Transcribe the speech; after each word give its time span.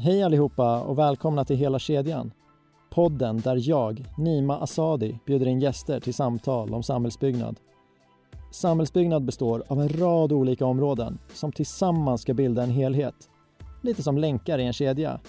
Hej 0.00 0.22
allihopa 0.22 0.80
och 0.80 0.98
välkomna 0.98 1.44
till 1.44 1.56
Hela 1.56 1.78
kedjan. 1.78 2.32
Podden 2.90 3.40
där 3.40 3.68
jag, 3.68 4.04
Nima 4.18 4.58
Asadi, 4.58 5.18
bjuder 5.26 5.46
in 5.46 5.60
gäster 5.60 6.00
till 6.00 6.14
samtal 6.14 6.74
om 6.74 6.82
samhällsbyggnad. 6.82 7.60
Samhällsbyggnad 8.52 9.24
består 9.24 9.64
av 9.68 9.80
en 9.80 9.88
rad 9.88 10.32
olika 10.32 10.66
områden 10.66 11.18
som 11.34 11.52
tillsammans 11.52 12.22
ska 12.22 12.34
bilda 12.34 12.62
en 12.62 12.70
helhet. 12.70 13.14
Lite 13.82 14.02
som 14.02 14.18
länkar 14.18 14.58
i 14.58 14.66
en 14.66 14.72
kedja. 14.72 15.20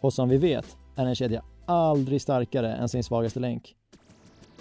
Och 0.00 0.12
som 0.12 0.28
vi 0.28 0.36
vet 0.36 0.76
är 0.96 1.06
en 1.06 1.14
kedja 1.14 1.42
aldrig 1.66 2.22
starkare 2.22 2.74
än 2.74 2.88
sin 2.88 3.04
svagaste 3.04 3.40
länk. 3.40 3.74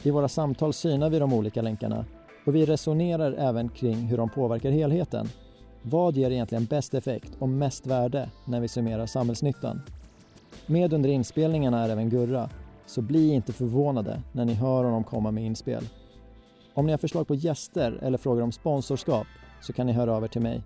I 0.04 0.12
våra 0.12 0.28
samtal 0.28 0.74
synar 0.74 1.10
vi 1.10 1.20
de 1.20 1.34
olika 1.34 1.62
länkarna 1.62 2.06
och 2.46 2.56
vi 2.56 2.66
resonerar 2.66 3.34
även 3.34 3.70
kring 3.70 3.96
hur 3.96 4.18
de 4.18 4.30
påverkar 4.30 4.72
helheten. 4.72 5.30
Vad 5.86 6.18
ger 6.18 6.32
egentligen 6.32 6.66
bäst 6.66 6.94
effekt 6.94 7.32
och 7.40 7.50
mest 7.50 7.88
värde 7.88 8.30
när 8.46 8.60
vi 8.60 8.68
summerar 8.68 9.06
samhällsnyttan? 9.06 9.82
Med 10.66 10.94
under 10.94 11.10
inspelningarna 11.10 11.84
är 11.84 11.90
även 11.90 12.10
Gurra, 12.10 12.50
så 12.86 13.02
bli 13.02 13.34
inte 13.34 13.54
förvånade 13.54 14.22
när 14.32 14.46
ni 14.46 14.54
hör 14.54 14.84
honom 14.84 15.04
komma 15.04 15.32
med 15.32 15.46
inspel. 15.46 15.84
Om 16.74 16.86
ni 16.86 16.92
har 16.92 16.98
förslag 16.98 17.28
på 17.28 17.36
gäster 17.36 18.00
eller 18.02 18.18
frågor 18.18 18.42
om 18.42 18.52
sponsorskap 18.52 19.28
så 19.62 19.74
kan 19.74 19.88
ni 19.88 19.94
höra 19.94 20.16
av 20.16 20.24
er 20.24 20.28
till 20.28 20.42
mig. 20.42 20.64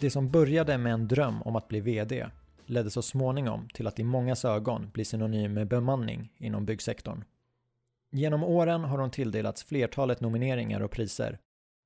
Det 0.00 0.10
som 0.10 0.30
började 0.30 0.78
med 0.78 0.92
en 0.92 1.08
dröm 1.08 1.42
om 1.42 1.56
att 1.56 1.68
bli 1.68 1.80
VD 1.80 2.26
ledde 2.66 2.90
så 2.90 3.02
småningom 3.02 3.68
till 3.68 3.86
att 3.86 3.98
i 3.98 4.04
mångas 4.04 4.44
ögon 4.44 4.90
bli 4.92 5.04
synonym 5.04 5.54
med 5.54 5.68
bemanning 5.68 6.32
inom 6.38 6.64
byggsektorn. 6.64 7.24
Genom 8.10 8.44
åren 8.44 8.84
har 8.84 8.98
hon 8.98 9.10
tilldelats 9.10 9.64
flertalet 9.64 10.20
nomineringar 10.20 10.80
och 10.80 10.90
priser 10.90 11.38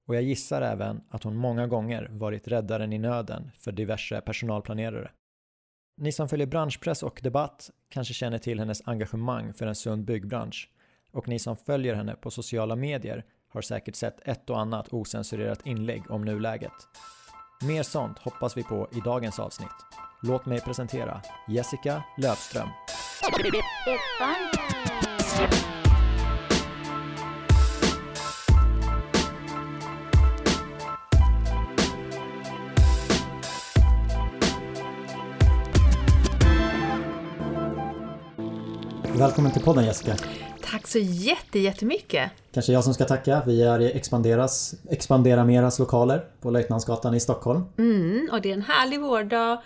och 0.07 0.17
jag 0.17 0.23
gissar 0.23 0.63
även 0.63 1.01
att 1.09 1.23
hon 1.23 1.37
många 1.37 1.67
gånger 1.67 2.09
varit 2.13 2.49
räddaren 2.49 2.93
i 2.93 2.99
nöden 2.99 3.51
för 3.55 3.73
diverse 3.73 4.21
personalplanerare. 4.21 5.11
Ni 5.97 6.13
som 6.13 6.29
följer 6.29 6.47
branschpress 6.47 7.03
och 7.03 7.21
debatt 7.23 7.71
kanske 7.89 8.15
känner 8.15 8.39
till 8.39 8.59
hennes 8.59 8.89
engagemang 8.89 9.55
för 9.55 9.67
en 9.67 9.75
sund 9.75 10.05
byggbransch 10.05 10.71
och 11.13 11.29
ni 11.29 11.39
som 11.39 11.57
följer 11.57 11.95
henne 11.95 12.15
på 12.15 12.31
sociala 12.31 12.77
medier 12.77 13.25
har 13.49 13.63
säkert 13.63 13.95
sett 13.95 14.29
ett 14.29 14.51
och 14.51 14.61
annat 14.61 14.93
osensurerat 14.93 15.67
inlägg 15.67 16.11
om 16.11 16.25
nuläget. 16.25 16.73
Mer 17.63 17.83
sånt 17.83 18.19
hoppas 18.19 18.57
vi 18.57 18.63
på 18.63 18.89
i 18.93 19.01
dagens 19.01 19.39
avsnitt. 19.39 20.08
Låt 20.21 20.47
mig 20.47 20.61
presentera 20.61 21.21
Jessica 21.49 22.03
Löfström. 22.17 22.69
Välkommen 39.19 39.53
till 39.53 39.63
podden 39.63 39.85
Jessica. 39.85 40.17
Tack 40.63 40.87
så 40.87 40.99
jätte, 40.99 41.59
jättemycket. 41.59 42.31
Kanske 42.53 42.73
jag 42.73 42.85
som 42.85 42.95
ska 42.95 43.05
tacka. 43.05 43.43
Vi 43.47 43.63
är 43.63 43.81
i 43.81 43.93
Expanderas, 43.93 44.75
Expandera 44.91 45.45
Meras 45.45 45.79
lokaler 45.79 46.25
på 46.41 46.51
Löjtnantsgatan 46.51 47.15
i 47.15 47.21
Stockholm. 47.21 47.65
Mm, 47.79 48.29
och 48.33 48.41
det 48.41 48.51
är 48.51 48.55
en 48.55 48.63
härlig 48.63 49.01
vårdag. 49.01 49.63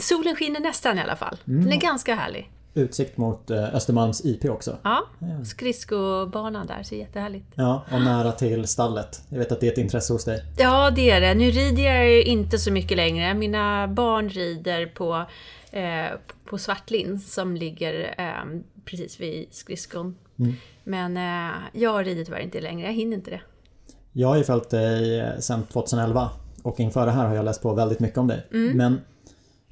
Solen 0.00 0.36
skiner 0.36 0.60
nästan 0.60 0.98
i 0.98 1.00
alla 1.00 1.16
fall. 1.16 1.36
Mm. 1.46 1.64
Den 1.64 1.72
är 1.72 1.80
ganska 1.80 2.14
härlig. 2.14 2.50
Utsikt 2.74 3.16
mot 3.16 3.50
eh, 3.50 3.74
Östermalms 3.74 4.24
IP 4.24 4.44
också. 4.44 4.78
Ja, 4.82 5.06
skridskobanan 5.44 6.66
där, 6.66 6.82
så 6.82 6.94
jättehärligt. 6.94 7.46
Ja, 7.54 7.84
och 7.92 8.00
nära 8.00 8.32
till 8.32 8.66
stallet. 8.66 9.22
Jag 9.28 9.38
vet 9.38 9.52
att 9.52 9.60
det 9.60 9.66
är 9.66 9.72
ett 9.72 9.78
intresse 9.78 10.12
hos 10.12 10.24
dig. 10.24 10.42
Ja, 10.58 10.90
det 10.90 11.10
är 11.10 11.20
det. 11.20 11.34
Nu 11.34 11.50
rider 11.50 11.82
jag 11.82 12.22
inte 12.22 12.58
så 12.58 12.72
mycket 12.72 12.96
längre. 12.96 13.34
Mina 13.34 13.88
barn 13.88 14.28
rider 14.28 14.86
på, 14.86 15.24
eh, 15.70 16.06
på 16.44 16.58
Svartlin 16.58 17.20
som 17.20 17.56
ligger 17.56 18.14
eh, 18.18 18.60
precis 18.84 19.20
vid 19.20 19.48
skridskon. 19.50 20.16
Mm. 20.38 20.54
Men 20.84 21.16
eh, 21.16 21.56
jag 21.72 22.06
rider 22.06 22.24
tyvärr 22.24 22.40
inte 22.40 22.60
längre, 22.60 22.86
jag 22.86 22.94
hinner 22.94 23.16
inte 23.16 23.30
det. 23.30 23.40
Jag 24.12 24.28
har 24.28 24.36
ju 24.36 24.44
följt 24.44 24.70
dig 24.70 25.20
eh, 25.20 25.38
sedan 25.38 25.62
2011 25.72 26.30
och 26.62 26.80
inför 26.80 27.06
det 27.06 27.12
här 27.12 27.26
har 27.26 27.34
jag 27.34 27.44
läst 27.44 27.62
på 27.62 27.74
väldigt 27.74 28.00
mycket 28.00 28.18
om 28.18 28.26
dig. 28.26 28.46
Mm. 28.52 28.76
Men 28.76 29.00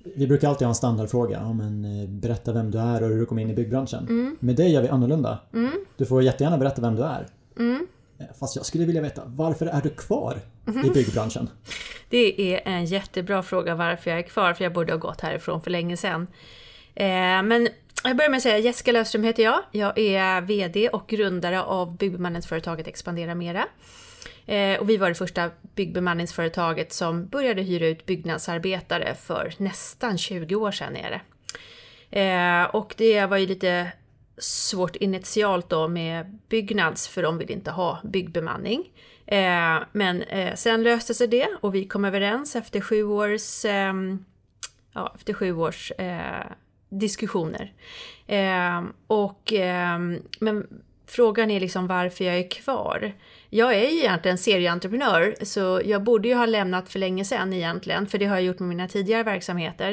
vi 0.04 0.26
brukar 0.26 0.48
alltid 0.48 0.66
ha 0.66 0.70
en 0.70 0.74
standardfråga. 0.74 1.38
Ja, 1.42 1.52
men, 1.52 1.84
eh, 1.84 2.08
berätta 2.08 2.52
vem 2.52 2.70
du 2.70 2.78
är 2.78 3.02
och 3.02 3.08
hur 3.08 3.18
du 3.18 3.26
kom 3.26 3.38
in 3.38 3.50
i 3.50 3.54
byggbranschen. 3.54 4.08
Mm. 4.08 4.36
Med 4.40 4.56
dig 4.56 4.72
gör 4.72 4.82
vi 4.82 4.88
annorlunda. 4.88 5.38
Mm. 5.54 5.72
Du 5.96 6.06
får 6.06 6.22
jättegärna 6.22 6.58
berätta 6.58 6.82
vem 6.82 6.96
du 6.96 7.02
är. 7.02 7.26
Mm. 7.58 7.86
Eh, 8.18 8.26
fast 8.40 8.56
jag 8.56 8.66
skulle 8.66 8.84
vilja 8.84 9.02
veta, 9.02 9.22
varför 9.26 9.66
är 9.66 9.80
du 9.82 9.88
kvar 9.88 10.40
i 10.66 10.70
mhm. 10.70 10.92
byggbranschen? 10.92 11.50
Det 12.10 12.54
är 12.54 12.60
en 12.64 12.84
jättebra 12.84 13.42
fråga 13.42 13.74
varför 13.74 14.10
jag 14.10 14.18
är 14.18 14.22
kvar, 14.22 14.54
för 14.54 14.64
jag 14.64 14.72
borde 14.72 14.92
ha 14.92 14.98
gått 14.98 15.20
härifrån 15.20 15.62
för 15.62 15.70
länge 15.70 15.96
sedan. 15.96 16.26
Eh, 16.94 17.06
men 17.42 17.68
jag 18.04 18.16
börjar 18.16 18.30
med 18.30 18.36
att 18.36 18.42
säga 18.42 18.58
Jessica 18.58 18.92
Löfström 18.92 19.24
heter 19.24 19.42
jag. 19.42 19.60
Jag 19.72 19.98
är 19.98 20.40
VD 20.40 20.88
och 20.88 21.08
grundare 21.08 21.62
av 21.62 21.96
byggbemanningsföretaget 21.96 22.86
Expandera 22.86 23.34
Mera. 23.34 23.66
Eh, 24.46 24.80
och 24.80 24.90
vi 24.90 24.96
var 24.96 25.08
det 25.08 25.14
första 25.14 25.50
byggbemanningsföretaget 25.74 26.92
som 26.92 27.26
började 27.26 27.62
hyra 27.62 27.86
ut 27.86 28.06
byggnadsarbetare 28.06 29.14
för 29.14 29.54
nästan 29.56 30.18
20 30.18 30.54
år 30.54 30.70
sedan. 30.70 30.96
Är 30.96 31.10
det. 31.10 31.20
Eh, 32.20 32.64
och 32.64 32.94
det 32.96 33.26
var 33.26 33.36
ju 33.36 33.46
lite 33.46 33.92
svårt 34.38 34.96
initialt 34.96 35.68
då 35.68 35.88
med 35.88 36.38
Byggnads 36.48 37.08
för 37.08 37.22
de 37.22 37.38
vill 37.38 37.50
inte 37.50 37.70
ha 37.70 37.98
byggbemanning. 38.04 38.84
Eh, 39.26 39.78
men 39.92 40.22
eh, 40.22 40.54
sen 40.54 40.82
löste 40.82 41.14
sig 41.14 41.26
det 41.26 41.48
och 41.60 41.74
vi 41.74 41.84
kom 41.84 42.04
överens 42.04 42.56
efter 42.56 42.80
sju 42.80 43.04
års, 43.04 43.64
eh, 43.64 43.94
ja, 44.92 45.12
efter 45.14 45.34
sju 45.34 45.56
års 45.56 45.92
eh, 45.92 46.46
diskussioner. 46.88 47.72
Ehm, 48.26 48.92
och, 49.06 49.52
ehm, 49.52 50.22
men 50.40 50.66
frågan 51.06 51.50
är 51.50 51.60
liksom 51.60 51.86
varför 51.86 52.24
jag 52.24 52.38
är 52.38 52.50
kvar. 52.50 53.12
Jag 53.50 53.74
är 53.74 53.90
ju 53.90 53.98
egentligen 53.98 54.38
serieentreprenör, 54.38 55.34
så 55.42 55.80
jag 55.84 56.02
borde 56.02 56.28
ju 56.28 56.34
ha 56.34 56.46
lämnat 56.46 56.88
för 56.88 56.98
länge 56.98 57.24
sedan 57.24 57.52
egentligen, 57.52 58.06
för 58.06 58.18
det 58.18 58.26
har 58.26 58.36
jag 58.36 58.44
gjort 58.44 58.58
med 58.58 58.68
mina 58.68 58.88
tidigare 58.88 59.22
verksamheter. 59.22 59.92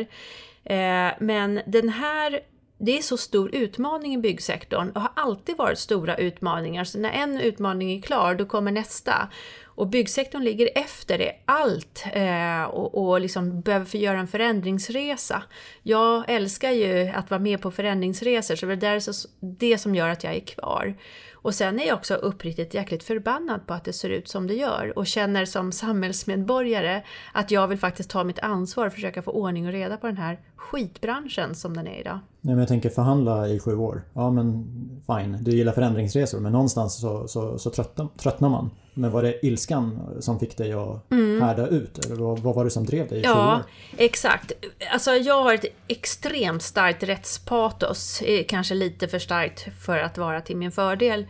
Eh, 0.63 1.12
men 1.19 1.62
den 1.66 1.90
här 1.90 2.40
det 2.79 2.97
är 2.97 3.01
så 3.01 3.18
stor 3.18 3.56
utmaning 3.56 4.13
i 4.13 4.18
byggsektorn 4.18 4.90
och 4.90 5.01
har 5.01 5.12
alltid 5.16 5.57
varit 5.57 5.79
stora 5.79 6.18
utmaningar. 6.18 6.84
Så 6.84 7.00
när 7.00 7.12
en 7.12 7.41
utmaning 7.41 7.97
är 7.97 8.01
klar, 8.01 8.35
då 8.35 8.45
kommer 8.45 8.72
nästa. 8.72 9.29
Och 9.77 9.88
byggsektorn 9.88 10.43
ligger 10.43 10.69
efter 10.75 11.17
det 11.17 11.33
allt 11.45 12.05
eh, 12.13 12.63
och, 12.63 13.07
och 13.07 13.21
liksom 13.21 13.61
behöver 13.61 13.85
få 13.85 13.97
göra 13.97 14.19
en 14.19 14.27
förändringsresa. 14.27 15.43
Jag 15.83 16.23
älskar 16.27 16.71
ju 16.71 17.07
att 17.07 17.29
vara 17.29 17.39
med 17.39 17.61
på 17.61 17.71
förändringsresor, 17.71 18.55
så 18.55 18.65
det 18.65 18.88
är 18.88 19.01
det 19.39 19.77
som 19.77 19.95
gör 19.95 20.09
att 20.09 20.23
jag 20.23 20.35
är 20.35 20.39
kvar. 20.39 20.95
Och 21.33 21.55
sen 21.55 21.79
är 21.79 21.88
jag 21.88 21.97
också 21.97 22.13
uppriktigt 22.13 22.73
jäkligt 22.73 23.03
förbannad 23.03 23.67
på 23.67 23.73
att 23.73 23.83
det 23.83 23.93
ser 23.93 24.09
ut 24.09 24.27
som 24.27 24.47
det 24.47 24.53
gör 24.53 24.93
och 24.95 25.07
känner 25.07 25.45
som 25.45 25.71
samhällsmedborgare 25.71 27.01
att 27.33 27.51
jag 27.51 27.67
vill 27.67 27.77
faktiskt 27.77 28.09
ta 28.09 28.23
mitt 28.23 28.39
ansvar 28.39 28.88
och 28.88 28.94
försöka 28.94 29.21
få 29.21 29.31
ordning 29.31 29.67
och 29.67 29.71
reda 29.71 29.97
på 29.97 30.07
den 30.07 30.17
här 30.17 30.39
skitbranschen 30.55 31.55
som 31.55 31.77
den 31.77 31.88
är 31.88 31.99
idag. 31.99 32.19
Nej, 32.41 32.55
men 32.55 32.59
jag 32.59 32.67
tänker 32.67 32.89
förhandla 32.89 33.47
i 33.47 33.59
sju 33.59 33.75
år. 33.75 34.03
Ja 34.13 34.31
men 34.31 34.65
fine, 35.07 35.38
du 35.41 35.51
gillar 35.51 35.71
förändringsresor 35.73 36.39
men 36.39 36.51
någonstans 36.51 37.01
så, 37.01 37.27
så, 37.27 37.57
så 37.57 37.69
tröttnar 37.69 38.49
man. 38.49 38.69
Men 38.97 39.12
var 39.12 39.24
det 39.24 39.46
ilskan 39.46 40.00
som 40.19 40.40
fick 40.40 40.58
dig 40.58 40.74
att 40.74 41.12
mm. 41.12 41.41
härda 41.41 41.68
ut? 41.68 42.06
Eller 42.06 42.16
vad, 42.16 42.40
vad, 42.40 42.56
var 42.56 42.63
det 42.63 42.69
som 42.69 42.85
drev 42.85 43.08
dig 43.08 43.19
i 43.19 43.22
ja, 43.22 43.62
exakt. 43.97 44.52
Alltså 44.91 45.12
jag 45.12 45.44
har 45.44 45.53
ett 45.53 45.66
extremt 45.88 46.63
starkt 46.63 47.03
rättspatos. 47.03 48.24
Kanske 48.48 48.74
lite 48.74 49.07
för 49.07 49.19
starkt 49.19 49.68
för 49.86 49.98
att 49.98 50.18
vara 50.18 50.42
till 50.42 50.57
min 50.57 50.71
fördel. 50.71 51.25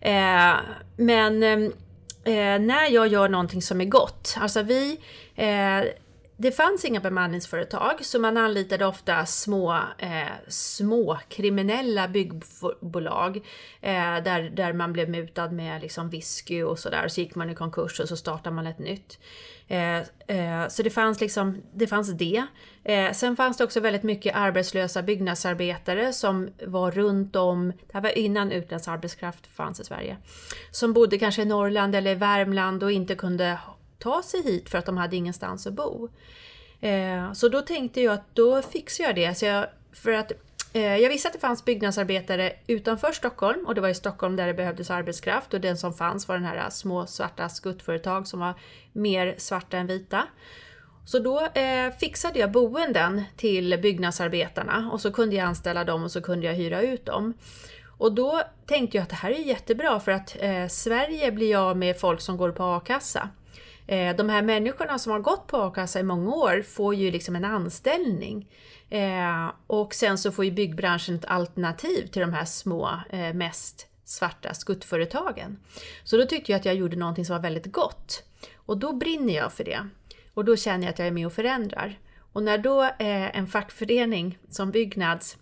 Eh, 0.00 0.54
men 0.96 1.42
eh, 1.42 2.58
när 2.60 2.90
jag 2.90 3.08
gör 3.08 3.28
någonting 3.28 3.62
som 3.62 3.80
är 3.80 3.84
gott, 3.84 4.36
alltså 4.40 4.62
vi 4.62 5.00
eh, 5.34 5.80
det 6.40 6.52
fanns 6.52 6.84
inga 6.84 7.00
bemanningsföretag 7.00 8.04
så 8.04 8.18
man 8.18 8.36
anlitade 8.36 8.86
ofta 8.86 9.26
små, 9.26 9.76
eh, 9.98 10.26
små 10.48 11.18
kriminella 11.28 12.08
byggbolag 12.08 13.36
eh, 13.80 14.22
där, 14.24 14.50
där 14.50 14.72
man 14.72 14.92
blev 14.92 15.10
mutad 15.10 15.50
med 15.50 15.82
liksom 15.82 16.10
whisky 16.10 16.62
och 16.62 16.78
sådär. 16.78 17.08
Så 17.08 17.20
gick 17.20 17.34
man 17.34 17.50
i 17.50 17.54
konkurs 17.54 18.00
och 18.00 18.08
så 18.08 18.16
startade 18.16 18.56
man 18.56 18.66
ett 18.66 18.78
nytt. 18.78 19.18
Eh, 19.68 19.98
eh 19.98 20.68
så 20.68 20.82
det 20.82 20.90
fanns, 20.90 21.20
liksom, 21.20 21.62
det 21.72 21.86
fanns 21.86 22.12
det. 22.12 22.46
Eh, 22.84 23.12
sen 23.12 23.36
fanns 23.36 23.56
det 23.56 23.64
också 23.64 23.80
väldigt 23.80 24.02
mycket 24.02 24.36
arbetslösa 24.36 25.02
byggnadsarbetare 25.02 26.12
som 26.12 26.48
var 26.66 26.90
runt 26.90 27.36
om, 27.36 27.68
det 27.68 27.92
här 27.92 28.00
var 28.00 28.18
innan 28.18 28.52
utländsk 28.52 28.88
arbetskraft 28.88 29.46
fanns 29.46 29.80
i 29.80 29.84
Sverige, 29.84 30.16
som 30.70 30.92
bodde 30.92 31.18
kanske 31.18 31.42
i 31.42 31.44
Norrland 31.44 31.94
eller 31.94 32.10
i 32.10 32.14
Värmland 32.14 32.82
och 32.82 32.92
inte 32.92 33.14
kunde 33.14 33.58
ta 33.98 34.22
sig 34.22 34.42
hit 34.42 34.68
för 34.68 34.78
att 34.78 34.86
de 34.86 34.96
hade 34.96 35.16
ingenstans 35.16 35.66
att 35.66 35.72
bo. 35.72 36.08
Eh, 36.80 37.32
så 37.32 37.48
då 37.48 37.62
tänkte 37.62 38.00
jag 38.00 38.14
att 38.14 38.34
då 38.34 38.62
fixar 38.62 39.04
jag 39.04 39.14
det. 39.14 39.34
Så 39.34 39.44
jag, 39.44 39.66
för 39.92 40.12
att 40.12 40.32
Eh, 40.72 40.96
jag 40.96 41.08
visste 41.08 41.28
att 41.28 41.34
det 41.34 41.40
fanns 41.40 41.64
byggnadsarbetare 41.64 42.52
utanför 42.66 43.12
Stockholm 43.12 43.66
och 43.66 43.74
det 43.74 43.80
var 43.80 43.88
i 43.88 43.94
Stockholm 43.94 44.36
där 44.36 44.46
det 44.46 44.54
behövdes 44.54 44.90
arbetskraft 44.90 45.54
och 45.54 45.60
den 45.60 45.76
som 45.76 45.94
fanns 45.94 46.28
var 46.28 46.34
den 46.34 46.44
här 46.44 46.70
små 46.70 47.06
svarta 47.06 47.48
skuttföretag 47.48 48.26
som 48.26 48.40
var 48.40 48.54
mer 48.92 49.34
svarta 49.38 49.76
än 49.76 49.86
vita. 49.86 50.22
Så 51.04 51.18
då 51.18 51.40
eh, 51.40 51.92
fixade 52.00 52.38
jag 52.38 52.52
boenden 52.52 53.22
till 53.36 53.78
byggnadsarbetarna 53.82 54.90
och 54.92 55.00
så 55.00 55.12
kunde 55.12 55.36
jag 55.36 55.46
anställa 55.46 55.84
dem 55.84 56.04
och 56.04 56.10
så 56.10 56.20
kunde 56.20 56.46
jag 56.46 56.54
hyra 56.54 56.82
ut 56.82 57.06
dem. 57.06 57.34
Och 57.98 58.12
då 58.12 58.42
tänkte 58.66 58.96
jag 58.96 59.02
att 59.02 59.08
det 59.08 59.16
här 59.16 59.30
är 59.30 59.38
jättebra 59.38 60.00
för 60.00 60.12
att 60.12 60.36
eh, 60.40 60.66
Sverige 60.66 61.32
blir 61.32 61.56
av 61.56 61.76
med 61.76 62.00
folk 62.00 62.20
som 62.20 62.36
går 62.36 62.50
på 62.50 62.64
a-kassa. 62.64 63.28
Eh, 63.88 64.16
de 64.16 64.28
här 64.28 64.42
människorna 64.42 64.98
som 64.98 65.12
har 65.12 65.20
gått 65.20 65.46
på 65.46 65.56
a-kassa 65.56 66.00
i 66.00 66.02
många 66.02 66.30
år 66.30 66.62
får 66.62 66.94
ju 66.94 67.10
liksom 67.10 67.36
en 67.36 67.44
anställning. 67.44 68.48
Eh, 68.90 69.50
och 69.66 69.94
sen 69.94 70.18
så 70.18 70.32
får 70.32 70.44
ju 70.44 70.50
byggbranschen 70.50 71.14
ett 71.14 71.24
alternativ 71.24 72.06
till 72.06 72.20
de 72.20 72.32
här 72.32 72.44
små, 72.44 73.00
eh, 73.10 73.34
mest 73.34 73.86
svarta 74.04 74.54
skuttföretagen. 74.54 75.58
Så 76.04 76.16
då 76.16 76.24
tyckte 76.24 76.52
jag 76.52 76.58
att 76.58 76.64
jag 76.64 76.74
gjorde 76.74 76.96
någonting 76.96 77.24
som 77.24 77.36
var 77.36 77.42
väldigt 77.42 77.72
gott. 77.72 78.22
Och 78.56 78.78
då 78.78 78.92
brinner 78.92 79.34
jag 79.34 79.52
för 79.52 79.64
det. 79.64 79.88
Och 80.34 80.44
då 80.44 80.56
känner 80.56 80.84
jag 80.84 80.92
att 80.92 80.98
jag 80.98 81.08
är 81.08 81.12
med 81.12 81.26
och 81.26 81.32
förändrar. 81.32 81.98
Och 82.32 82.42
när 82.42 82.58
då 82.58 82.90
en 82.98 83.46
fackförening 83.46 84.38
som 84.48 84.70
Byggnads 84.70 85.36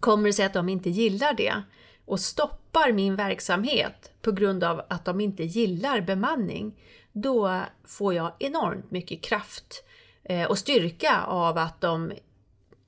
kommer 0.00 0.28
och 0.28 0.34
säger 0.34 0.46
att 0.46 0.54
de 0.54 0.68
inte 0.68 0.90
gillar 0.90 1.34
det 1.34 1.62
och 2.06 2.20
stoppar 2.20 2.92
min 2.92 3.16
verksamhet 3.16 4.12
på 4.22 4.32
grund 4.32 4.64
av 4.64 4.82
att 4.88 5.04
de 5.04 5.20
inte 5.20 5.44
gillar 5.44 6.00
bemanning, 6.00 6.74
då 7.12 7.60
får 7.84 8.14
jag 8.14 8.32
enormt 8.38 8.90
mycket 8.90 9.22
kraft 9.22 9.84
eh, 10.22 10.50
och 10.50 10.58
styrka 10.58 11.22
av 11.22 11.58
att 11.58 11.80
de, 11.80 12.12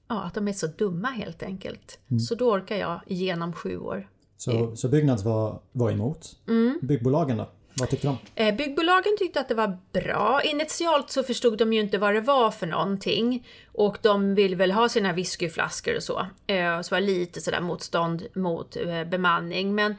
ja, 0.09 0.23
att 0.23 0.35
de 0.35 0.49
är 0.49 0.53
så 0.53 0.67
dumma 0.67 1.09
helt 1.09 1.43
enkelt. 1.43 1.99
Mm. 2.11 2.21
Så 2.21 2.35
då 2.35 2.53
orkar 2.53 2.77
jag 2.77 3.01
igenom 3.07 3.53
sju 3.53 3.79
år. 3.79 4.09
Så, 4.37 4.77
så 4.77 4.89
Byggnads 4.89 5.25
var, 5.25 5.61
var 5.73 5.91
emot? 5.91 6.37
Mm. 6.49 6.79
Byggbolagen 6.83 7.37
då? 7.37 7.51
Vad 7.81 7.91
tyckte 7.91 8.07
de? 8.07 8.19
Eh, 8.35 8.55
byggbolagen 8.55 9.17
tyckte 9.19 9.41
att 9.41 9.49
det 9.49 9.55
var 9.55 9.79
bra. 9.93 10.41
Initialt 10.45 11.11
så 11.11 11.23
förstod 11.23 11.59
de 11.59 11.73
ju 11.73 11.81
inte 11.81 11.99
vad 11.99 12.15
det 12.15 12.21
var 12.21 12.51
för 12.51 12.67
någonting. 12.67 13.47
Och 13.73 13.99
de 14.03 14.35
vill 14.35 14.57
väl 14.57 14.73
ha 14.73 14.89
sina 14.89 15.13
whiskyflaskor 15.13 15.97
och 15.97 16.03
så. 16.03 16.27
Eh, 16.47 16.81
så 16.81 16.95
var 16.95 17.01
lite 17.01 17.41
sådär 17.41 17.61
motstånd 17.61 18.27
mot 18.35 18.77
eh, 18.77 19.05
bemanning. 19.05 19.75
Men 19.75 19.95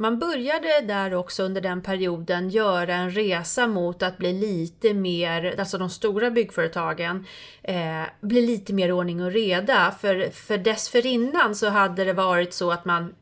man 0.00 0.18
började 0.18 0.80
där 0.80 1.14
också 1.14 1.42
under 1.42 1.60
den 1.60 1.82
perioden 1.82 2.50
göra 2.50 2.94
en 2.94 3.10
resa 3.10 3.66
mot 3.66 4.02
att 4.02 4.18
bli 4.18 4.32
lite 4.32 4.94
mer, 4.94 5.54
alltså 5.58 5.78
de 5.78 5.90
stora 5.90 6.30
byggföretagen, 6.30 7.26
eh, 7.62 8.02
bli 8.20 8.46
lite 8.46 8.72
mer 8.72 8.92
ordning 8.92 9.22
och 9.22 9.32
reda. 9.32 9.94
För, 10.00 10.30
för 10.30 10.58
dessförinnan 10.58 11.54
så 11.54 11.68
hade 11.68 12.04
det 12.04 12.12
varit 12.12 12.54
så 12.54 12.70
att 12.70 12.84
man 12.84 13.14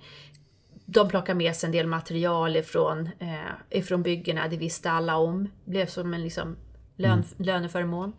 de 0.91 1.09
plockar 1.09 1.35
med 1.35 1.57
sig 1.57 1.67
en 1.67 1.73
del 1.73 1.87
material 1.87 2.57
ifrån, 2.57 3.09
eh, 3.19 3.79
ifrån 3.79 4.03
byggena, 4.03 4.49
det 4.49 4.57
visste 4.57 4.91
alla 4.91 5.17
om. 5.17 5.45
Det 5.65 5.71
blev 5.71 5.87
som 5.87 6.15
en 6.15 6.23
liksom 6.23 6.57
lön, 6.97 7.13
mm. 7.13 7.25
löneförmån. 7.37 8.13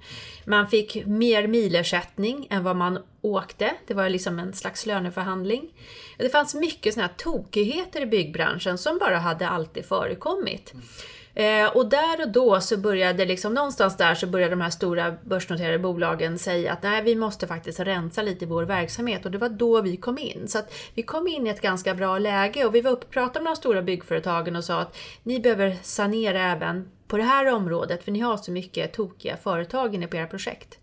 Man 0.45 0.67
fick 0.67 1.05
mer 1.05 1.47
milersättning 1.47 2.47
än 2.49 2.63
vad 2.63 2.75
man 2.75 2.99
åkte. 3.21 3.71
Det 3.87 3.93
var 3.93 4.09
liksom 4.09 4.39
en 4.39 4.53
slags 4.53 4.85
löneförhandling. 4.85 5.69
Det 6.17 6.29
fanns 6.29 6.55
mycket 6.55 6.93
såna 6.93 7.05
här 7.05 7.13
tokigheter 7.17 8.01
i 8.01 8.05
byggbranschen 8.05 8.77
som 8.77 8.97
bara 8.97 9.17
hade 9.17 9.47
alltid 9.47 9.85
förekommit. 9.85 10.73
Mm. 10.73 10.85
Eh, 11.33 11.67
och 11.75 11.89
där 11.89 12.21
och 12.21 12.31
då 12.31 12.61
så 12.61 12.77
började 12.77 13.25
liksom, 13.25 13.53
någonstans 13.53 13.97
där 13.97 14.15
så 14.15 14.27
började 14.27 14.51
de 14.51 14.61
här 14.61 14.69
stora 14.69 15.15
börsnoterade 15.23 15.79
bolagen 15.79 16.39
säga 16.39 16.73
att 16.73 16.83
nej, 16.83 17.03
vi 17.03 17.15
måste 17.15 17.47
faktiskt 17.47 17.79
rensa 17.79 18.21
lite 18.21 18.45
i 18.45 18.47
vår 18.47 18.63
verksamhet 18.63 19.25
och 19.25 19.31
det 19.31 19.37
var 19.37 19.49
då 19.49 19.81
vi 19.81 19.97
kom 19.97 20.17
in. 20.17 20.47
Så 20.47 20.59
att 20.59 20.73
vi 20.93 21.03
kom 21.03 21.27
in 21.27 21.47
i 21.47 21.49
ett 21.49 21.61
ganska 21.61 21.95
bra 21.95 22.17
läge 22.17 22.65
och 22.65 22.75
vi 22.75 22.81
var 22.81 22.91
uppe 22.91 23.05
och 23.05 23.11
pratade 23.11 23.43
med 23.43 23.51
de 23.51 23.55
stora 23.55 23.81
byggföretagen 23.81 24.55
och 24.55 24.63
sa 24.63 24.79
att 24.79 24.97
ni 25.23 25.39
behöver 25.39 25.77
sanera 25.81 26.41
även 26.41 26.91
på 27.07 27.17
det 27.17 27.23
här 27.23 27.53
området 27.53 28.03
för 28.03 28.11
ni 28.11 28.19
har 28.19 28.37
så 28.37 28.51
mycket 28.51 28.93
tokiga 28.93 29.37
företag 29.37 29.95
inne 29.95 30.07
på 30.07 30.17
era 30.17 30.27
projekt. 30.27 30.77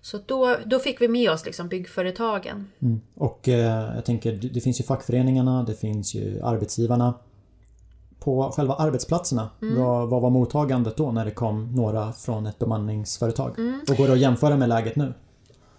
Så 0.00 0.18
då, 0.26 0.56
då 0.64 0.78
fick 0.78 1.00
vi 1.00 1.08
med 1.08 1.30
oss 1.30 1.46
liksom 1.46 1.68
byggföretagen. 1.68 2.70
Mm. 2.82 3.00
Och 3.14 3.48
eh, 3.48 3.94
jag 3.94 4.04
tänker, 4.04 4.32
det 4.32 4.60
finns 4.60 4.80
ju 4.80 4.84
fackföreningarna, 4.84 5.62
det 5.62 5.74
finns 5.74 6.14
ju 6.14 6.40
arbetsgivarna 6.42 7.14
på 8.28 8.52
själva 8.56 8.74
arbetsplatserna. 8.74 9.50
Mm. 9.62 9.82
Vad, 9.82 10.08
vad, 10.08 10.22
var 10.22 10.30
mottagandet 10.30 10.96
då 10.96 11.12
när 11.12 11.24
det 11.24 11.30
kom 11.30 11.74
några 11.74 12.12
från 12.12 12.46
ett 12.46 12.58
bemanningsföretag? 12.58 13.58
Mm. 13.58 13.80
Och 13.90 13.96
går 13.96 14.06
det 14.06 14.12
att 14.12 14.18
jämföra 14.18 14.56
med 14.56 14.68
läget 14.68 14.96
nu? 14.96 15.14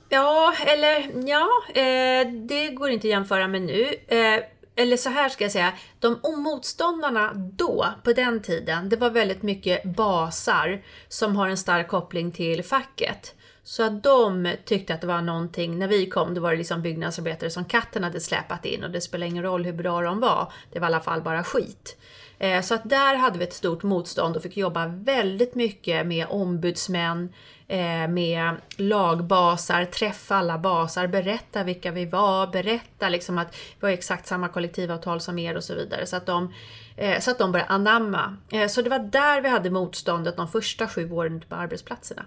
Ja, 0.09 0.53
eller 0.67 1.27
ja, 1.27 1.47
eh, 1.81 2.31
det 2.47 2.69
går 2.69 2.89
inte 2.89 3.07
att 3.07 3.11
jämföra 3.11 3.47
med 3.47 3.61
nu. 3.61 3.83
Eh, 4.07 4.43
eller 4.75 4.97
så 4.97 5.09
här 5.09 5.29
ska 5.29 5.43
jag 5.43 5.51
säga, 5.51 5.73
de 5.99 6.19
motståndarna 6.37 7.33
då, 7.33 7.85
på 8.03 8.13
den 8.13 8.41
tiden, 8.41 8.89
det 8.89 8.95
var 8.95 9.09
väldigt 9.09 9.43
mycket 9.43 9.83
basar 9.83 10.81
som 11.07 11.35
har 11.35 11.49
en 11.49 11.57
stark 11.57 11.87
koppling 11.87 12.31
till 12.31 12.63
facket. 12.63 13.35
Så 13.63 13.83
att 13.83 14.03
de 14.03 14.53
tyckte 14.65 14.93
att 14.93 15.01
det 15.01 15.07
var 15.07 15.21
någonting, 15.21 15.79
när 15.79 15.87
vi 15.87 16.05
kom, 16.05 16.33
då 16.33 16.41
var 16.41 16.51
det 16.51 16.57
liksom 16.57 16.81
byggnadsarbetare 16.81 17.49
som 17.49 17.65
katten 17.65 18.03
hade 18.03 18.19
släpat 18.19 18.65
in 18.65 18.83
och 18.83 18.91
det 18.91 19.01
spelar 19.01 19.27
ingen 19.27 19.43
roll 19.43 19.65
hur 19.65 19.73
bra 19.73 20.01
de 20.01 20.19
var, 20.19 20.51
det 20.71 20.79
var 20.79 20.87
i 20.87 20.91
alla 20.91 20.99
fall 20.99 21.21
bara 21.21 21.43
skit. 21.43 21.97
Eh, 22.39 22.61
så 22.61 22.75
att 22.75 22.89
där 22.89 23.15
hade 23.15 23.39
vi 23.39 23.43
ett 23.43 23.53
stort 23.53 23.83
motstånd 23.83 24.35
och 24.35 24.43
fick 24.43 24.57
jobba 24.57 24.87
väldigt 24.87 25.55
mycket 25.55 26.07
med 26.07 26.27
ombudsmän, 26.29 27.33
eh, 27.67 28.07
med 28.09 28.55
lagbasar, 28.77 29.85
träffa 29.85 30.35
alla 30.35 30.57
basar, 30.57 31.07
berätta 31.07 31.63
vilka 31.63 31.91
vi 31.91 32.05
var, 32.05 32.47
berätta 32.47 33.09
liksom 33.09 33.37
att 33.37 33.55
vi 33.79 33.87
har 33.87 33.93
exakt 33.93 34.27
samma 34.27 34.47
kollektivavtal 34.47 35.21
som 35.21 35.39
er 35.39 35.57
och 35.57 35.63
så 35.63 35.75
vidare. 35.75 36.05
Så 36.05 36.15
att 36.15 36.25
de, 36.25 36.53
eh, 36.97 37.19
så 37.19 37.31
att 37.31 37.37
de 37.37 37.51
började 37.51 37.71
anamma. 37.71 38.37
Så 38.69 38.81
det 38.81 38.89
var 38.89 38.99
där 38.99 39.41
vi 39.41 39.49
hade 39.49 39.69
motståndet 39.69 40.37
de 40.37 40.47
första 40.47 40.87
sju 40.87 41.11
åren 41.11 41.43
på 41.49 41.55
arbetsplatserna. 41.55 42.25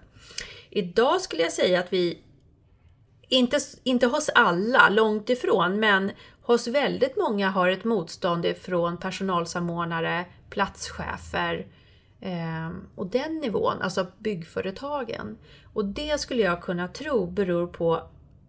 Idag 0.70 1.20
skulle 1.20 1.42
jag 1.42 1.52
säga 1.52 1.80
att 1.80 1.92
vi 1.92 2.18
inte, 3.28 3.58
inte 3.82 4.06
hos 4.06 4.28
alla, 4.28 4.88
långt 4.88 5.30
ifrån, 5.30 5.80
men 5.80 6.10
hos 6.42 6.66
väldigt 6.66 7.16
många 7.16 7.50
har 7.50 7.68
ett 7.68 7.84
motstånd 7.84 8.46
ifrån 8.46 8.96
personalsamordnare, 8.96 10.24
platschefer 10.50 11.66
eh, 12.20 12.70
och 12.94 13.06
den 13.06 13.38
nivån, 13.38 13.82
alltså 13.82 14.06
byggföretagen. 14.18 15.38
Och 15.72 15.84
det 15.84 16.20
skulle 16.20 16.42
jag 16.42 16.62
kunna 16.62 16.88
tro 16.88 17.26
beror 17.26 17.66
på 17.66 18.02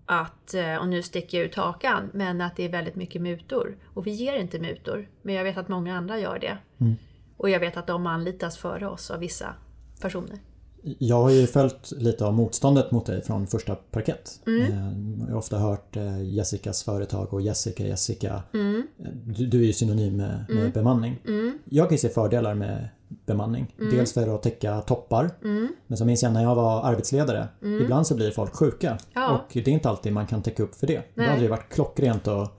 att, 0.05 0.53
eh, 0.53 0.75
och 0.75 0.87
nu 0.87 1.03
sticker 1.03 1.37
jag 1.37 1.47
ut 1.47 1.55
hakan, 1.55 2.09
men 2.13 2.41
att 2.41 2.55
det 2.55 2.63
är 2.63 2.69
väldigt 2.69 2.95
mycket 2.95 3.21
mutor. 3.21 3.77
Och 3.93 4.07
vi 4.07 4.12
ger 4.12 4.33
inte 4.33 4.59
mutor, 4.59 5.07
men 5.21 5.35
jag 5.35 5.43
vet 5.43 5.57
att 5.57 5.67
många 5.67 5.97
andra 5.97 6.19
gör 6.19 6.39
det. 6.39 6.57
Mm. 6.79 6.95
Och 7.38 7.50
jag 7.50 7.59
vet 7.59 7.77
att 7.77 7.88
de 7.88 8.07
anlitas 8.07 8.57
före 8.57 8.88
oss 8.88 9.12
av 9.12 9.19
vissa 9.19 9.55
personer. 10.01 10.39
Jag 10.83 11.21
har 11.21 11.29
ju 11.29 11.47
följt 11.47 11.91
lite 11.91 12.25
av 12.25 12.33
motståndet 12.33 12.91
mot 12.91 13.05
dig 13.05 13.21
från 13.21 13.47
första 13.47 13.75
parkett. 13.75 14.39
Mm. 14.47 14.61
Eh, 14.61 15.23
jag 15.25 15.31
har 15.31 15.37
ofta 15.37 15.57
hört 15.57 15.97
eh, 15.97 16.23
Jessicas 16.23 16.83
företag 16.83 17.33
och 17.33 17.41
Jessica, 17.41 17.83
Jessica. 17.83 18.43
Mm. 18.53 18.87
Du, 19.25 19.45
du, 19.45 19.61
är 19.61 19.65
ju 19.65 19.73
synonym 19.73 20.17
med, 20.17 20.45
med 20.49 20.57
mm. 20.57 20.71
bemanning. 20.71 21.19
Mm. 21.27 21.59
Jag 21.65 21.87
kan 21.87 21.93
ju 21.93 21.99
se 21.99 22.09
fördelar 22.09 22.53
med 22.53 22.89
bemanning. 23.25 23.75
Mm. 23.79 23.95
Dels 23.95 24.13
för 24.13 24.35
att 24.35 24.43
täcka 24.43 24.81
toppar. 24.81 25.31
Mm. 25.43 25.67
Men 25.87 25.97
så 25.97 26.05
minns 26.05 26.23
jag 26.23 26.33
när 26.33 26.43
jag 26.43 26.55
var 26.55 26.83
arbetsledare. 26.83 27.47
Ibland 27.61 28.07
så 28.07 28.15
blir 28.15 28.31
folk 28.31 28.55
sjuka. 28.55 28.97
Ja. 29.13 29.29
Och 29.31 29.53
det 29.53 29.67
är 29.67 29.69
inte 29.69 29.89
alltid 29.89 30.13
man 30.13 30.27
kan 30.27 30.41
täcka 30.41 30.63
upp 30.63 30.75
för 30.75 30.87
det. 30.87 31.01
Nej. 31.13 31.25
Då 31.25 31.31
hade 31.31 31.41
det 31.41 31.49
varit 31.49 31.69
klockrent 31.69 32.27
att, 32.27 32.51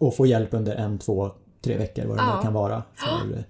att 0.00 0.16
få 0.16 0.26
hjälp 0.26 0.54
under 0.54 0.74
en, 0.74 0.98
två, 0.98 1.30
tre 1.64 1.78
veckor 1.78 2.06
vad 2.06 2.16
det 2.16 2.22
ja. 2.22 2.42
kan 2.42 2.52
vara. 2.52 2.82
För, 2.94 3.44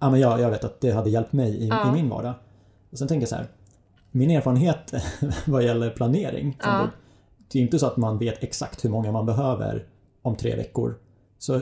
ja, 0.00 0.10
men 0.10 0.20
jag, 0.20 0.40
jag 0.40 0.50
vet 0.50 0.64
att 0.64 0.80
det 0.80 0.90
hade 0.90 1.10
hjälpt 1.10 1.32
mig 1.32 1.64
i, 1.64 1.68
ja. 1.68 1.88
i 1.88 1.92
min 1.92 2.08
vardag. 2.08 2.34
Och 2.94 2.98
sen 2.98 3.08
tänker 3.08 3.22
jag 3.22 3.28
så 3.28 3.36
här. 3.36 3.46
Min 4.10 4.30
erfarenhet 4.30 4.92
vad 5.46 5.64
gäller 5.64 5.90
planering. 5.90 6.58
Ja. 6.62 6.88
Det 7.52 7.58
är 7.58 7.62
inte 7.62 7.78
så 7.78 7.86
att 7.86 7.96
man 7.96 8.18
vet 8.18 8.42
exakt 8.42 8.84
hur 8.84 8.90
många 8.90 9.12
man 9.12 9.26
behöver 9.26 9.86
om 10.22 10.36
tre 10.36 10.56
veckor. 10.56 10.94
Så 11.38 11.60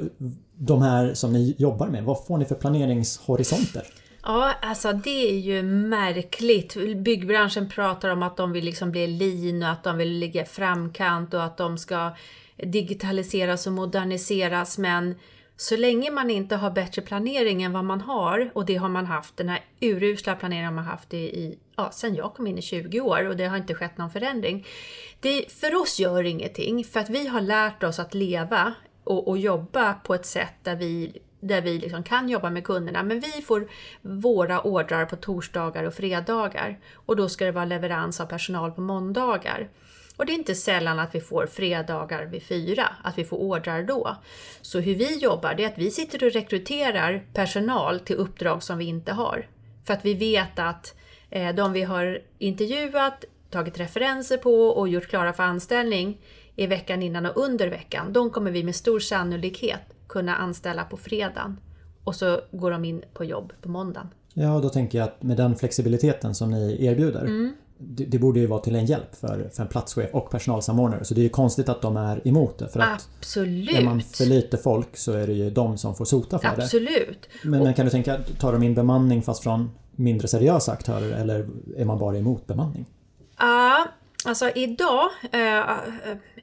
de 0.54 0.82
här 0.82 1.14
som 1.14 1.32
ni 1.32 1.54
jobbar 1.58 1.88
med, 1.88 2.04
vad 2.04 2.26
får 2.26 2.38
ni 2.38 2.44
för 2.44 2.54
planeringshorisonter? 2.54 3.86
Ja, 4.22 4.52
alltså 4.62 4.92
det 4.92 5.30
är 5.30 5.38
ju 5.38 5.62
märkligt. 5.62 6.76
Byggbranschen 6.96 7.68
pratar 7.68 8.08
om 8.08 8.22
att 8.22 8.36
de 8.36 8.52
vill 8.52 8.64
liksom 8.64 8.90
bli 8.90 9.06
lean 9.06 9.62
och 9.62 9.68
att 9.68 9.84
de 9.84 9.96
vill 9.96 10.18
ligga 10.18 10.44
framkant 10.44 11.34
och 11.34 11.44
att 11.44 11.56
de 11.56 11.78
ska 11.78 12.10
digitaliseras 12.56 13.66
och 13.66 13.72
moderniseras 13.72 14.78
men 14.78 15.14
så 15.56 15.76
länge 15.76 16.10
man 16.10 16.30
inte 16.30 16.56
har 16.56 16.70
bättre 16.70 17.02
planering 17.02 17.62
än 17.62 17.72
vad 17.72 17.84
man 17.84 18.00
har, 18.00 18.50
och 18.54 18.66
det 18.66 18.76
har 18.76 18.88
man 18.88 19.06
haft, 19.06 19.36
den 19.36 19.48
här 19.48 19.60
urusla 19.80 20.34
planeringen 20.34 20.66
har 20.66 20.74
man 20.74 20.84
haft 20.84 21.14
i, 21.14 21.16
i 21.16 21.58
ja, 21.76 21.90
sen 21.92 22.14
jag 22.14 22.34
kom 22.34 22.46
in 22.46 22.58
i 22.58 22.62
20 22.62 23.00
år 23.00 23.28
och 23.28 23.36
det 23.36 23.46
har 23.46 23.56
inte 23.56 23.74
skett 23.74 23.98
någon 23.98 24.10
förändring. 24.10 24.66
Det, 25.20 25.52
för 25.52 25.74
oss 25.74 26.00
gör 26.00 26.24
ingenting, 26.24 26.84
för 26.84 27.00
att 27.00 27.10
vi 27.10 27.26
har 27.26 27.40
lärt 27.40 27.82
oss 27.82 27.98
att 27.98 28.14
leva 28.14 28.74
och, 29.04 29.28
och 29.28 29.38
jobba 29.38 29.94
på 29.94 30.14
ett 30.14 30.26
sätt 30.26 30.54
där 30.62 30.76
vi 30.76 31.12
där 31.42 31.60
vi 31.60 31.78
liksom 31.78 32.02
kan 32.02 32.28
jobba 32.28 32.50
med 32.50 32.64
kunderna. 32.64 33.02
Men 33.02 33.20
vi 33.20 33.42
får 33.42 33.68
våra 34.02 34.60
ordrar 34.60 35.04
på 35.04 35.16
torsdagar 35.16 35.84
och 35.84 35.94
fredagar. 35.94 36.78
Och 36.94 37.16
då 37.16 37.28
ska 37.28 37.44
det 37.44 37.52
vara 37.52 37.64
leverans 37.64 38.20
av 38.20 38.26
personal 38.26 38.72
på 38.72 38.80
måndagar. 38.80 39.68
Och 40.16 40.26
det 40.26 40.32
är 40.32 40.34
inte 40.34 40.54
sällan 40.54 40.98
att 40.98 41.14
vi 41.14 41.20
får 41.20 41.46
fredagar 41.46 42.24
vid 42.24 42.42
fyra, 42.42 42.88
att 43.02 43.18
vi 43.18 43.24
får 43.24 43.36
ordrar 43.36 43.82
då. 43.82 44.16
Så 44.62 44.80
hur 44.80 44.94
vi 44.94 45.18
jobbar, 45.18 45.54
det 45.54 45.64
är 45.64 45.68
att 45.68 45.78
vi 45.78 45.90
sitter 45.90 46.26
och 46.26 46.32
rekryterar 46.32 47.26
personal 47.34 48.00
till 48.00 48.16
uppdrag 48.16 48.62
som 48.62 48.78
vi 48.78 48.84
inte 48.84 49.12
har. 49.12 49.46
För 49.84 49.94
att 49.94 50.04
vi 50.04 50.14
vet 50.14 50.58
att 50.58 50.94
eh, 51.30 51.54
de 51.54 51.72
vi 51.72 51.82
har 51.82 52.22
intervjuat, 52.38 53.24
tagit 53.50 53.80
referenser 53.80 54.36
på 54.36 54.54
och 54.68 54.88
gjort 54.88 55.08
klara 55.08 55.32
för 55.32 55.42
anställning 55.42 56.20
i 56.56 56.66
veckan 56.66 57.02
innan 57.02 57.26
och 57.26 57.36
under 57.36 57.68
veckan, 57.68 58.12
de 58.12 58.30
kommer 58.30 58.50
vi 58.50 58.64
med 58.64 58.74
stor 58.74 59.00
sannolikhet 59.00 59.80
kunna 60.08 60.36
anställa 60.36 60.84
på 60.84 60.96
fredagen. 60.96 61.60
Och 62.04 62.14
så 62.14 62.40
går 62.50 62.70
de 62.70 62.84
in 62.84 63.04
på 63.14 63.24
jobb 63.24 63.52
på 63.62 63.68
måndagen. 63.68 64.08
Ja, 64.34 64.60
då 64.62 64.68
tänker 64.68 64.98
jag 64.98 65.08
att 65.08 65.22
med 65.22 65.36
den 65.36 65.56
flexibiliteten 65.56 66.34
som 66.34 66.50
ni 66.50 66.86
erbjuder 66.86 67.20
Mm. 67.20 67.52
Det, 67.88 68.04
det 68.04 68.18
borde 68.18 68.40
ju 68.40 68.46
vara 68.46 68.60
till 68.60 68.76
en 68.76 68.86
hjälp 68.86 69.14
för, 69.14 69.50
för 69.52 69.62
en 69.62 69.68
platschef 69.68 70.10
och 70.12 70.30
personalsamordnare. 70.30 71.04
Så 71.04 71.14
det 71.14 71.20
är 71.20 71.22
ju 71.22 71.28
konstigt 71.28 71.68
att 71.68 71.82
de 71.82 71.96
är 71.96 72.28
emot 72.28 72.58
det. 72.58 72.68
För 72.68 72.80
att 72.80 73.08
Absolut! 73.18 73.78
är 73.78 73.84
man 73.84 74.00
för 74.00 74.24
lite 74.24 74.56
folk 74.56 74.96
så 74.96 75.12
är 75.12 75.26
det 75.26 75.32
ju 75.32 75.50
de 75.50 75.78
som 75.78 75.94
får 75.94 76.04
sota 76.04 76.38
för 76.38 76.56
det. 76.56 76.62
Absolut! 76.62 77.28
Men, 77.42 77.64
men 77.64 77.74
kan 77.74 77.84
du 77.84 77.90
tänka, 77.90 78.18
tar 78.38 78.52
de 78.52 78.62
in 78.62 78.74
bemanning 78.74 79.22
fast 79.22 79.42
från 79.42 79.70
mindre 79.96 80.28
seriösa 80.28 80.72
aktörer 80.72 81.10
eller 81.10 81.48
är 81.76 81.84
man 81.84 81.98
bara 81.98 82.16
emot 82.16 82.46
bemanning? 82.46 82.86
Ja, 83.38 83.86
alltså 84.24 84.50
idag, 84.50 85.08
eh, 85.32 85.58
eh, 85.58 85.76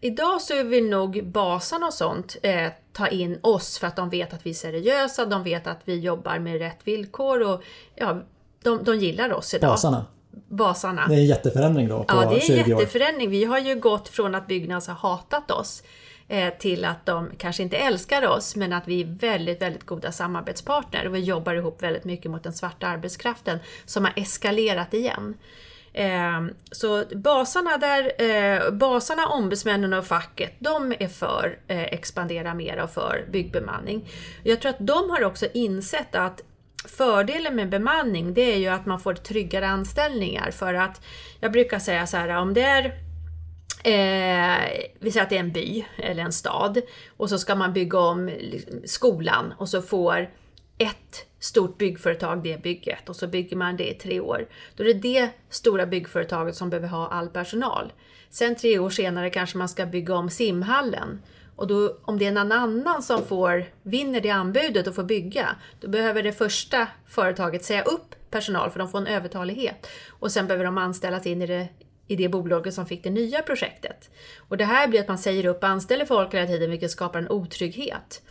idag 0.02 0.42
så 0.42 0.64
vill 0.64 0.90
nog 0.90 1.28
basarna 1.28 1.88
och 1.88 1.94
sånt 1.94 2.38
eh, 2.44 2.68
ta 2.94 3.08
in 3.08 3.40
oss 3.42 3.78
för 3.78 3.88
att 3.88 3.96
de 3.96 4.10
vet 4.10 4.34
att 4.34 4.46
vi 4.46 4.50
är 4.50 4.54
seriösa, 4.54 5.26
de 5.26 5.44
vet 5.44 5.68
att 5.68 5.80
vi 5.86 6.00
jobbar 6.00 6.40
med 6.40 6.60
rätt 6.60 6.80
villkor 6.84 7.54
och 7.54 7.64
ja, 7.96 8.22
de, 8.64 8.84
de 8.84 8.98
gillar 8.98 9.34
oss 9.34 9.54
idag. 9.54 9.70
Basarna? 9.70 10.06
Basarna. 10.50 11.08
Det 11.08 11.14
är 11.16 11.18
en 11.20 11.26
jätteförändring 11.26 11.88
då 11.88 11.98
på 12.04 12.06
Ja, 12.16 12.30
det 12.30 12.36
är 12.36 12.40
20 12.40 12.54
en 12.54 12.74
år. 12.74 12.82
jätteförändring. 12.82 13.30
Vi 13.30 13.44
har 13.44 13.60
ju 13.60 13.76
gått 13.76 14.10
från 14.10 14.36
att 14.36 14.48
Byggnads 14.48 14.88
har 14.88 14.96
hatat 14.96 15.52
oss 15.52 15.84
eh, 16.28 16.54
till 16.60 16.86
att 16.86 17.06
de 17.06 17.30
kanske 17.38 17.64
inte 17.64 17.78
älskar 17.78 18.28
oss, 18.28 18.56
men 18.56 18.74
att 18.74 18.88
vi 18.88 19.02
är 19.02 19.06
väldigt, 19.20 19.62
väldigt 19.62 19.86
goda 19.86 20.12
samarbetspartner 20.12 21.08
och 21.08 21.16
vi 21.16 21.20
jobbar 21.20 21.54
ihop 21.54 21.84
väldigt 21.84 22.04
mycket 22.06 22.32
mot 22.32 22.44
den 22.44 22.54
svarta 22.54 22.88
arbetskraften 22.88 23.60
som 23.86 24.06
har 24.06 24.14
eskalerat 24.16 24.94
igen. 24.94 25.38
Eh, 25.94 26.42
Så 26.72 27.04
basarna, 27.16 27.78
där, 27.78 28.22
eh, 28.22 28.72
basarna, 28.72 29.28
ombudsmännen 29.28 29.94
och 29.94 30.06
facket, 30.06 30.52
de 30.60 30.92
är 31.00 31.08
för 31.08 31.60
eh, 31.68 31.84
expandera 31.84 32.54
mer 32.54 32.78
och 32.84 32.90
för 32.90 33.26
byggbemanning. 33.32 34.10
Jag 34.44 34.62
tror 34.62 34.70
att 34.70 34.80
de 34.88 35.10
har 35.10 35.24
också 35.24 35.46
insett 35.54 36.16
att 36.16 36.42
Fördelen 36.88 37.56
med 37.56 37.70
bemanning 37.70 38.34
det 38.34 38.54
är 38.54 38.58
ju 38.58 38.68
att 38.68 38.86
man 38.86 39.00
får 39.00 39.14
tryggare 39.14 39.68
anställningar 39.68 40.52
för 40.52 40.74
att 40.74 41.02
jag 41.40 41.52
brukar 41.52 41.80
säga 41.80 42.08
så 42.08 42.18
här 42.18 42.30
om 42.30 42.54
det 42.54 42.62
är 42.62 43.10
Eh, 43.84 44.90
vi 45.00 45.12
säger 45.12 45.24
att 45.24 45.30
det 45.30 45.36
är 45.36 45.40
en 45.40 45.52
by 45.52 45.86
eller 45.98 46.24
en 46.24 46.34
stad 46.34 46.82
och 47.18 47.30
så 47.30 47.38
ska 47.38 47.56
man 47.56 47.74
bygga 47.74 48.00
om 48.00 48.28
liksom, 48.40 48.82
skolan 48.86 49.54
och 49.58 49.70
så 49.70 49.82
får 49.82 50.30
ett 50.78 51.26
stort 51.40 51.78
byggföretag 51.78 52.44
det 52.44 52.64
bygget 52.64 53.10
och 53.10 53.16
så 53.16 53.28
bygger 53.28 53.58
man 53.58 53.78
det 53.78 53.90
i 53.90 53.94
tre 53.94 54.20
år. 54.20 54.48
Då 54.76 54.84
är 54.84 54.88
det 54.88 54.94
det 54.94 55.30
stora 55.50 55.86
byggföretaget 55.86 56.56
som 56.56 56.70
behöver 56.70 56.88
ha 56.88 57.08
all 57.08 57.30
personal. 57.30 57.94
Sen 58.30 58.56
tre 58.56 58.80
år 58.80 58.90
senare 58.90 59.30
kanske 59.30 59.58
man 59.58 59.70
ska 59.70 59.86
bygga 59.86 60.16
om 60.16 60.30
simhallen 60.30 61.22
och 61.60 61.68
då, 61.68 61.98
om 62.02 62.20
det 62.20 62.26
är 62.26 62.32
någon 62.32 62.52
annan 62.52 63.04
som 63.04 63.26
får, 63.26 63.66
vinner 63.84 64.22
det 64.22 64.30
anbudet 64.30 64.88
och 64.88 64.96
får 64.96 65.04
bygga, 65.04 65.56
då 65.80 65.88
behöver 65.88 66.24
det 66.24 66.32
första 66.32 66.88
företaget 67.08 67.64
säga 67.66 67.84
upp 67.84 68.16
personal 68.30 68.72
för 68.72 68.80
de 68.80 68.90
får 68.90 68.98
en 68.98 69.08
övertalighet. 69.08 69.88
Och 70.10 70.32
sen 70.32 70.48
behöver 70.48 70.66
de 70.66 70.78
anställas 70.78 71.26
in 71.26 71.42
i 71.42 71.48
det, 71.48 71.68
i 72.08 72.16
det 72.16 72.30
bolaget 72.30 72.74
som 72.74 72.86
fick 72.86 73.04
det 73.04 73.10
nya 73.10 73.42
projektet. 73.42 74.10
Och 74.38 74.58
det 74.58 74.66
här 74.66 74.88
blir 74.88 75.00
att 75.00 75.08
man 75.08 75.18
säger 75.18 75.46
upp 75.46 75.64
och 75.64 75.70
anställer 75.70 76.06
folk 76.06 76.34
hela 76.34 76.48
tiden, 76.48 76.72
vilket 76.72 76.92
skapar 76.92 77.20
en 77.20 77.30
otrygghet. 77.30 78.22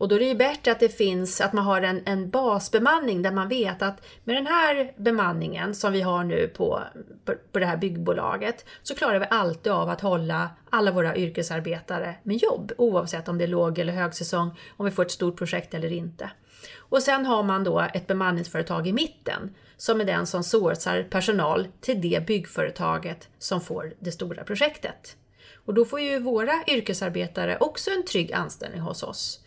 Och 0.00 0.08
då 0.08 0.14
är 0.14 0.18
det 0.18 0.24
ju 0.24 0.34
bättre 0.34 0.72
att 0.72 0.80
det 0.80 0.88
finns, 0.88 1.40
att 1.40 1.52
man 1.52 1.64
har 1.64 1.82
en, 1.82 2.02
en 2.06 2.30
basbemanning 2.30 3.22
där 3.22 3.32
man 3.32 3.48
vet 3.48 3.82
att 3.82 4.06
med 4.24 4.36
den 4.36 4.46
här 4.46 4.92
bemanningen 4.96 5.74
som 5.74 5.92
vi 5.92 6.00
har 6.00 6.24
nu 6.24 6.48
på, 6.48 6.82
på, 7.24 7.34
på 7.52 7.58
det 7.58 7.66
här 7.66 7.76
byggbolaget 7.76 8.64
så 8.82 8.94
klarar 8.94 9.18
vi 9.18 9.26
alltid 9.30 9.72
av 9.72 9.88
att 9.88 10.00
hålla 10.00 10.50
alla 10.70 10.92
våra 10.92 11.16
yrkesarbetare 11.16 12.14
med 12.22 12.36
jobb 12.36 12.72
oavsett 12.78 13.28
om 13.28 13.38
det 13.38 13.44
är 13.44 13.48
låg 13.48 13.78
eller 13.78 13.92
högsäsong, 13.92 14.58
om 14.76 14.84
vi 14.84 14.90
får 14.90 15.02
ett 15.02 15.10
stort 15.10 15.36
projekt 15.36 15.74
eller 15.74 15.92
inte. 15.92 16.30
Och 16.76 17.02
sen 17.02 17.26
har 17.26 17.42
man 17.42 17.64
då 17.64 17.86
ett 17.94 18.06
bemanningsföretag 18.06 18.86
i 18.86 18.92
mitten 18.92 19.54
som 19.76 20.00
är 20.00 20.04
den 20.04 20.26
som 20.26 20.44
sourcar 20.44 21.02
personal 21.02 21.68
till 21.80 22.00
det 22.00 22.26
byggföretaget 22.26 23.28
som 23.38 23.60
får 23.60 23.92
det 23.98 24.12
stora 24.12 24.44
projektet. 24.44 25.16
Och 25.64 25.74
då 25.74 25.84
får 25.84 26.00
ju 26.00 26.18
våra 26.18 26.52
yrkesarbetare 26.66 27.56
också 27.60 27.90
en 27.90 28.04
trygg 28.04 28.32
anställning 28.32 28.80
hos 28.80 29.02
oss. 29.02 29.40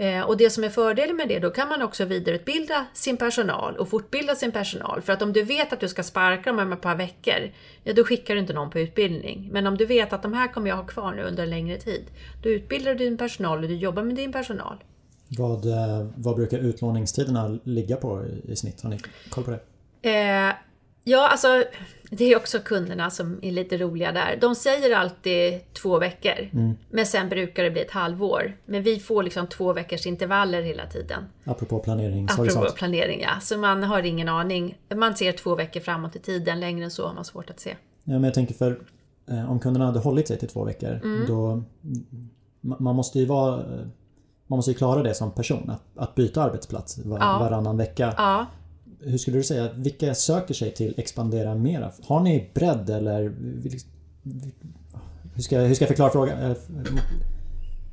Eh, 0.00 0.22
Och 0.22 0.36
det 0.36 0.50
som 0.50 0.64
är 0.64 0.68
fördelen 0.68 1.16
med 1.16 1.28
det, 1.28 1.38
då 1.38 1.50
kan 1.50 1.68
man 1.68 1.82
också 1.82 2.04
vidareutbilda 2.04 2.86
sin 2.94 3.16
personal 3.16 3.76
och 3.76 3.88
fortbilda 3.88 4.34
sin 4.34 4.52
personal. 4.52 5.02
För 5.02 5.12
att 5.12 5.22
om 5.22 5.32
du 5.32 5.42
vet 5.42 5.72
att 5.72 5.80
du 5.80 5.88
ska 5.88 6.02
sparka 6.02 6.50
dem 6.52 6.58
om 6.58 6.72
ett 6.72 6.80
par 6.80 6.96
veckor, 6.96 7.50
ja 7.84 7.92
då 7.92 8.04
skickar 8.04 8.34
du 8.34 8.40
inte 8.40 8.52
någon 8.52 8.70
på 8.70 8.78
utbildning. 8.80 9.48
Men 9.52 9.66
om 9.66 9.76
du 9.76 9.84
vet 9.86 10.12
att 10.12 10.22
de 10.22 10.32
här 10.34 10.48
kommer 10.52 10.68
jag 10.68 10.76
ha 10.76 10.84
kvar 10.86 11.12
nu 11.14 11.22
under 11.22 11.42
en 11.42 11.50
längre 11.50 11.76
tid, 11.76 12.04
då 12.42 12.48
utbildar 12.48 12.94
du 12.94 13.04
din 13.04 13.18
personal 13.18 13.62
och 13.62 13.68
du 13.68 13.76
jobbar 13.76 14.02
med 14.02 14.16
din 14.16 14.32
personal. 14.32 14.84
Vad, 15.38 15.66
eh, 15.66 16.06
vad 16.16 16.36
brukar 16.36 16.58
utlåningstiderna 16.58 17.58
ligga 17.64 17.96
på 17.96 18.24
i- 18.24 18.52
i 18.52 18.56
snitt? 18.56 18.82
Har 18.82 18.90
ni 18.90 18.98
koll 19.30 19.44
på 19.44 19.50
det? 19.50 19.60
Eh, 20.48 20.54
ja, 21.10 21.28
alltså 21.28 21.64
det 22.10 22.24
är 22.32 22.36
också 22.36 22.58
kunderna 22.58 23.10
som 23.10 23.38
är 23.42 23.52
lite 23.52 23.76
roliga 23.78 24.12
där. 24.12 24.38
De 24.40 24.54
säger 24.54 24.96
alltid 24.96 25.72
två 25.72 25.98
veckor, 25.98 26.48
men 26.90 27.06
sen 27.06 27.28
brukar 27.28 27.64
det 27.64 27.70
bli 27.70 27.80
ett 27.82 27.90
halvår. 27.90 28.56
Men 28.66 28.82
vi 28.82 28.98
får 29.00 29.22
liksom 29.22 29.46
två 29.46 29.72
veckors 29.72 30.06
intervaller 30.06 30.62
hela 30.62 30.86
tiden. 30.86 31.24
Apropå 31.44 31.78
planeringshorisont. 31.78 32.58
Apropå 32.64 32.76
planering, 32.76 33.20
ja. 33.20 33.40
Så 33.40 33.58
man 33.58 33.82
har 33.82 34.02
ingen 34.02 34.28
aning. 34.28 34.78
Man 34.94 35.16
ser 35.16 35.32
två 35.32 35.54
veckor 35.54 35.80
framåt 35.80 36.16
i 36.16 36.18
tiden, 36.18 36.60
längre 36.60 36.84
än 36.84 36.90
så 36.90 37.06
har 37.06 37.14
man 37.14 37.24
svårt 37.24 37.50
att 37.50 37.60
se. 37.60 37.70
Ja, 38.04 38.12
men 38.12 38.24
jag 38.24 38.34
tänker 38.34 38.54
för 38.54 38.80
eh, 39.30 39.50
om 39.50 39.58
kunderna 39.60 39.86
hade 39.86 39.98
hållit 39.98 40.28
sig 40.28 40.38
till 40.38 40.48
två 40.48 40.64
veckor 40.64 41.00
Mm. 41.04 41.24
då 41.26 41.62
ma- 42.62 42.80
man 42.82 42.94
måste 42.96 43.18
ju 43.18 43.26
vara 43.26 43.54
eh, 43.60 43.86
man 44.46 44.56
måste 44.56 44.70
ju 44.70 44.76
klara 44.76 45.02
det 45.02 45.14
som 45.14 45.30
person, 45.30 45.70
att, 45.70 45.82
att 45.96 46.14
byta 46.14 46.42
arbetsplats 46.42 46.98
var, 46.98 47.18
Ja. 47.18 47.38
varannan 47.38 47.76
vecka. 47.76 48.14
Ja, 48.16 48.46
Hur 49.00 49.18
skulle 49.18 49.36
du 49.36 49.44
säga, 49.44 49.72
vilka 49.74 50.14
söker 50.14 50.54
sig 50.54 50.70
till 50.70 50.94
expandera 50.96 51.54
mera? 51.54 51.92
Har 52.02 52.20
ni 52.20 52.50
bredd 52.54 52.90
eller 52.90 53.22
hur 55.34 55.42
ska, 55.42 55.58
hur 55.58 55.74
ska 55.74 55.84
jag 55.84 55.88
förklara 55.88 56.10
frågan? 56.10 56.38
Eh, 56.38 56.50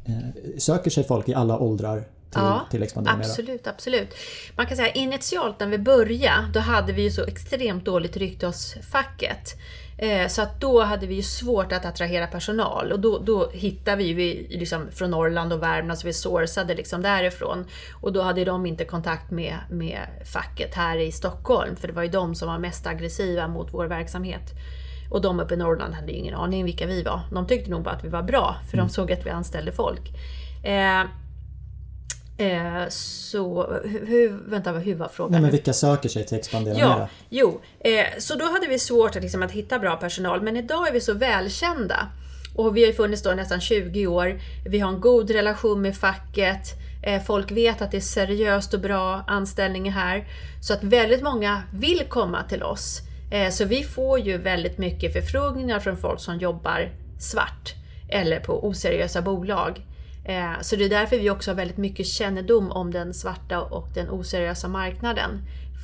eh, 0.05 0.57
Söker 0.57 0.91
sig 0.91 1.03
folk 1.03 1.29
i 1.29 1.33
alla 1.33 1.59
åldrar 1.59 1.99
till, 1.99 2.07
Ja, 2.31 2.67
till 2.71 2.83
expandera 2.83 3.17
mera? 3.17 3.27
absolut, 3.27 3.67
absolut. 3.67 4.09
Man 4.57 4.65
kan 4.65 4.77
säga 4.77 4.91
initialt 4.91 5.59
när 5.59 5.67
vi 5.67 5.77
började, 5.77 6.47
då 6.53 6.59
hade 6.59 6.93
vi 6.93 7.01
ju 7.01 7.11
så 7.11 7.23
extremt 7.23 7.85
dåligt 7.85 8.17
rykte 8.17 8.45
hos 8.45 8.75
facket. 8.91 9.53
Eh, 9.97 10.27
Så 10.27 10.41
att 10.41 10.61
då 10.61 10.81
hade 10.81 11.07
vi 11.07 11.15
ju 11.15 11.21
svårt 11.21 11.71
att 11.71 11.85
attrahera 11.85 12.27
personal 12.27 12.91
och 12.91 12.99
då, 12.99 13.19
då 13.19 13.49
hittade 13.49 13.97
vi 13.97 14.13
vi 14.13 14.47
liksom 14.49 14.91
från 14.91 15.11
Norrland 15.11 15.53
och 15.53 15.63
Värmland 15.63 15.99
så 15.99 16.07
vi 16.07 16.13
sourcade 16.13 16.75
liksom 16.75 17.01
därifrån. 17.01 17.65
Och 18.01 18.13
då 18.13 18.21
hade 18.21 18.45
de 18.45 18.65
inte 18.65 18.85
kontakt 18.85 19.31
med, 19.31 19.55
med 19.69 19.99
facket 20.33 20.75
här 20.75 20.97
i 20.97 21.11
Stockholm 21.11 21.75
för 21.75 21.87
det 21.87 21.93
var 21.93 22.03
ju 22.03 22.09
de 22.09 22.35
som 22.35 22.47
var 22.47 22.57
mest 22.59 22.87
aggressiva 22.87 23.47
mot 23.47 23.73
vår 23.73 23.85
verksamhet. 23.85 24.53
Och 25.11 25.21
de 25.21 25.39
uppe 25.39 25.53
i 25.53 25.57
Norrland 25.57 25.93
hade 25.93 26.11
ju 26.11 26.17
ingen 26.17 26.35
aning 26.35 26.65
vilka 26.65 26.85
vi 26.85 27.03
var. 27.03 27.21
De 27.31 27.47
tyckte 27.47 27.71
nog 27.71 27.83
bara 27.83 27.95
att 27.95 28.03
vi 28.03 28.09
var 28.09 28.23
bra 28.23 28.55
för 28.69 28.77
de 28.77 28.89
såg 28.89 29.11
att 29.11 29.25
vi 29.25 29.29
anställde 29.29 29.71
folk. 29.71 30.01
Eh, 30.63 31.03
Eh, 32.37 32.89
så, 32.89 33.73
hur, 33.83 34.49
vänta, 34.49 34.71
hur 34.71 34.95
var 34.95 35.07
frågan? 35.07 35.31
Nej, 35.31 35.41
men 35.41 35.51
vilka 35.51 35.73
söker 35.73 36.09
sig 36.09 36.25
till 36.25 36.37
expandera 36.37 36.77
Ja, 36.77 36.95
mera? 36.95 37.09
jo. 37.29 37.61
Eh, 37.79 38.05
så 38.17 38.35
då 38.35 38.45
hade 38.45 38.67
vi 38.67 38.79
svårt 38.79 39.15
att, 39.15 39.21
liksom, 39.21 39.43
att 39.43 39.51
hitta 39.51 39.79
bra 39.79 39.95
personal, 39.95 40.41
men 40.41 40.57
idag 40.57 40.87
är 40.87 40.91
vi 40.93 41.01
så 41.01 41.13
välkända. 41.13 42.07
Och 42.55 42.77
vi 42.77 42.81
har 42.81 42.87
ju 42.87 42.93
funnits 42.93 43.23
då 43.23 43.31
nästan 43.31 43.61
20 43.61 44.07
år. 44.07 44.39
Vi 44.69 44.79
har 44.79 44.93
en 44.93 45.01
god 45.01 45.29
relation 45.31 45.81
med 45.81 45.95
facket. 45.97 46.73
Eh, 47.03 47.21
folk 47.23 47.51
vet 47.51 47.81
att 47.81 47.91
det 47.91 47.97
är 47.97 48.01
seriöst 48.01 48.73
och 48.73 48.79
bra 48.79 49.23
anställningar 49.27 49.91
här. 49.91 50.27
Så 50.61 50.73
att 50.73 50.83
väldigt 50.83 51.23
många 51.23 51.61
vill 51.73 52.03
komma 52.09 52.43
till 52.49 52.63
oss. 52.63 52.99
Eh, 53.31 53.49
så 53.49 53.65
vi 53.65 53.83
får 53.83 54.19
ju 54.19 54.37
väldigt 54.37 54.77
mycket 54.77 55.13
förfrågningar 55.13 55.79
från 55.79 55.97
folk 55.97 56.19
som 56.19 56.37
jobbar 56.37 56.89
svart 57.19 57.73
eller 58.09 58.39
på 58.39 58.67
oseriösa 58.67 59.21
bolag. 59.21 59.81
Eh, 60.25 60.61
Så 60.61 60.75
det 60.75 60.85
är 60.85 60.89
därför 60.89 61.17
vi 61.19 61.29
också 61.29 61.51
har 61.51 61.55
väldigt 61.55 61.77
mycket 61.77 62.05
kännedom 62.05 62.71
om 62.71 62.91
den 62.91 63.13
svarta 63.13 63.61
och 63.61 63.87
den 63.93 64.09
oseriösa 64.09 64.67
marknaden. 64.67 65.29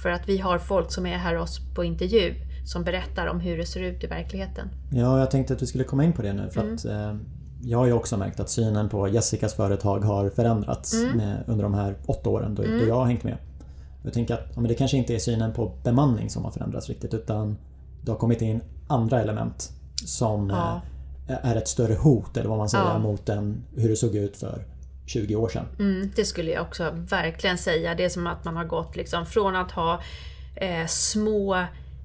För 0.03 0.09
att 0.09 0.29
vi 0.29 0.37
har 0.37 0.57
folk 0.57 0.91
som 0.91 1.05
är 1.05 1.17
här 1.17 1.37
oss 1.37 1.59
på 1.75 1.83
intervju 1.83 2.33
som 2.65 2.83
berättar 2.83 3.27
om 3.27 3.39
hur 3.39 3.57
det 3.57 3.65
ser 3.65 3.79
ut 3.83 4.03
i 4.03 4.07
verkligheten. 4.07 4.69
Ja, 4.91 5.19
jag 5.19 5.31
tänkte 5.31 5.53
att 5.53 5.61
vi 5.61 5.65
skulle 5.67 5.83
komma 5.83 6.03
in 6.03 6.13
på 6.13 6.21
det 6.21 6.33
nu 6.33 6.49
för 6.49 6.61
Mm. 6.61 6.75
att 6.75 6.85
eh, 6.85 7.15
jag 7.63 7.77
har 7.77 7.85
ju 7.85 7.93
också 7.93 8.17
märkt 8.17 8.39
att 8.39 8.49
synen 8.49 8.89
på 8.89 9.07
Jessicas 9.07 9.53
företag 9.53 9.99
har 9.99 10.29
förändrats 10.29 10.93
Mm. 10.93 11.17
med, 11.17 11.43
under 11.47 11.63
de 11.63 11.73
här 11.73 11.95
åtta 12.05 12.29
åren 12.29 12.55
då, 12.55 12.63
då 12.63 12.87
jag 12.87 12.95
har 12.95 13.05
hängt 13.05 13.23
med. 13.23 13.37
Jag 14.03 14.13
tänker 14.13 14.33
att 14.33 14.47
ja, 14.55 14.61
det 14.61 14.73
kanske 14.73 14.97
inte 14.97 15.15
är 15.15 15.19
synen 15.19 15.53
på 15.53 15.71
bemanning 15.83 16.29
som 16.29 16.43
har 16.43 16.51
förändrats 16.51 16.89
riktigt 16.89 17.13
utan 17.13 17.57
det 18.01 18.11
har 18.11 18.17
kommit 18.17 18.41
in 18.41 18.61
andra 18.87 19.21
element 19.21 19.71
som 20.05 20.49
Ja. 20.49 20.81
Är 21.43 21.55
ett 21.55 21.67
större 21.67 21.93
hot 21.93 22.37
eller 22.37 22.49
vad 22.49 22.57
man 22.57 22.69
säger 22.69 22.83
Ja. 22.85 22.99
mot 22.99 23.29
en, 23.29 23.63
hur 23.75 23.89
det 23.89 23.95
såg 23.95 24.15
ut 24.15 24.37
för 24.37 24.65
20 25.05 25.35
år 25.35 25.49
sedan. 25.49 25.65
Mm, 25.79 26.11
det 26.15 26.25
skulle 26.25 26.51
jag 26.51 26.61
också 26.61 26.91
verkligen 27.09 27.57
säga. 27.57 27.95
Det 27.95 28.05
är 28.05 28.09
som 28.09 28.27
att 28.27 28.45
man 28.45 28.57
har 28.57 28.65
gått 28.65 28.95
liksom 28.95 29.25
från 29.25 29.55
att 29.55 29.71
ha 29.71 30.01
eh, 30.55 30.87
små 30.87 31.55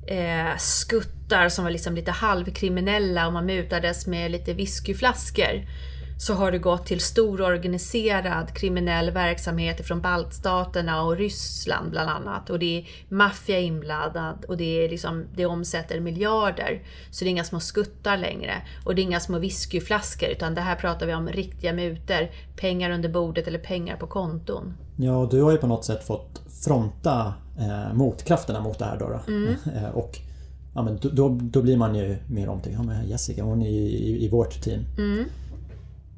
eh, 0.07 0.57
skuttar 0.59 1.49
som 1.49 1.65
var 1.65 1.71
liksom 1.71 1.95
lite 1.95 2.11
halvkriminella 2.11 3.27
och 3.27 3.33
man 3.33 3.47
mutades 3.47 4.07
med 4.07 4.31
lite 4.31 4.55
whiskyflaskor. 4.55 5.67
Så 6.19 6.35
har 6.35 6.53
det 6.53 6.59
gått 6.59 6.87
till 6.87 7.01
stor 7.01 7.41
organiserad 7.41 8.55
kriminell 8.55 9.11
verksamhet 9.11 9.87
från 9.87 10.01
baltstaterna 10.01 11.03
och 11.03 11.17
Ryssland 11.17 11.91
bland 11.91 12.11
annat. 12.11 12.51
Och 12.51 12.59
det 12.59 12.79
är 12.79 12.87
maffia 13.09 13.59
inblandad 13.61 14.45
och 14.49 14.57
det, 14.57 14.85
är 14.85 14.89
liksom, 14.89 15.25
det 15.35 15.47
omsätter 15.47 16.01
miljarder. 16.01 16.83
Så 17.11 17.25
det 17.25 17.29
är 17.29 17.31
inga 17.31 17.45
små 17.45 17.61
skuttar 17.61 18.17
längre. 18.17 18.53
Och 18.85 18.95
det 18.95 19.01
är 19.01 19.05
inga 19.05 19.21
små 19.21 19.39
whiskyflaskor 19.39 20.29
utan 20.29 20.55
det 20.55 20.61
här 20.61 20.77
pratar 20.77 21.07
vi 21.07 21.15
om 21.15 21.29
riktiga 21.29 21.73
mutor. 21.73 22.29
Pengar 22.57 22.91
under 22.91 23.09
bordet 23.09 23.49
eller 23.49 23.59
pengar 23.59 23.97
på 23.97 24.07
konton. 24.07 24.75
Ja, 24.97 25.29
du 25.31 25.43
har 25.43 25.53
ju 25.53 25.59
på 25.59 25.67
något 25.67 25.85
sätt 25.85 26.07
fått 26.07 26.43
fronta 26.65 27.35
eh, 27.59 27.95
motkrafterna 27.95 28.61
mot 28.61 28.79
det 28.79 28.85
här 28.85 28.99
då. 28.99 29.09
då. 29.09 29.33
Mm. 29.33 29.55
Eh, 29.77 29.91
och 29.91 30.19
ja, 30.75 30.83
men 30.83 30.99
då- 31.03 31.39
då, 31.43 31.63
blir 31.63 31.77
man 31.77 31.95
ju 31.95 32.17
mer 32.29 32.49
omtyckt. 32.49 32.75
Ja, 32.77 32.83
men 32.83 33.09
Jessica 33.09 33.43
hon 33.43 33.63
är 33.63 33.69
i, 33.71 33.87
i, 33.87 34.25
i 34.25 34.29
vårt 34.29 34.63
team. 34.63 34.81
Mm. 34.99 35.25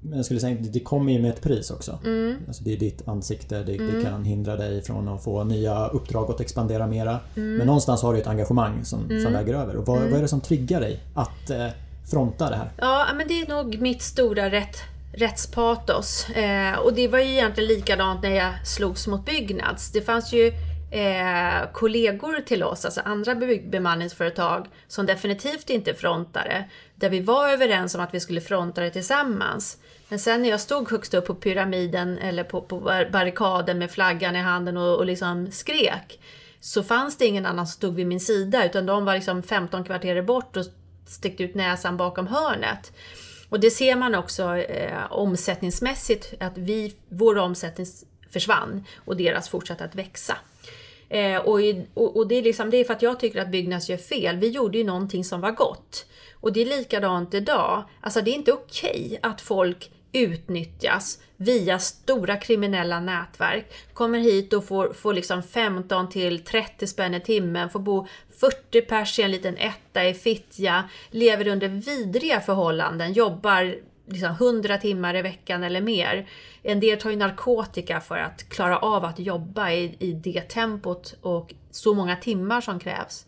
Men 0.00 0.16
jag 0.16 0.24
skulle 0.24 0.40
säga 0.40 0.56
det 0.60 0.80
kommer 0.80 1.12
ju 1.12 1.18
med 1.22 1.30
ett 1.30 1.42
pris 1.42 1.70
också. 1.70 1.98
Alltså 2.48 2.64
det 2.64 2.72
är 2.72 2.76
ditt 2.76 3.08
ansikte, 3.08 3.62
det, 3.62 3.74
Mm. 3.74 3.94
det 3.94 4.02
kan 4.04 4.24
hindra 4.24 4.56
dig 4.56 4.82
från 4.82 5.08
att 5.08 5.24
få 5.24 5.44
nya 5.44 5.86
uppdrag 5.88 6.30
och 6.30 6.40
expandera 6.40 6.86
mera. 6.86 7.20
Mm. 7.36 7.56
Men 7.56 7.66
någonstans 7.66 8.02
har 8.02 8.12
du 8.12 8.18
ett 8.20 8.26
engagemang 8.26 8.84
som, 8.84 9.08
som 9.24 9.32
väger 9.32 9.54
över. 9.54 9.76
Och 9.76 9.86
vad, 9.86 10.00
vad 10.00 10.12
är 10.12 10.22
det 10.22 10.28
som 10.28 10.40
triggar 10.40 10.80
dig 10.80 11.00
att 11.14 11.50
eh, 11.50 11.66
fronta 12.10 12.50
det 12.50 12.56
här? 12.56 12.70
Ja, 12.76 13.06
men 13.16 13.28
det 13.28 13.40
är 13.40 13.48
nog 13.48 13.80
mitt 13.80 14.02
stora 14.02 14.50
rätt, 14.50 14.76
rättspatos. 15.12 16.30
Eh, 16.30 16.78
och 16.78 16.94
det 16.94 17.08
var 17.08 17.18
ju 17.18 17.30
egentligen 17.32 17.68
likadant 17.68 18.22
när 18.22 18.30
jag 18.30 18.66
slogs 18.66 19.06
mot 19.06 19.24
Byggnads. 19.26 19.92
Det 19.92 20.00
fanns 20.00 20.32
ju 20.32 20.46
eh, 20.90 21.72
kollegor 21.72 22.40
till 22.40 22.62
oss, 22.62 22.84
alltså 22.84 23.00
andra 23.04 23.34
bemanningsföretag, 23.70 24.66
som 24.88 25.06
definitivt 25.06 25.70
inte 25.70 25.94
frontade. 25.94 26.64
Där 26.94 27.10
vi 27.10 27.20
var 27.20 27.48
överens 27.48 27.94
om 27.94 28.00
att 28.00 28.14
vi 28.14 28.20
skulle 28.20 28.40
fronta 28.40 28.80
det 28.80 28.90
tillsammans. 28.90 29.78
Men 30.08 30.18
sen 30.18 30.42
när 30.42 30.48
jag 30.48 30.60
stod 30.60 30.90
högst 30.90 31.14
upp 31.14 31.26
på 31.26 31.34
pyramiden 31.34 32.18
eller 32.18 32.44
på, 32.44 32.62
på 32.62 32.80
barrikaden 33.12 33.78
med 33.78 33.90
flaggan 33.90 34.36
i 34.36 34.38
handen 34.38 34.76
och, 34.76 34.96
och 34.96 35.06
liksom 35.06 35.50
skrek, 35.50 36.20
så 36.60 36.82
fanns 36.82 37.18
det 37.18 37.26
ingen 37.26 37.46
annan 37.46 37.66
som 37.66 37.72
stod 37.72 37.94
vid 37.94 38.06
min 38.06 38.20
sida, 38.20 38.66
utan 38.66 38.86
de 38.86 39.04
var 39.04 39.14
liksom 39.14 39.42
15 39.42 39.84
kvarter 39.84 40.22
bort 40.22 40.56
och 40.56 40.64
stickte 41.06 41.42
ut 41.42 41.54
näsan 41.54 41.96
bakom 41.96 42.26
hörnet. 42.26 42.92
Och 43.48 43.60
det 43.60 43.70
ser 43.70 43.96
man 43.96 44.14
också 44.14 44.56
eh, 44.56 45.12
omsättningsmässigt, 45.12 46.34
att 46.40 46.58
vi, 46.58 46.94
vår 47.08 47.38
omsättning 47.38 47.86
försvann 48.30 48.84
och 49.04 49.16
deras 49.16 49.48
fortsatte 49.48 49.84
att 49.84 49.94
växa. 49.94 50.36
Eh, 51.08 51.36
och, 51.36 51.60
i, 51.60 51.86
och, 51.94 52.16
och 52.16 52.28
det, 52.28 52.34
är 52.34 52.42
liksom, 52.42 52.70
det 52.70 52.76
är 52.76 52.84
för 52.84 52.94
att 52.94 53.02
jag 53.02 53.20
tycker 53.20 53.40
att 53.40 53.50
Byggnads 53.50 53.88
gör 53.88 53.96
fel. 53.96 54.36
Vi 54.36 54.48
gjorde 54.48 54.78
ju 54.78 54.84
någonting 54.84 55.24
som 55.24 55.40
var 55.40 55.50
gott. 55.50 56.06
Och 56.34 56.52
det 56.52 56.62
är 56.62 56.78
likadant 56.78 57.34
idag. 57.34 57.84
Alltså 58.00 58.20
det 58.20 58.30
är 58.30 58.34
inte 58.34 58.52
okej 58.52 59.18
att 59.22 59.40
folk 59.40 59.90
utnyttjas 60.12 61.18
via 61.36 61.78
stora 61.78 62.36
kriminella 62.36 63.00
nätverk. 63.00 63.72
Kommer 63.92 64.18
hit 64.18 64.52
och 64.52 64.64
får, 64.64 64.92
får 64.92 65.14
liksom 65.14 65.42
15 65.42 66.08
till 66.08 66.44
30 66.44 66.86
spänn 66.86 67.14
i 67.14 67.20
timmen, 67.20 67.70
får 67.70 67.80
bo 67.80 68.06
40 68.40 68.80
pers 68.80 69.18
i 69.18 69.22
en 69.22 69.30
liten 69.30 69.56
etta 69.56 70.04
i 70.04 70.14
Fittja, 70.14 70.88
lever 71.10 71.48
under 71.48 71.68
vidriga 71.68 72.40
förhållanden, 72.40 73.12
jobbar 73.12 73.74
liksom 74.06 74.30
100 74.30 74.78
timmar 74.78 75.16
i 75.16 75.22
veckan 75.22 75.62
eller 75.62 75.80
mer. 75.80 76.28
En 76.62 76.80
del 76.80 76.98
tar 76.98 77.10
ju 77.10 77.16
narkotika 77.16 78.00
för 78.00 78.18
att 78.18 78.48
klara 78.48 78.78
av 78.78 79.04
att 79.04 79.18
jobba 79.18 79.70
i, 79.70 79.96
i 79.98 80.12
det 80.12 80.40
tempot 80.40 81.14
och 81.22 81.54
så 81.70 81.94
många 81.94 82.16
timmar 82.16 82.60
som 82.60 82.80
krävs. 82.80 83.26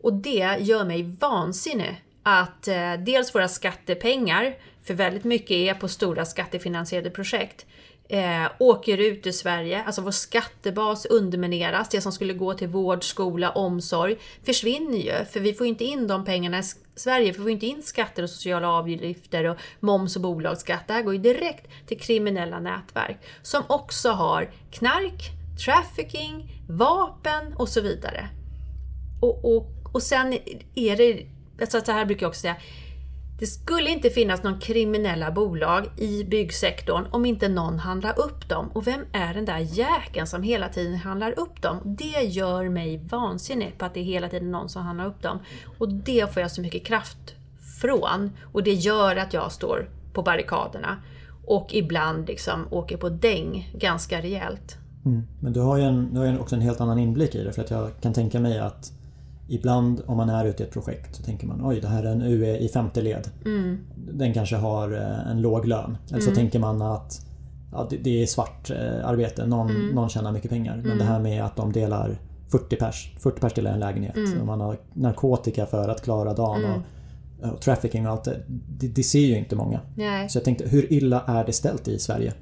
Och 0.00 0.12
det 0.12 0.56
gör 0.60 0.84
mig 0.84 1.02
vansinnig 1.20 2.02
att 2.22 2.68
eh, 2.68 2.92
dels 2.92 3.34
våra 3.34 3.48
skattepengar, 3.48 4.54
för 4.86 4.94
väldigt 4.94 5.24
mycket 5.24 5.50
är 5.50 5.74
på 5.74 5.88
stora 5.88 6.24
skattefinansierade 6.24 7.10
projekt, 7.10 7.66
eh, 8.08 8.46
åker 8.58 8.98
ut 8.98 9.26
ur 9.26 9.32
Sverige. 9.32 9.82
Alltså 9.82 10.02
vår 10.02 10.10
skattebas 10.10 11.06
undermineras. 11.06 11.88
Det 11.88 12.00
som 12.00 12.12
skulle 12.12 12.34
gå 12.34 12.54
till 12.54 12.68
vård, 12.68 13.04
skola, 13.04 13.50
omsorg 13.50 14.16
försvinner 14.44 14.98
ju. 14.98 15.24
För 15.24 15.40
vi 15.40 15.54
får 15.54 15.66
inte 15.66 15.84
in 15.84 16.06
de 16.06 16.24
pengarna 16.24 16.58
i 16.58 16.62
Sverige. 16.94 17.32
För 17.32 17.38
vi 17.38 17.44
får 17.44 17.50
inte 17.50 17.66
in 17.66 17.82
skatter 17.82 18.22
och 18.22 18.30
sociala 18.30 18.68
avgifter 18.68 19.44
och 19.44 19.56
moms 19.80 20.16
och 20.16 20.22
bolagsskatt. 20.22 20.86
Det 20.86 20.92
här 20.92 21.02
går 21.02 21.14
ju 21.14 21.20
direkt 21.20 21.66
till 21.86 22.00
kriminella 22.00 22.60
nätverk. 22.60 23.18
Som 23.42 23.62
också 23.66 24.10
har 24.10 24.50
knark, 24.70 25.30
trafficking, 25.64 26.50
vapen 26.68 27.54
och 27.56 27.68
så 27.68 27.80
vidare. 27.80 28.28
Och, 29.20 29.56
och, 29.56 29.66
och 29.92 30.02
sen 30.02 30.38
är 30.74 30.96
det, 30.96 31.26
alltså 31.60 31.80
så 31.80 31.92
här 31.92 32.04
brukar 32.04 32.24
jag 32.24 32.28
också 32.28 32.40
säga, 32.40 32.56
det 33.38 33.46
skulle 33.46 33.90
inte 33.90 34.10
finnas 34.10 34.42
någon 34.42 34.58
kriminella 34.58 35.30
bolag 35.30 35.86
i 35.96 36.24
byggsektorn 36.24 37.06
om 37.10 37.26
inte 37.26 37.48
någon 37.48 37.78
handlar 37.78 38.18
upp 38.18 38.48
dem. 38.48 38.70
Och 38.72 38.86
vem 38.86 39.00
är 39.12 39.34
den 39.34 39.44
där 39.44 39.58
jäkeln 39.58 40.26
som 40.26 40.42
hela 40.42 40.68
tiden 40.68 40.96
handlar 40.96 41.38
upp 41.38 41.62
dem? 41.62 41.80
Det 41.84 42.22
gör 42.22 42.68
mig 42.68 43.00
vansinnig 43.08 43.78
på 43.78 43.84
att 43.84 43.94
det 43.94 44.00
är 44.00 44.04
hela 44.04 44.28
tiden 44.28 44.50
någon 44.50 44.68
som 44.68 44.82
handlar 44.82 45.06
upp 45.06 45.22
dem. 45.22 45.38
Och 45.78 45.92
det 45.92 46.32
får 46.34 46.42
jag 46.42 46.50
så 46.50 46.60
mycket 46.60 46.84
kraft 46.84 47.34
från. 47.80 48.30
Och 48.52 48.62
det 48.62 48.72
gör 48.72 49.16
att 49.16 49.32
jag 49.32 49.52
står 49.52 49.88
på 50.12 50.22
barrikaderna. 50.22 50.96
Och 51.46 51.68
ibland 51.74 52.28
liksom 52.28 52.66
åker 52.70 52.96
på 52.96 53.08
däng 53.08 53.72
ganska 53.74 54.20
rejält. 54.20 54.76
Mm. 55.04 55.22
Men 55.40 55.52
du 55.52 55.60
har 55.60 55.76
ju, 55.76 55.82
en, 55.82 56.14
du 56.14 56.18
har 56.18 56.26
ju 56.26 56.38
också 56.38 56.54
en 56.54 56.60
helt 56.60 56.80
annan 56.80 56.98
inblick 56.98 57.34
i 57.34 57.44
det 57.44 57.52
för 57.52 57.62
att 57.62 57.70
jag 57.70 57.90
kan 58.00 58.12
tänka 58.12 58.40
mig 58.40 58.58
att 58.58 58.92
Ibland 59.48 60.02
om 60.06 60.16
man 60.16 60.28
är 60.28 60.44
ute 60.44 60.62
i 60.62 60.66
ett 60.66 60.72
projekt 60.72 61.14
så 61.14 61.22
tänker 61.22 61.46
man 61.46 61.66
oj 61.66 61.80
det 61.80 61.88
här 61.88 62.02
är 62.02 62.12
en 62.12 62.22
UE 62.22 62.58
i 62.58 62.68
femte 62.68 63.02
led. 63.02 63.28
Den 63.96 64.34
kanske 64.34 64.56
har 64.56 64.92
eh, 64.92 65.30
en 65.30 65.40
låg 65.40 65.66
lön. 65.66 65.96
Eller 66.10 66.20
så 66.20 66.30
tänker 66.34 66.58
man 66.58 66.82
att 66.82 67.26
ja, 67.72 67.88
det, 68.02 68.22
är 68.22 68.26
svart 68.26 68.70
eh, 68.70 69.08
arbete, 69.08 69.46
någon, 69.46 69.88
någon 69.94 70.08
tjänar 70.08 70.32
mycket 70.32 70.50
pengar. 70.50 70.82
Men 70.84 70.98
det 70.98 71.04
här 71.04 71.20
med 71.20 71.44
att 71.44 71.56
de 71.56 71.72
delar 71.72 72.18
40 72.48 72.76
pers, 72.76 73.14
40 73.18 73.40
pers 73.40 73.54
delar 73.54 73.72
en 73.72 73.80
lägenhet. 73.80 74.16
Och 74.40 74.46
man 74.46 74.60
har 74.60 74.78
narkotika 74.92 75.66
för 75.66 75.88
att 75.88 76.02
klara 76.02 76.34
dagen 76.34 76.64
och, 76.64 77.52
och 77.52 77.60
trafficking 77.60 78.06
och 78.06 78.12
allt 78.12 78.24
det. 78.24 78.42
det. 78.48 78.88
Det 78.88 79.02
ser 79.02 79.26
ju 79.26 79.38
inte 79.38 79.56
många. 79.56 79.80
Nej. 79.94 80.28
Så 80.28 80.38
jag 80.38 80.44
tänkte, 80.44 80.68
hur 80.68 80.92
illa 80.92 81.24
är 81.26 81.44
det 81.44 81.52
ställt 81.52 81.88
i 81.88 81.98
Sverige? 81.98 82.32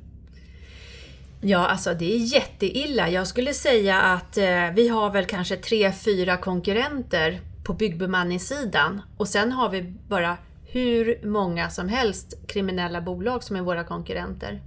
Ja, 1.47 1.67
alltså 1.67 1.95
det 1.95 2.15
är 2.15 2.19
jätteilla. 2.19 3.09
Jag 3.09 3.27
skulle 3.27 3.55
säga 3.55 4.01
att 4.01 4.37
eh, 4.39 4.71
vi 4.75 4.89
har 4.89 5.11
väl 5.11 5.25
kanske 5.25 5.57
tre, 5.57 5.93
fyra 5.93 6.37
konkurrenter 6.37 7.41
på 7.65 7.73
byggbemanningssidan 7.73 9.03
och 9.17 9.29
sen 9.29 9.53
har 9.53 9.71
vi 9.71 9.95
bara 10.09 10.37
hur 10.67 11.27
många 11.27 11.71
som 11.71 11.89
helst 11.89 12.35
kriminella 12.49 13.01
bolag 13.01 13.43
som 13.43 13.57
är 13.57 13.61
våra 13.61 13.85
konkurrenter. 13.85 14.63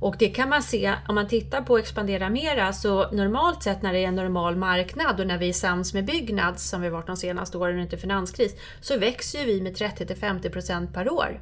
Och 0.00 0.16
det 0.18 0.28
kan 0.28 0.48
man 0.48 0.62
se 0.62 0.94
om 1.08 1.14
man 1.14 1.28
tittar 1.28 1.62
på 1.62 1.78
Expandera 1.78 2.30
Mera 2.30 2.72
så 2.72 3.10
normalt 3.10 3.62
sett 3.62 3.82
när 3.82 3.92
det 3.92 3.98
är 3.98 4.08
en 4.08 4.16
normal 4.16 4.56
marknad 4.56 5.20
och 5.20 5.26
när 5.26 5.38
vi 5.38 5.48
är 5.48 5.52
sams 5.52 5.94
med 5.94 6.04
Byggnads 6.04 6.68
som 6.68 6.82
vi 6.82 6.88
varit 6.88 7.06
de 7.06 7.16
senaste 7.16 7.58
åren 7.58 7.78
under 7.78 7.96
finanskris 7.96 8.54
så 8.80 8.98
växer 8.98 9.38
ju 9.38 9.44
vi 9.44 9.60
med 9.60 9.76
30-50% 9.76 10.92
per 10.92 11.12
år. 11.12 11.40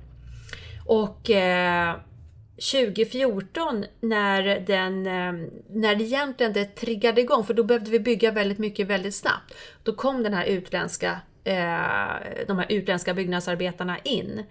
Och 0.87 1.31
eh, 1.31 1.97
2014 2.57 3.85
när, 4.01 4.61
den, 4.61 5.07
ehm, 5.07 5.51
när 5.69 5.95
det 5.95 6.05
egentligen 6.05 6.53
det 6.53 6.65
triggade 6.65 7.21
igång, 7.21 7.45
för 7.45 7.55
då 7.55 7.65
behövde 7.65 7.91
vi 7.91 8.01
bygga 8.01 8.31
väldigt 8.31 8.59
mycket 8.59 8.87
väldigt 8.87 9.15
snabbt. 9.15 9.55
Då 9.83 9.93
kom 9.93 10.23
den 10.23 10.35
här 10.35 10.45
utländska, 10.45 11.21
eh, 11.45 12.45
de 12.47 12.59
här 12.59 12.67
utländska 12.69 13.15
byggnadsarbetarna 13.15 13.99
in. 13.99 14.45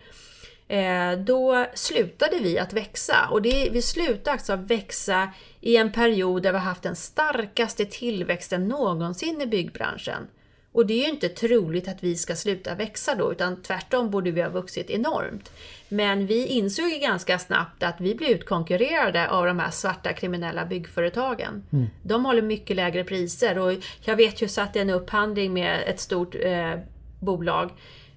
Eh, 0.68 1.12
då 1.12 1.66
slutade 1.74 2.40
vi 2.40 2.60
att 2.60 2.74
växa 2.74 3.28
och 3.32 3.42
det, 3.42 3.70
vi 3.72 3.82
slutade 3.82 4.32
alltså 4.32 4.56
växa 4.56 5.34
i 5.62 5.78
en 5.78 5.92
period 5.92 6.44
där 6.44 6.52
vi 6.52 6.58
har 6.58 6.66
haft 6.66 6.84
den 6.84 6.96
starkaste 6.96 7.86
tillväxten 7.86 8.68
någonsin 8.68 9.42
i 9.42 9.46
byggbranschen. 9.48 10.28
Och 10.74 10.86
det 10.86 10.94
är 10.94 11.04
ju 11.04 11.10
inte 11.10 11.30
troligt 11.30 11.88
att 11.88 12.04
vi 12.04 12.16
ska 12.16 12.36
sluta 12.36 12.76
växa 12.76 13.16
då, 13.16 13.32
utan 13.32 13.62
tvärtom 13.62 14.10
borde 14.10 14.32
vi 14.32 14.42
ha 14.42 14.50
vuxit 14.50 14.90
enormt. 14.90 15.52
Men 15.90 16.26
vi 16.26 16.46
insåg 16.46 16.90
ju 16.90 16.98
ganska 16.98 17.40
snabbt 17.40 17.84
att 17.84 17.96
vi 18.02 18.16
blir 18.16 18.30
utkonkurrerade 18.30 19.30
av 19.30 19.46
de 19.46 19.60
här 19.60 19.72
svarta 19.72 20.14
kriminella 20.14 20.66
byggföretagen. 20.66 21.64
De 22.04 22.26
håller 22.26 22.42
mycket 22.42 22.76
lägre 22.76 23.04
priser 23.04 23.58
och 23.58 23.74
jag 24.02 24.16
vet 24.16 24.42
ju 24.42 24.48
satt 24.48 24.76
en 24.76 24.90
upphandling 24.90 25.54
med 25.54 25.84
ett 25.88 26.00
stort 26.00 26.36
eh, 26.36 26.80
bolag 27.20 27.72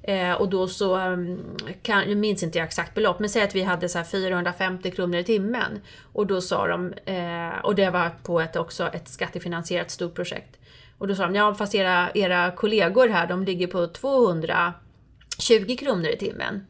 Eh, 0.07 0.33
och 0.33 0.49
då 0.49 0.69
så, 0.69 0.99
um, 0.99 1.40
kan, 1.83 2.09
jag 2.09 2.19
minns 2.19 2.42
inte 2.42 2.59
jag 2.59 2.66
exakt 2.66 2.95
belopp, 2.95 3.19
men 3.19 3.29
säg 3.29 3.42
att 3.42 3.55
vi 3.55 3.62
hade 3.62 3.88
så 3.88 3.99
här 3.99 4.05
450 4.05 4.90
kronor 4.90 5.19
i 5.19 5.25
timmen. 5.25 5.81
Och 6.12 6.27
då 6.27 6.40
sa 6.40 6.66
de, 6.66 6.92
eh, 7.05 7.59
och 7.62 7.75
det 7.75 7.90
var 7.90 8.11
på 8.23 8.40
ett, 8.40 8.57
också 8.57 8.88
ett 8.88 9.09
skattefinansierat 9.09 9.90
stort 9.90 10.14
projekt. 10.14 10.59
Och 10.98 11.09
då 11.09 11.14
sa 11.14 11.22
de, 11.22 11.35
ja 11.35 11.54
fast 11.54 11.74
era, 11.74 12.11
era 12.14 12.50
kollegor 12.50 13.09
här 13.09 13.26
de 13.26 13.44
ligger 13.44 13.66
på 13.66 13.87
220 13.87 15.76
kronor 15.78 16.06
i 16.06 16.16
timmen. 16.16 16.66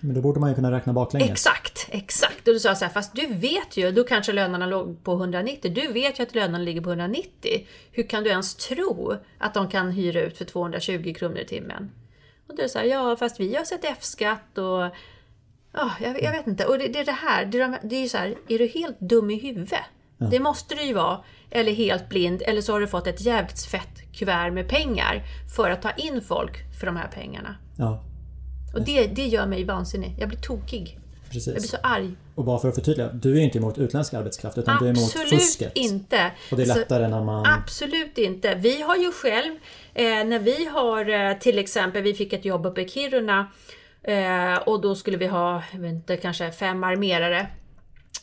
Men 0.00 0.14
då 0.14 0.20
borde 0.20 0.40
man 0.40 0.48
ju 0.48 0.54
kunna 0.54 0.72
räkna 0.72 0.92
baklänges. 0.92 1.30
Exakt, 1.30 1.88
exakt. 1.90 2.48
Och 2.48 2.54
du 2.54 2.60
sa 2.60 2.74
så 2.74 2.84
här, 2.84 2.92
fast 2.92 3.14
du 3.14 3.26
vet 3.26 3.76
ju, 3.76 3.90
då 3.90 4.04
kanske 4.04 4.32
lönerna 4.32 4.66
låg 4.66 5.04
på 5.04 5.12
190. 5.12 5.72
Du 5.74 5.92
vet 5.92 6.18
ju 6.18 6.22
att 6.22 6.34
lönerna 6.34 6.58
ligger 6.58 6.80
på 6.80 6.90
190. 6.90 7.66
Hur 7.92 8.02
kan 8.02 8.24
du 8.24 8.30
ens 8.30 8.54
tro 8.54 9.14
att 9.38 9.54
de 9.54 9.68
kan 9.68 9.90
hyra 9.90 10.20
ut 10.20 10.38
för 10.38 10.44
220 10.44 11.14
kronor 11.18 11.38
i 11.38 11.46
timmen? 11.46 11.90
Och 12.46 12.56
då 12.56 12.62
är 12.62 12.62
det 12.62 12.68
så 12.68 12.78
här, 12.78 12.86
ja 12.86 13.16
fast 13.16 13.40
vi 13.40 13.54
har 13.54 13.64
sett 13.64 13.84
F-skatt 13.84 14.58
och 14.58 14.96
Ja, 15.72 15.90
jag, 16.00 16.22
jag, 16.22 16.32
vet 16.32 16.46
inte. 16.46 16.66
Och 16.66 16.78
det, 16.78 16.88
det 16.88 16.98
är 16.98 17.04
det 17.04 17.12
här, 17.12 17.44
det 17.44 17.60
är, 17.60 17.78
det 17.82 17.96
är 17.96 18.08
så 18.08 18.18
här, 18.18 18.34
är 18.48 18.58
du 18.58 18.66
helt 18.66 19.00
dum 19.00 19.30
i 19.30 19.38
huvudet? 19.38 19.80
Ja. 20.20 20.26
Det 20.26 20.40
måste 20.40 20.74
du 20.74 20.82
ju 20.82 20.94
vara. 20.94 21.20
Eller 21.50 21.72
helt 21.72 22.08
blind, 22.08 22.42
eller 22.46 22.60
så 22.60 22.72
har 22.72 22.80
du 22.80 22.86
fått 22.86 23.06
ett 23.06 23.20
jävligt 23.20 23.62
fett 23.62 24.12
kuvert 24.12 24.50
med 24.50 24.68
pengar 24.68 25.22
för 25.56 25.70
att 25.70 25.82
ta 25.82 25.90
in 25.90 26.22
folk 26.22 26.78
för 26.80 26.86
de 26.86 26.96
här 26.96 27.08
pengarna. 27.08 27.56
Ja. 27.76 28.04
Och 28.74 28.82
det, 28.82 29.06
det 29.06 29.26
gör 29.26 29.46
mig 29.46 29.64
vansinnig. 29.64 30.16
Jag 30.18 30.28
blir 30.28 30.38
tokig. 30.38 30.98
Precis. 31.30 31.46
Jag 31.46 31.56
blir 31.56 31.68
så 31.68 31.76
arg. 31.82 32.10
Och 32.34 32.44
bara 32.44 32.58
för 32.58 32.68
att 32.68 32.74
förtydliga, 32.74 33.08
du 33.12 33.38
är 33.38 33.40
inte 33.40 33.58
emot 33.58 33.78
utländsk 33.78 34.14
arbetskraft 34.14 34.58
utan 34.58 34.74
absolut 34.74 34.96
du 34.96 35.00
är 35.00 35.26
emot 35.26 35.30
fusket. 35.30 35.72
inte. 35.74 36.30
Och 36.50 36.56
det 36.56 36.62
är 36.62 36.66
lättare 36.66 37.04
så, 37.04 37.10
när 37.10 37.24
man... 37.24 37.46
Absolut 37.46 38.18
inte. 38.18 38.54
Vi 38.54 38.82
har 38.82 38.96
ju 38.96 39.12
själv, 39.12 39.54
eh, 39.94 40.04
när 40.04 40.38
vi 40.38 40.64
har 40.64 41.30
eh, 41.30 41.38
till 41.38 41.58
exempel, 41.58 42.02
vi 42.02 42.14
fick 42.14 42.32
ett 42.32 42.44
jobb 42.44 42.66
uppe 42.66 42.80
i 42.80 42.88
Kiruna 42.88 43.46
Eh, 44.02 44.58
och 44.58 44.80
då 44.80 44.94
skulle 44.94 45.16
vi 45.16 45.26
ha, 45.26 45.62
jag 45.72 45.80
vet 45.80 45.92
inte, 45.92 46.16
kanske 46.16 46.52
fem 46.52 46.84
armerare. 46.84 47.46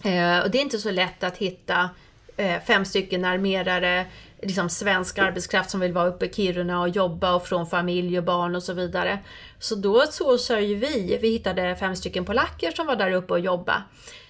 Eh, 0.04 0.40
och 0.40 0.52
det 0.52 0.58
är 0.58 0.62
inte 0.62 0.78
så 0.78 0.92
lätt 0.92 1.24
att 1.24 1.38
hitta 1.38 1.90
eh, 2.38 2.62
fem 2.68 2.86
stycken 2.86 3.26
armerare, 3.26 4.06
liksom 4.42 4.70
svensk 4.70 5.18
arbetskraft 5.18 5.70
som 5.70 5.80
vill 5.80 5.94
vara 5.94 6.08
uppe 6.08 6.26
i 6.26 6.34
Kiruna 6.34 6.82
och 6.82 6.90
jobba 6.90 7.34
och 7.36 7.48
från 7.48 7.68
familj 7.68 8.18
och 8.18 8.24
barn 8.24 8.56
och 8.56 8.64
så 8.64 8.74
vidare. 8.74 9.20
Så 9.60 9.76
då 9.76 10.06
så 10.38 10.58
ju 10.60 10.76
vi, 10.76 11.18
vi 11.22 11.30
hittade 11.30 11.76
fem 11.76 11.96
stycken 11.96 12.26
polacker 12.26 12.72
som 12.72 12.88
var 12.88 12.96
där 12.96 13.12
uppe 13.12 13.34
och 13.34 13.40
jobbade. 13.40 13.82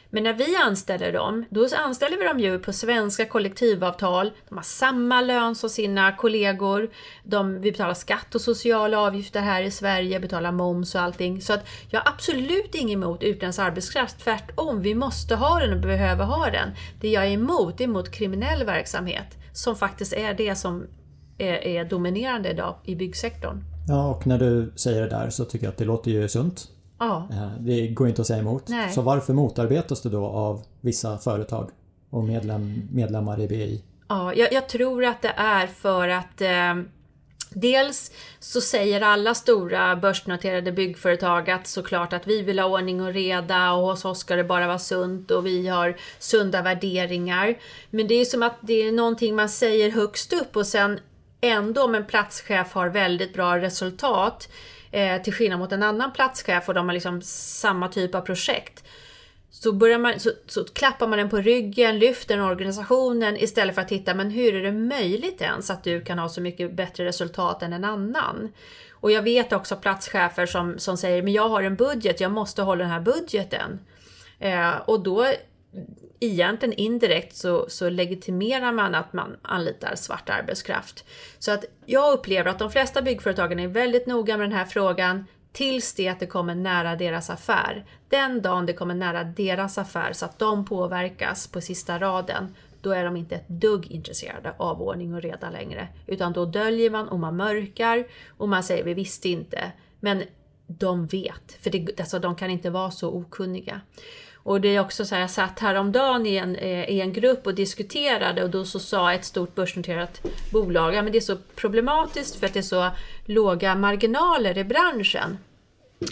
Men 0.10 0.24
när 0.24 0.34
vi 0.34 0.56
anställer 0.56 1.14
dem, 1.14 1.46
då 1.50 1.68
anställer 1.78 2.18
vi 2.18 2.24
dem 2.24 2.40
ju 2.40 2.60
på 2.60 2.74
svenska 2.74 3.26
kollektivavtal. 3.26 4.32
De 4.50 4.56
har 4.58 4.64
samma 4.64 5.22
lön 5.22 5.56
som 5.56 5.70
sina 5.70 6.16
kollegor. 6.16 6.90
De, 7.24 7.62
vi 7.62 7.72
betalar 7.72 7.94
skatt 7.94 8.36
och 8.36 8.42
sociala 8.42 9.00
avgifter 9.00 9.40
här 9.40 9.62
i 9.62 9.72
Sverige, 9.72 10.20
betalar 10.20 10.52
moms 10.52 10.96
och 10.96 11.02
allting. 11.02 11.42
Så 11.42 11.54
att 11.54 11.68
jag 11.90 12.00
har 12.00 12.12
absolut 12.14 12.76
inget 12.76 12.94
emot 12.94 13.24
utländsk 13.24 13.60
arbetskraft. 13.60 14.20
Tvärtom, 14.20 14.82
vi 14.82 14.96
måste 14.96 15.36
ha 15.36 15.60
den 15.60 15.74
och 15.74 15.80
behöver 15.80 16.26
ha 16.26 16.50
den. 16.50 16.70
Det 17.02 17.10
jag 17.10 17.26
är 17.26 17.32
emot, 17.32 17.78
det 17.78 17.84
är 17.84 17.88
emot 17.88 18.12
kriminell 18.12 18.64
verksamhet. 18.64 19.38
Som 19.54 19.76
faktiskt 19.76 20.14
är 20.14 20.34
det 20.34 20.56
som 20.56 20.88
är, 21.38 21.54
är 21.54 21.86
dominerande 21.86 22.50
idag 22.50 22.76
i 22.84 22.96
byggsektorn. 22.96 23.64
Ja, 23.88 24.10
och 24.10 24.28
när 24.28 24.40
du 24.40 24.74
säger 24.76 25.02
det 25.02 25.10
där 25.10 25.30
så 25.30 25.46
tycker 25.46 25.66
jag 25.66 25.72
att 25.72 25.78
det 25.78 25.86
låter 25.86 26.12
ju 26.12 26.28
sunt. 26.28 26.68
Ja. 27.00 27.28
Eh, 27.32 27.52
det 27.60 27.88
går 27.88 28.08
inte 28.08 28.22
att 28.22 28.28
säga 28.28 28.40
emot. 28.40 28.68
Nej. 28.68 28.92
Så 28.92 29.02
varför 29.02 29.34
motarbetas 29.34 30.02
du 30.02 30.10
då 30.10 30.26
av 30.26 30.64
vissa 30.82 31.18
företag 31.18 31.70
och 32.10 32.24
medlem, 32.24 32.90
medlemmar 32.92 33.42
i 33.42 33.48
BI? 33.48 33.84
Ja, 34.08 34.34
jag, 34.34 34.54
jag, 34.54 34.70
tror 34.70 35.06
att 35.06 35.22
det 35.22 35.34
är 35.38 35.68
för 35.68 36.08
att 36.08 36.42
eh, 36.42 36.88
Dels 37.50 38.12
så 38.40 38.62
säger 38.62 39.02
alla 39.02 39.36
stora 39.36 39.96
börsnoterade 39.96 40.72
byggföretag 40.72 41.50
att 41.50 41.68
såklart 41.68 42.14
att 42.14 42.28
vi 42.28 42.42
vill 42.42 42.60
ha 42.60 42.68
ordning 42.68 43.02
och 43.02 43.14
reda 43.14 43.72
och 43.72 43.88
hos 43.88 44.06
oss 44.06 44.20
ska 44.20 44.36
det 44.36 44.44
bara 44.44 44.68
vara 44.68 44.80
sunt 44.80 45.32
och 45.32 45.46
vi 45.46 45.68
har 45.68 45.96
sunda 46.20 46.62
värderingar. 46.62 47.58
Men 47.90 48.08
det 48.08 48.14
är 48.14 48.26
som 48.26 48.44
att 48.44 48.58
det 48.62 48.88
är 48.88 48.92
någonting 48.92 49.36
man 49.36 49.50
säger 49.50 49.92
högst 49.92 50.34
upp 50.34 50.56
och 50.56 50.68
sen 50.68 51.00
ändå 51.42 51.84
om 51.84 51.96
en 51.96 52.06
platschef 52.06 52.74
har 52.74 52.90
väldigt 52.90 53.34
bra 53.34 53.58
resultat 53.58 54.50
Eh, 54.92 55.22
till 55.22 55.34
skillnad 55.34 55.60
mot 55.60 55.72
en 55.72 55.84
annan 55.84 56.14
platschef 56.14 56.68
och 56.68 56.74
de 56.74 56.88
har 56.88 56.94
liksom 56.94 57.22
samma 57.22 57.88
typ 57.88 58.16
av 58.16 58.22
projekt. 58.22 58.84
Så, 59.50 59.74
börjar 59.74 60.00
man, 60.00 60.20
så, 60.20 60.32
så 60.46 60.66
klappar 60.66 61.08
man 61.08 61.20
den 61.20 61.30
på 61.30 61.38
ryggen, 61.38 62.00
lyfter 62.00 62.38
den 62.38 62.46
organisationen 62.46 63.38
istället 63.38 63.76
för 63.76 63.82
att 63.82 63.88
titta, 63.88 64.14
men 64.14 64.32
hur 64.32 64.56
är 64.56 64.64
det 64.64 64.72
möjligt 64.72 65.42
ens 65.42 65.70
att 65.70 65.84
du 65.84 66.02
kan 66.02 66.20
ha 66.20 66.30
så 66.30 66.42
mycket 66.42 66.74
bättre 66.74 67.06
resultat 67.06 67.64
än 67.64 67.74
en 67.74 67.84
annan? 67.84 68.52
Och 68.92 69.12
jag 69.12 69.22
vet 69.22 69.54
också 69.54 69.76
platschefer 69.76 70.46
som, 70.46 70.80
som 70.80 70.98
säger, 70.98 71.24
men 71.24 71.34
jag 71.34 71.50
har 71.50 71.64
en 71.64 71.76
budget, 71.76 72.22
jag 72.22 72.32
måste 72.32 72.62
hålla 72.62 72.84
den 72.84 72.92
här 72.92 73.02
budgeten. 73.02 73.80
Eh, 74.40 74.76
och 74.86 75.04
då 75.04 75.34
egentligen 76.20 76.74
indirekt 76.74 77.36
så, 77.36 77.66
så 77.70 77.90
legitimerar 77.90 78.72
man 78.72 78.96
att 78.96 79.14
man 79.14 79.38
anlitar 79.42 79.96
svart 79.96 80.30
arbetskraft. 80.30 81.06
Så 81.40 81.52
att 81.52 81.66
jag 81.86 82.14
upplever 82.14 82.52
att 82.52 82.60
de 82.60 82.72
flesta 82.72 83.02
byggföretagen 83.02 83.60
är 83.60 83.68
väldigt 83.68 84.08
noga 84.08 84.38
med 84.38 84.50
den 84.50 84.58
här 84.58 84.66
frågan 84.66 85.26
tills 85.52 85.94
det 85.94 86.08
att 86.08 86.20
det 86.20 86.26
kommer 86.26 86.56
nära 86.56 86.96
deras 86.96 87.30
affär. 87.30 87.86
Den 88.10 88.42
dagen 88.42 88.66
det 88.66 88.74
kommer 88.74 88.96
nära 88.96 89.24
deras 89.24 89.78
affär 89.78 90.14
så 90.14 90.26
att 90.26 90.40
de 90.40 90.66
påverkas 90.66 91.48
på 91.48 91.62
sista 91.62 92.00
raden, 92.00 92.56
då 92.82 92.92
är 92.92 93.06
de 93.06 93.18
inte 93.18 93.36
ett 93.36 93.48
dugg 93.48 93.92
intresserade 93.92 94.54
av 94.58 94.82
ordning 94.82 95.14
och 95.14 95.22
reda 95.22 95.50
längre. 95.50 95.88
Utan 96.08 96.34
då 96.34 96.46
döljer 96.46 96.90
man 96.90 97.08
och 97.08 97.20
man 97.20 97.36
mörkar 97.36 98.08
och 98.38 98.50
man 98.50 98.64
säger 98.64 98.84
vi 98.84 98.94
visste 98.94 99.30
inte. 99.30 99.72
Men 100.00 100.24
de 100.68 101.08
vet, 101.08 101.58
för 101.62 101.70
det, 101.70 102.00
alltså, 102.00 102.20
de 102.20 102.36
kan 102.36 102.50
inte 102.50 102.70
vara 102.70 102.92
så 102.92 103.10
okunniga. 103.10 103.82
Och 104.48 104.62
det 104.62 104.76
är 104.76 104.80
också 104.80 105.06
så 105.06 105.16
här, 105.16 105.22
jag 105.22 105.32
satt 105.32 105.60
häromdagen 105.60 106.26
i 106.26 106.36
en, 106.36 106.56
eh, 106.56 106.90
i 106.90 107.02
en 107.02 107.14
grupp 107.14 107.48
och 107.48 107.56
diskuterade 107.56 108.44
och 108.44 108.50
då 108.50 108.66
så 108.66 108.80
sa 108.80 109.14
ett 109.14 109.26
stort 109.26 109.56
börsnoterat 109.56 110.22
bolag, 110.52 110.94
ja 110.94 111.02
men 111.02 111.12
det 111.12 111.18
är 111.18 111.22
så 111.22 111.38
problematiskt 111.56 112.36
för 112.36 112.46
att 112.46 112.54
det 112.54 112.60
är 112.60 112.64
så 112.64 112.90
låga 113.26 113.76
marginaler 113.76 114.58
i 114.58 114.64
branschen. 114.64 115.38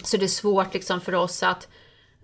Så 0.02 0.16
det 0.16 0.24
är 0.24 0.28
svårt 0.28 0.74
liksom 0.74 1.00
för 1.00 1.14
oss 1.14 1.42
att 1.42 1.68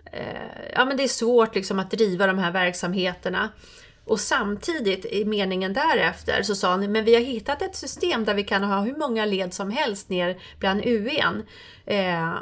eh, 0.05 0.71
ja 0.73 0.85
men 0.85 0.97
det 0.97 1.03
är 1.03 1.07
svårt 1.07 1.55
liksom 1.55 1.79
att 1.79 1.91
driva 1.91 2.27
de 2.27 2.37
här 2.37 2.51
verksamheterna. 2.51 3.49
Och 4.05 4.19
samtidigt 4.19 5.05
i 5.05 5.25
meningen 5.25 5.73
därefter 5.73 6.43
så 6.43 6.55
sa 6.55 6.71
han, 6.71 6.91
men 6.91 7.05
vi 7.05 7.13
har 7.13 7.21
hittat 7.21 7.61
ett 7.61 7.75
system 7.75 8.25
där 8.25 8.33
vi 8.33 8.43
kan 8.43 8.63
ha 8.63 8.81
hur 8.81 8.95
många 8.95 9.25
led 9.25 9.53
som 9.53 9.71
helst 9.71 10.09
ner 10.09 10.41
bland 10.59 10.85
UN. 10.85 11.43
Eh, 11.85 12.33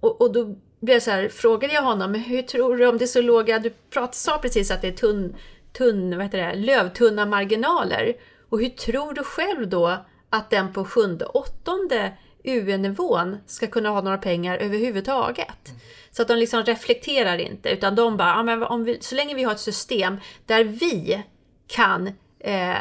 och, 0.00 0.20
och 0.20 0.32
då 0.32 0.56
blev 0.84 1.00
så 1.00 1.10
här, 1.10 1.28
frågade 1.28 1.74
jag 1.74 1.82
honom, 1.82 2.14
hur 2.14 2.42
tror 2.42 2.76
du 2.76 2.86
om 2.86 2.98
det 2.98 3.04
är 3.04 3.06
så 3.06 3.20
låga, 3.20 3.58
du 3.58 3.70
prat, 3.90 4.14
sa 4.14 4.38
precis 4.38 4.70
att 4.70 4.82
det 4.82 4.88
är 4.88 4.92
tunn, 4.92 5.36
tunn, 5.72 6.16
vad 6.16 6.26
heter 6.26 6.38
det, 6.38 6.54
lövtunna 6.54 7.26
marginaler. 7.26 8.14
Och 8.48 8.60
hur 8.60 8.68
tror 8.68 9.12
du 9.12 9.24
själv 9.24 9.68
då 9.68 10.04
att 10.30 10.50
den 10.50 10.72
på 10.72 10.84
sjunde, 10.84 11.26
åttonde 11.26 12.12
UN-nivån 12.44 13.36
ska 13.46 13.66
kunna 13.66 13.88
ha 13.88 14.00
några 14.00 14.18
pengar 14.18 14.58
överhuvudtaget? 14.58 15.72
Så 16.10 16.22
att 16.22 16.28
de 16.28 16.38
liksom 16.38 16.62
reflekterar 16.62 17.38
inte, 17.38 17.70
utan 17.70 17.94
de 17.94 18.16
bara, 18.16 18.28
ja, 18.28 18.42
men 18.42 18.62
om 18.62 18.84
vi, 18.84 18.98
så 19.00 19.14
länge 19.14 19.34
vi 19.34 19.42
har 19.42 19.52
ett 19.52 19.60
system 19.60 20.16
där 20.46 20.64
vi 20.64 21.22
kan 21.66 22.06
eh, 22.40 22.76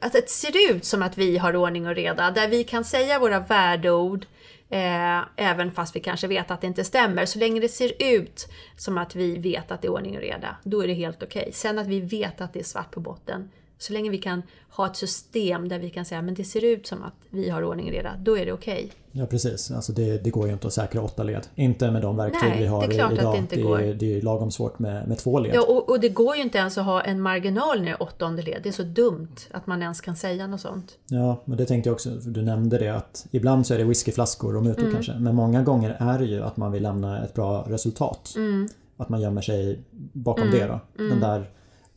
att 0.00 0.12
det 0.12 0.30
ser 0.30 0.70
ut 0.70 0.84
som 0.84 1.02
att 1.02 1.18
vi 1.18 1.38
har 1.38 1.56
ordning 1.56 1.86
och 1.86 1.94
reda, 1.94 2.30
där 2.30 2.48
vi 2.48 2.64
kan 2.64 2.84
säga 2.84 3.18
våra 3.18 3.40
värdeord, 3.40 4.26
Eh, 4.72 5.24
även 5.36 5.72
fast 5.72 5.96
vi 5.96 6.00
kanske 6.00 6.26
vet 6.26 6.50
att 6.50 6.60
det 6.60 6.66
inte 6.66 6.84
stämmer. 6.84 7.26
Så 7.26 7.38
länge 7.38 7.60
det 7.60 7.68
ser 7.68 7.92
ut 7.98 8.48
som 8.76 8.98
att 8.98 9.14
vi 9.14 9.38
vet 9.38 9.70
att 9.70 9.82
det 9.82 9.88
är 9.88 9.92
ordning 9.92 10.16
och 10.16 10.22
reda, 10.22 10.56
då 10.62 10.82
är 10.82 10.86
det 10.86 10.94
helt 10.94 11.22
okej. 11.22 11.40
Okay. 11.40 11.52
Sen 11.52 11.78
att 11.78 11.86
vi 11.86 12.00
vet 12.00 12.40
att 12.40 12.52
det 12.52 12.60
är 12.60 12.64
svart 12.64 12.90
på 12.90 13.00
botten, 13.00 13.50
så 13.82 13.92
länge 13.92 14.10
vi 14.10 14.18
kan 14.18 14.42
ha 14.70 14.86
ett 14.86 14.96
system 14.96 15.68
där 15.68 15.78
vi 15.78 15.90
kan 15.90 16.04
säga 16.04 16.22
men 16.22 16.34
det 16.34 16.44
ser 16.44 16.64
ut 16.64 16.86
som 16.86 17.02
att 17.02 17.14
vi 17.30 17.50
har 17.50 17.64
ordning 17.64 17.86
och 17.86 17.92
reda, 17.92 18.16
då 18.18 18.38
är 18.38 18.46
det 18.46 18.52
okej. 18.52 18.84
Okay. 18.84 18.90
Ja 19.14 19.26
precis, 19.26 19.70
alltså 19.70 19.92
det, 19.92 20.24
det, 20.24 20.30
går 20.30 20.46
ju 20.46 20.52
inte 20.52 20.66
att 20.66 20.72
säkra 20.72 21.02
åtta 21.02 21.22
led. 21.22 21.46
Inte 21.54 21.90
med 21.90 22.02
de 22.02 22.16
verktyg 22.16 22.48
Nej, 22.48 22.58
vi 22.58 22.66
har 22.66 22.86
det 22.86 22.94
är 22.94 22.98
klart 22.98 23.12
idag. 23.12 23.26
Att 23.26 23.32
det, 23.32 23.38
inte 23.38 23.60
går. 23.60 23.80
är, 23.80 23.94
det 23.94 24.18
är 24.18 24.22
lagom 24.22 24.50
svårt 24.50 24.78
med, 24.78 25.08
med 25.08 25.18
två 25.18 25.38
led. 25.38 25.54
Ja, 25.54 25.62
och, 25.62 25.88
och, 25.88 26.00
det 26.00 26.08
går 26.08 26.36
ju 26.36 26.42
inte 26.42 26.58
ens 26.58 26.78
att 26.78 26.84
ha 26.84 27.00
en 27.00 27.20
marginal 27.20 27.82
ner 27.82 27.92
i 27.92 27.96
åttonde 28.00 28.42
led. 28.42 28.60
Det 28.62 28.68
är 28.68 28.72
så 28.72 28.82
dumt 28.82 29.36
att 29.50 29.66
man 29.66 29.82
ens 29.82 30.00
kan 30.00 30.16
säga 30.16 30.46
något 30.46 30.60
sånt. 30.60 30.98
Ja, 31.06 31.42
men 31.44 31.58
det 31.58 31.66
tänkte 31.66 31.88
jag 31.88 31.94
också. 31.94 32.10
Du 32.10 32.42
nämnde 32.42 32.78
det 32.78 32.88
att 32.88 33.26
ibland 33.30 33.66
så 33.66 33.74
är 33.74 33.78
det 33.78 33.84
whiskyflaskor 33.84 34.56
och 34.56 34.62
mutor 34.62 34.82
mm. 34.82 34.92
kanske. 34.92 35.14
Men 35.14 35.34
många 35.34 35.62
gånger 35.62 35.96
är 35.98 36.18
det 36.18 36.24
ju 36.24 36.42
att 36.42 36.56
man 36.56 36.72
vill 36.72 36.82
lämna 36.82 37.24
ett 37.24 37.34
bra 37.34 37.64
resultat. 37.68 38.32
Mm. 38.36 38.68
Att 38.96 39.08
man 39.08 39.20
gömmer 39.20 39.42
sig 39.42 39.80
bakom 40.12 40.48
Mm. 40.48 40.60
det 40.60 40.66
då. 40.66 40.80
Den 40.96 41.06
Mm. 41.06 41.20
där 41.20 41.50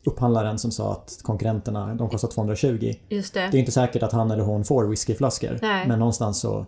upphandlaren 0.06 0.58
som 0.58 0.70
sa 0.70 0.92
att 0.92 1.20
konkurrenterna 1.22 1.94
de 1.94 2.08
kostar 2.08 2.28
220. 2.28 2.92
Just 3.08 3.34
det. 3.34 3.40
Det 3.50 3.56
är 3.56 3.58
inte 3.58 3.72
säkert 3.72 4.02
att 4.02 4.12
han 4.12 4.30
eller 4.30 4.42
hon 4.44 4.64
får 4.64 4.84
whiskyflaskor. 4.88 5.58
Nej. 5.62 5.88
Men 5.88 5.98
någonstans 5.98 6.40
så 6.40 6.66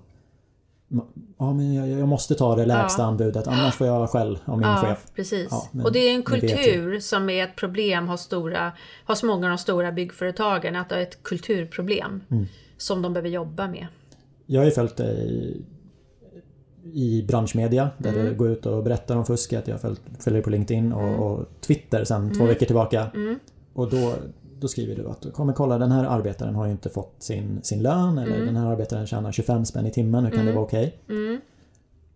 Ja 1.39 1.53
men 1.53 1.75
jag, 1.75 1.89
jag 1.89 2.09
måste 2.09 2.35
ta 2.35 2.57
det 2.57 2.67
lägsta 2.67 3.03
Ja. 3.03 3.07
anbudet 3.09 3.47
annars 3.47 3.75
får 3.75 3.87
jag 3.87 4.11
skäll 4.11 4.39
av 4.45 4.59
min 4.59 4.69
Ja, 4.69 4.77
chef. 4.77 4.99
precis. 5.15 5.49
Ja, 5.51 5.69
men 5.73 5.87
och 5.87 5.93
det 5.93 5.99
är 5.99 6.15
en 6.15 6.23
kultur 6.23 7.01
som 7.01 7.31
är 7.31 7.45
ett 7.45 7.57
problem 7.57 8.09
hos, 8.09 8.21
stora, 8.21 8.73
hos 9.07 9.23
många 9.23 9.47
av 9.47 9.51
de 9.51 9.59
stora 9.59 9.93
byggföretagen. 9.93 10.77
Att 10.77 10.89
det 10.89 10.95
är 10.97 11.01
ett 11.03 11.23
kulturproblem 11.23 12.21
Mm. 12.31 12.47
som 12.77 13.03
de 13.03 13.13
behöver 13.13 13.29
jobba 13.29 13.69
med. 13.69 13.87
Jag 14.47 14.61
har 14.61 14.65
ju 14.67 14.71
följt 14.71 14.97
dig 14.97 15.57
i 16.93 17.25
branschmedia 17.29 17.91
där 17.99 18.13
Mm. 18.13 18.25
du 18.27 18.35
går 18.35 18.49
ut 18.51 18.67
och 18.67 18.83
berättar 18.85 19.17
om 19.17 19.25
fusket. 19.27 19.69
Jag 19.69 19.81
följer 20.19 20.43
på 20.43 20.51
LinkedIn 20.51 20.93
och, 20.93 21.33
och 21.33 21.45
Twitter 21.61 22.05
sedan 22.05 22.35
två 22.35 22.45
veckor 22.45 22.67
tillbaka. 22.67 23.07
Mm. 23.15 23.39
Och 23.73 23.91
då, 23.91 24.15
då 24.61 24.69
skriver 24.69 24.95
du 24.97 25.09
att 25.09 25.27
kom 25.33 25.49
och 25.49 25.55
kolla 25.57 25.79
den 25.79 25.93
här 25.93 26.05
arbetaren 26.05 26.55
har 26.55 26.67
ju 26.67 26.73
inte 26.73 26.89
fått 26.91 27.15
sin, 27.19 27.61
sin 27.63 27.83
lön 27.83 28.19
eller 28.19 28.35
Mm. 28.35 28.47
den 28.47 28.57
här 28.57 28.67
arbetaren 28.67 29.07
tjänar 29.07 29.33
25 29.33 29.65
spänn 29.65 29.87
i 29.87 29.91
timmen, 29.91 30.25
hur 30.25 30.31
kan 30.31 30.39
det 30.39 30.43
Mm. 30.51 30.55
vara 30.55 30.65
okej? 30.65 30.99
Mm. 31.09 31.41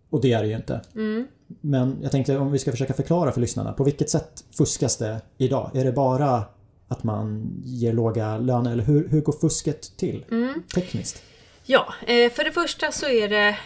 och 0.09 0.21
det 0.21 0.33
är 0.33 0.41
det 0.43 0.47
ju 0.49 0.55
inte. 0.55 0.81
Mm. 0.95 1.27
Men 1.61 1.97
jag 2.01 2.11
tänkte 2.11 2.37
om 2.37 2.51
vi 2.51 2.59
ska 2.59 2.71
försöka 2.71 2.93
förklara 2.93 3.31
för 3.31 3.41
lyssnarna. 3.41 3.73
På 3.73 3.83
vilket 3.83 4.09
sätt 4.09 4.43
fuskas 4.57 4.97
det 4.97 5.21
idag? 5.37 5.71
Är 5.73 5.85
det 5.85 5.91
bara 5.91 6.43
att 6.87 7.03
man 7.03 7.51
ger 7.63 7.93
låga 7.93 8.37
löner 8.37 8.71
eller 8.71 8.83
hur, 8.83 9.07
hur 9.07 9.21
går 9.21 9.33
fusket 9.33 9.97
till 9.97 10.25
Mm. 10.31 10.53
tekniskt? 10.75 11.23
Ja, 11.65 11.93
eh, 12.07 12.31
för 12.31 12.43
det 12.43 12.51
första 12.51 12.91
så 12.91 13.09
är 13.09 13.29
det, 13.29 13.57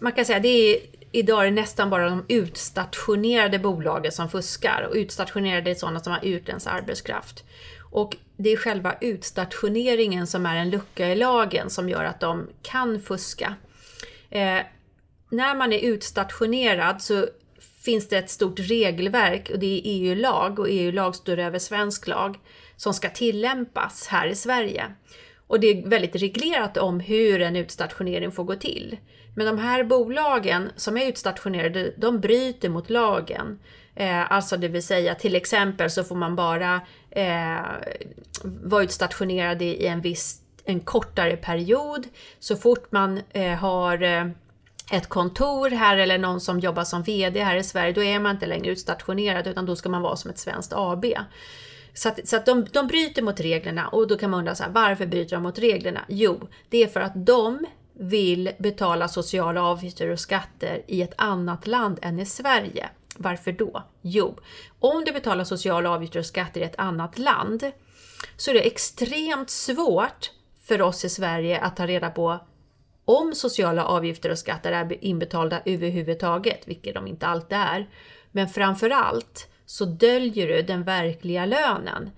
man 0.00 0.12
kan 0.12 0.24
säga 0.24 0.40
det 0.40 0.48
är 0.48 0.78
idag 1.12 1.40
är 1.40 1.44
det 1.44 1.50
nästan 1.50 1.90
bara 1.90 2.10
de 2.10 2.24
utstationerade 2.28 3.58
bolagen 3.58 4.12
som 4.12 4.28
fuskar 4.28 4.86
och 4.90 4.94
utstationerade 4.94 5.70
är 5.70 5.74
sådana 5.74 6.00
som 6.00 6.12
har 6.12 6.24
utländsk 6.24 6.66
arbetskraft. 6.66 7.44
Och 7.90 8.16
det 8.36 8.50
är 8.50 8.56
själva 8.56 8.94
utstationeringen 9.00 10.26
som 10.26 10.46
är 10.46 10.56
en 10.56 10.70
lucka 10.70 11.08
i 11.08 11.16
lagen 11.16 11.70
som 11.70 11.88
gör 11.88 12.04
att 12.04 12.20
de 12.20 12.48
kan 12.62 13.00
fuska. 13.00 13.54
Eh, 14.30 14.60
när 15.30 15.54
man 15.54 15.72
är 15.72 15.78
utstationerad 15.78 17.02
så 17.02 17.26
finns 17.84 18.08
det 18.08 18.18
ett 18.18 18.30
stort 18.30 18.58
regelverk 18.58 19.50
och 19.50 19.58
det 19.58 19.66
är 19.66 19.82
EU-lag 19.84 20.58
och 20.58 20.68
EU-lag 20.70 21.16
står 21.16 21.38
över 21.38 21.58
svensk 21.58 22.06
lag 22.06 22.38
som 22.76 22.94
ska 22.94 23.08
tillämpas 23.08 24.06
här 24.06 24.26
i 24.26 24.34
Sverige. 24.34 24.94
Och 25.46 25.60
det 25.60 25.66
är 25.66 25.88
väldigt 25.88 26.16
reglerat 26.16 26.76
om 26.76 27.00
hur 27.00 27.40
en 27.40 27.56
utstationering 27.56 28.32
får 28.32 28.44
gå 28.44 28.54
till. 28.54 28.96
Men 29.34 29.46
de 29.46 29.58
här 29.58 29.84
bolagen 29.84 30.70
som 30.76 30.96
är 30.96 31.06
utstationerade, 31.06 31.94
de 31.96 32.20
bryter 32.20 32.68
mot 32.68 32.90
lagen. 32.90 33.58
Eh, 33.94 34.32
alltså 34.32 34.56
det 34.56 34.68
vill 34.68 34.82
säga 34.82 35.14
till 35.14 35.34
exempel 35.34 35.90
så 35.90 36.04
får 36.04 36.16
man 36.16 36.36
bara 36.36 36.80
eh, 37.10 37.62
vara 38.42 38.84
utstationerad 38.84 39.62
i 39.62 39.86
en 39.86 40.00
viss, 40.00 40.40
en 40.64 40.80
kortare 40.80 41.36
period. 41.36 42.06
Så 42.38 42.56
fort 42.56 42.92
man 42.92 43.20
eh, 43.30 43.52
har 43.52 44.02
eh, 44.02 44.24
ett 44.90 45.08
kontor 45.08 45.70
här 45.70 45.96
eller 45.96 46.18
någon 46.18 46.40
som 46.40 46.60
jobbar 46.60 46.84
som 46.84 47.02
VD 47.02 47.42
här 47.42 47.56
i 47.56 47.64
Sverige, 47.64 47.92
då 47.92 48.02
är 48.02 48.18
man 48.18 48.34
inte 48.34 48.46
längre 48.46 48.72
utstationerad 48.72 49.46
utan 49.46 49.66
då 49.66 49.76
ska 49.76 49.88
man 49.88 50.02
vara 50.02 50.16
som 50.16 50.30
ett 50.30 50.38
svenskt 50.38 50.72
AB. 50.76 51.04
Så 51.94 52.08
att, 52.08 52.28
så 52.28 52.36
att 52.36 52.46
de, 52.46 52.66
de 52.72 52.86
bryter 52.86 53.22
mot 53.22 53.40
reglerna 53.40 53.88
och 53.88 54.08
då 54.08 54.16
kan 54.16 54.30
man 54.30 54.38
undra 54.38 54.54
så 54.54 54.62
här, 54.62 54.70
varför 54.70 55.06
bryter 55.06 55.36
de 55.36 55.42
mot 55.42 55.58
reglerna? 55.58 56.04
Jo, 56.08 56.48
det 56.68 56.82
är 56.82 56.86
för 56.86 57.00
att 57.00 57.26
de 57.26 57.66
vill 57.92 58.50
betala 58.58 59.08
sociala 59.08 59.62
avgifter 59.62 60.08
och 60.08 60.20
skatter 60.20 60.82
i 60.86 61.02
ett 61.02 61.14
annat 61.16 61.66
land 61.66 61.98
än 62.02 62.18
i 62.18 62.26
Sverige. 62.26 62.88
Varför 63.16 63.52
då? 63.52 63.82
Jo, 64.02 64.38
om 64.78 65.04
du 65.04 65.12
betalar 65.12 65.44
sociala 65.44 65.90
avgifter 65.90 66.18
och 66.18 66.26
skatter 66.26 66.60
i 66.60 66.64
ett 66.64 66.78
annat 66.78 67.18
land 67.18 67.70
så 68.36 68.50
är 68.50 68.54
det 68.54 68.66
extremt 68.66 69.50
svårt 69.50 70.30
för 70.64 70.82
oss 70.82 71.04
i 71.04 71.08
Sverige 71.08 71.60
att 71.60 71.76
ta 71.76 71.86
reda 71.86 72.10
på 72.10 72.38
om 73.04 73.34
sociala 73.34 73.84
avgifter 73.84 74.30
och 74.30 74.38
skatter 74.38 74.72
är 74.72 75.04
inbetalda 75.04 75.62
överhuvudtaget, 75.64 76.68
vilket 76.68 76.94
de 76.94 77.06
inte 77.06 77.26
alltid 77.26 77.58
är. 77.58 77.88
Men 78.32 78.48
framför 78.48 78.90
allt 78.90 79.48
så 79.66 79.84
döljer 79.84 80.48
du 80.48 80.62
den 80.62 80.82
verkliga 80.82 81.46
lönen. 81.46 82.10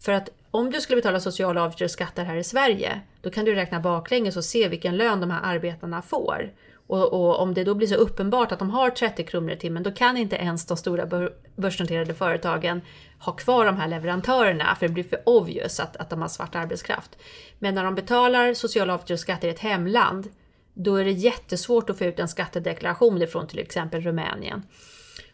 För 0.00 0.12
att 0.12 0.30
om 0.50 0.70
du 0.70 0.80
skulle 0.80 0.96
betala 0.96 1.20
sociala 1.20 1.62
avgifter 1.62 1.84
och 1.84 1.90
skatter 1.90 2.24
här 2.24 2.36
i 2.36 2.44
Sverige, 2.44 3.00
då 3.20 3.30
kan 3.30 3.44
du 3.44 3.54
räkna 3.54 3.80
baklänges 3.80 4.36
och 4.36 4.44
se 4.44 4.68
vilken 4.68 4.96
lön 4.96 5.20
de 5.20 5.30
här 5.30 5.54
arbetarna 5.54 6.02
får. 6.02 6.52
Och, 6.86 7.12
och, 7.12 7.40
om 7.40 7.54
det 7.54 7.64
då 7.64 7.74
blir 7.74 7.88
så 7.88 7.94
uppenbart 7.94 8.52
att 8.52 8.58
de 8.58 8.70
har 8.70 8.90
30 8.90 9.24
kronor 9.24 9.50
i 9.50 9.56
timmen, 9.56 9.82
då 9.82 9.90
kan 9.92 10.16
inte 10.16 10.36
ens 10.36 10.66
de 10.66 10.76
stora 10.76 11.30
börsnoterade 11.56 12.14
företagen 12.14 12.80
ha 13.18 13.32
kvar 13.32 13.64
de 13.64 13.76
här 13.76 13.88
leverantörerna, 13.88 14.76
för 14.78 14.88
det 14.88 14.94
blir 14.94 15.04
för 15.04 15.22
obvious 15.26 15.80
att, 15.80 15.96
att 15.96 16.10
de 16.10 16.20
har 16.20 16.28
svart 16.28 16.54
arbetskraft. 16.54 17.18
Men 17.58 17.74
när 17.74 17.84
de 17.84 17.94
betalar 17.94 18.54
sociala 18.54 18.94
avgifter 18.94 19.14
och 19.14 19.20
skatter 19.20 19.48
i 19.48 19.50
ett 19.50 19.58
hemland, 19.58 20.28
då 20.74 20.96
är 20.96 21.04
det 21.04 21.10
jättesvårt 21.10 21.90
att 21.90 21.98
få 21.98 22.04
ut 22.04 22.18
en 22.18 22.28
skattedeklaration 22.28 23.22
ifrån 23.22 23.46
till 23.46 23.58
exempel 23.58 24.02
Rumänien. 24.02 24.62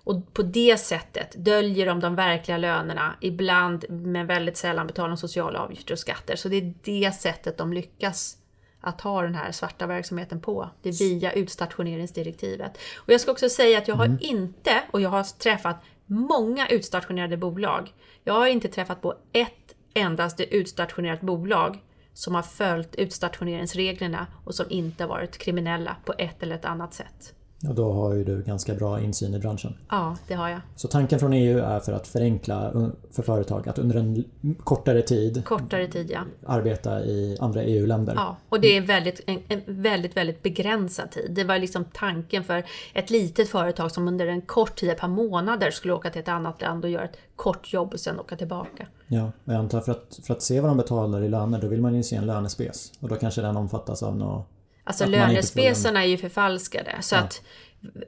Och 0.08 0.34
på 0.34 0.42
det 0.42 0.80
sättet 0.80 1.34
döljer 1.44 1.86
de 1.86 2.00
de 2.00 2.14
verkliga 2.14 2.58
lönerna, 2.58 3.16
ibland 3.20 3.84
men 3.88 4.26
väldigt 4.26 4.56
sällan 4.56 4.86
betalar 4.86 5.08
de 5.08 5.16
sociala 5.16 5.58
avgifter 5.58 5.92
och 5.92 5.98
skatter. 5.98 6.36
Så 6.36 6.48
det 6.48 6.56
är 6.56 6.74
det 6.82 7.14
sättet 7.14 7.58
de 7.58 7.72
lyckas 7.72 8.36
att 8.80 9.00
ha 9.00 9.22
den 9.22 9.34
här 9.34 9.52
svarta 9.52 9.86
verksamheten 9.86 10.40
på. 10.40 10.70
Det 10.82 10.88
är 10.88 10.92
via 10.92 11.32
utstationeringsdirektivet. 11.32 12.78
Och 12.96 13.12
jag 13.12 13.20
ska 13.20 13.30
också 13.30 13.48
säga 13.48 13.78
att 13.78 13.88
jag 13.88 13.94
har 13.94 14.04
Mm. 14.04 14.18
inte, 14.20 14.82
och 14.90 15.00
jag 15.00 15.10
har 15.10 15.38
träffat 15.38 15.76
många 16.06 16.68
utstationerade 16.68 17.36
bolag. 17.36 17.92
Jag 18.24 18.34
har 18.34 18.46
inte 18.46 18.68
träffat 18.68 19.02
på 19.02 19.14
ett 19.32 19.74
endaste 19.94 20.56
utstationerat 20.56 21.20
bolag 21.20 21.78
som 22.12 22.34
har 22.34 22.42
följt 22.42 22.94
utstationeringsreglerna 22.94 24.26
och 24.44 24.54
som 24.54 24.66
inte 24.70 25.06
varit 25.06 25.38
kriminella 25.38 25.96
på 26.04 26.14
ett 26.18 26.42
eller 26.42 26.56
ett 26.56 26.64
annat 26.64 26.94
sätt. 26.94 27.34
Och 27.66 27.74
då 27.74 27.92
har 27.92 28.14
ju 28.14 28.24
du 28.24 28.42
ganska 28.42 28.74
bra 28.74 29.00
insyn 29.00 29.34
i 29.34 29.38
branschen. 29.38 29.74
Ja, 29.88 30.16
det 30.28 30.34
har 30.34 30.48
jag. 30.48 30.60
Så 30.76 30.88
tanken 30.88 31.18
från 31.18 31.32
EU 31.32 31.58
är 31.58 31.80
för 31.80 31.92
att 31.92 32.06
förenkla 32.06 32.90
för 33.10 33.22
företag 33.22 33.68
att 33.68 33.78
under 33.78 33.96
en 33.96 34.24
kortare 34.64 35.02
tid 35.02 35.44
Kortare 35.44 35.86
tid, 35.86 36.10
ja. 36.10 36.20
arbeta 36.46 37.04
i 37.04 37.36
andra 37.40 37.62
EU-länder. 37.62 38.14
Ja, 38.16 38.36
och 38.48 38.60
det 38.60 38.76
är 38.76 38.80
väldigt, 38.80 39.20
en, 39.26 39.38
en 39.48 39.62
väldigt, 39.66 40.16
väldigt 40.16 40.42
begränsad 40.42 41.10
tid. 41.10 41.30
Det 41.30 41.44
var 41.44 41.58
liksom 41.58 41.84
tanken 41.84 42.44
för 42.44 42.64
ett 42.94 43.10
litet 43.10 43.48
företag 43.48 43.92
som 43.92 44.08
under 44.08 44.26
en 44.26 44.40
kort 44.40 44.76
tid, 44.76 44.90
ett 44.90 44.98
par 44.98 45.08
månader, 45.08 45.70
skulle 45.70 45.94
åka 45.94 46.10
till 46.10 46.20
ett 46.20 46.28
annat 46.28 46.62
land 46.62 46.84
och 46.84 46.90
göra 46.90 47.04
ett 47.04 47.18
kort 47.36 47.72
jobb 47.72 47.92
och 47.92 48.00
sen 48.00 48.20
åka 48.20 48.36
tillbaka. 48.36 48.86
Ja, 49.06 49.32
och 49.44 49.52
jag 49.52 49.60
antar 49.60 49.80
för 49.80 49.92
att, 49.92 50.20
för 50.22 50.34
att 50.34 50.42
se 50.42 50.60
vad 50.60 50.70
de 50.70 50.76
betalar 50.76 51.22
i 51.22 51.28
löner, 51.28 51.60
då 51.60 51.68
vill 51.68 51.80
man 51.80 51.94
ju 51.94 52.02
se 52.02 52.16
en 52.16 52.26
lönespes. 52.26 52.92
Och 53.00 53.08
då 53.08 53.16
kanske 53.16 53.40
den 53.40 53.56
omfattas 53.56 54.02
av 54.02 54.16
något... 54.16 54.46
Alltså 54.88 55.04
man 55.04 55.10
lönespesarna 55.10 56.04
är 56.04 56.08
ju 56.08 56.16
förfalskade. 56.18 56.96
Så 57.00 57.14
Ja. 57.14 57.18
att, 57.20 57.42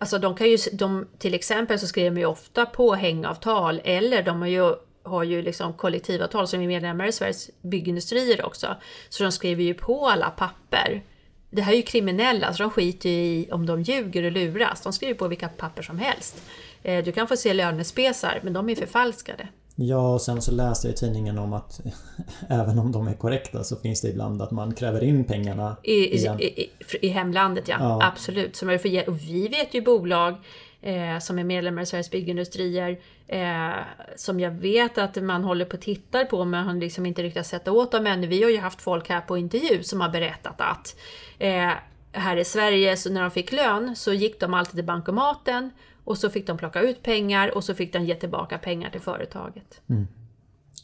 alltså 0.01 0.19
de 0.19 0.35
kan 0.37 0.47
ju, 0.51 0.57
de, 0.73 1.09
till 1.19 1.35
exempel 1.35 1.79
så 1.79 1.87
skriver 1.87 2.11
de 2.11 2.21
ju 2.21 2.27
ofta 2.27 2.67
på 2.67 2.95
hängavtal 2.95 3.81
eller 3.85 4.23
de 4.23 4.41
har 4.41 4.49
ju, 4.49 4.75
har 5.03 5.23
ju 5.25 5.43
liksom 5.43 5.73
kollektivavtal 5.73 6.49
som 6.49 6.61
är 6.61 6.67
medlemmar 6.67 7.07
i 7.07 7.13
Sveriges 7.13 7.51
byggindustrier 7.63 8.45
också. 8.47 8.77
Så 9.09 9.23
de 9.23 9.33
skriver 9.33 9.63
ju 9.65 9.75
på 9.75 10.09
alla 10.09 10.31
papper. 10.31 11.03
Det 11.51 11.63
här 11.63 11.73
är 11.73 11.77
ju 11.77 11.83
kriminella, 11.83 12.55
så 12.55 12.63
de 12.63 12.71
skiter 12.71 13.09
ju 13.09 13.15
i 13.17 13.49
om 13.53 13.67
de 13.67 13.83
ljuger 13.83 14.23
och 14.23 14.33
luras. 14.33 14.81
De 14.83 14.93
skriver 14.93 15.15
på 15.15 15.29
vilka 15.29 15.49
papper 15.49 15.83
som 15.83 15.99
helst. 15.99 16.43
Eh, 16.83 17.05
Du 17.05 17.13
kan 17.13 17.29
få 17.29 17.37
se 17.37 17.53
lönespesar, 17.55 18.41
men 18.43 18.53
de 18.53 18.69
är 18.71 18.77
förfalskade. 18.77 19.49
Ja, 19.83 20.15
och 20.15 20.21
sen 20.21 20.43
så 20.43 20.53
läste 20.53 20.87
jag 20.87 20.95
i 20.95 20.97
tidningen 20.97 21.39
om 21.39 21.53
att 21.53 21.81
även 22.49 22.79
om 22.79 22.93
de 22.93 23.09
är 23.09 23.15
korrekta 23.15 23.65
så 23.65 23.77
finns 23.77 24.01
det 24.01 24.09
ibland 24.09 24.43
att 24.43 24.51
man 24.51 24.75
kräver 24.75 25.05
in 25.05 25.25
pengarna 25.25 25.77
I, 25.83 25.93
i, 25.93 26.27
i, 26.27 26.71
i, 27.01 27.09
hemlandet 27.09 27.69
ja, 27.69 27.77
Ja. 27.81 28.01
absolut. 28.03 28.63
Är 28.63 28.79
för, 28.79 29.09
och 29.09 29.21
vi 29.21 29.49
vet 29.49 29.75
ju 29.75 29.81
bolag 29.81 30.35
eh, 30.81 31.19
som 31.19 31.39
är 31.39 31.45
medlemmar 31.45 31.83
i 31.83 31.87
Sveriges 31.87 32.11
Byggindustrier 32.11 33.01
eh, 33.27 33.71
som 34.17 34.41
jag 34.41 34.51
vet 34.51 34.99
att 34.99 35.23
man 35.23 35.45
håller 35.45 35.65
på 35.65 35.77
och 35.77 35.83
tittar 35.83 36.25
på 36.25 36.45
men 36.45 36.65
har 36.65 36.75
liksom 36.75 37.07
inte 37.07 37.23
riktigt 37.23 37.47
sett 37.47 37.69
åt 37.69 37.93
dem 37.93 38.07
ännu. 38.07 38.27
Vi 38.27 38.43
har 38.43 38.51
ju 38.51 38.59
haft 38.59 38.83
folk 38.83 39.09
här 39.09 39.21
på 39.21 39.39
intervju 39.39 39.83
som 39.83 40.01
har 40.01 40.09
berättat 40.09 40.61
att 40.61 40.97
eh, 41.39 41.71
här 42.13 42.37
i 42.37 42.45
Sverige 42.45 42.97
så 42.97 43.13
när 43.13 43.21
de 43.21 43.31
fick 43.31 43.53
lön 43.53 43.97
så 43.97 44.13
gick 44.13 44.41
de 44.41 44.55
alltid 44.55 44.75
till 44.75 44.85
bankomaten 44.85 45.71
och 46.05 46.19
så 46.19 46.31
fick 46.31 46.47
de 46.47 46.59
plocka 46.59 46.81
ut 46.81 47.03
pengar 47.03 47.55
och 47.57 47.65
så 47.65 47.75
fick 47.75 47.93
de 47.93 48.05
ge 48.05 48.15
tillbaka 48.15 48.59
pengar 48.59 48.91
till 48.91 49.01
företaget. 49.01 49.81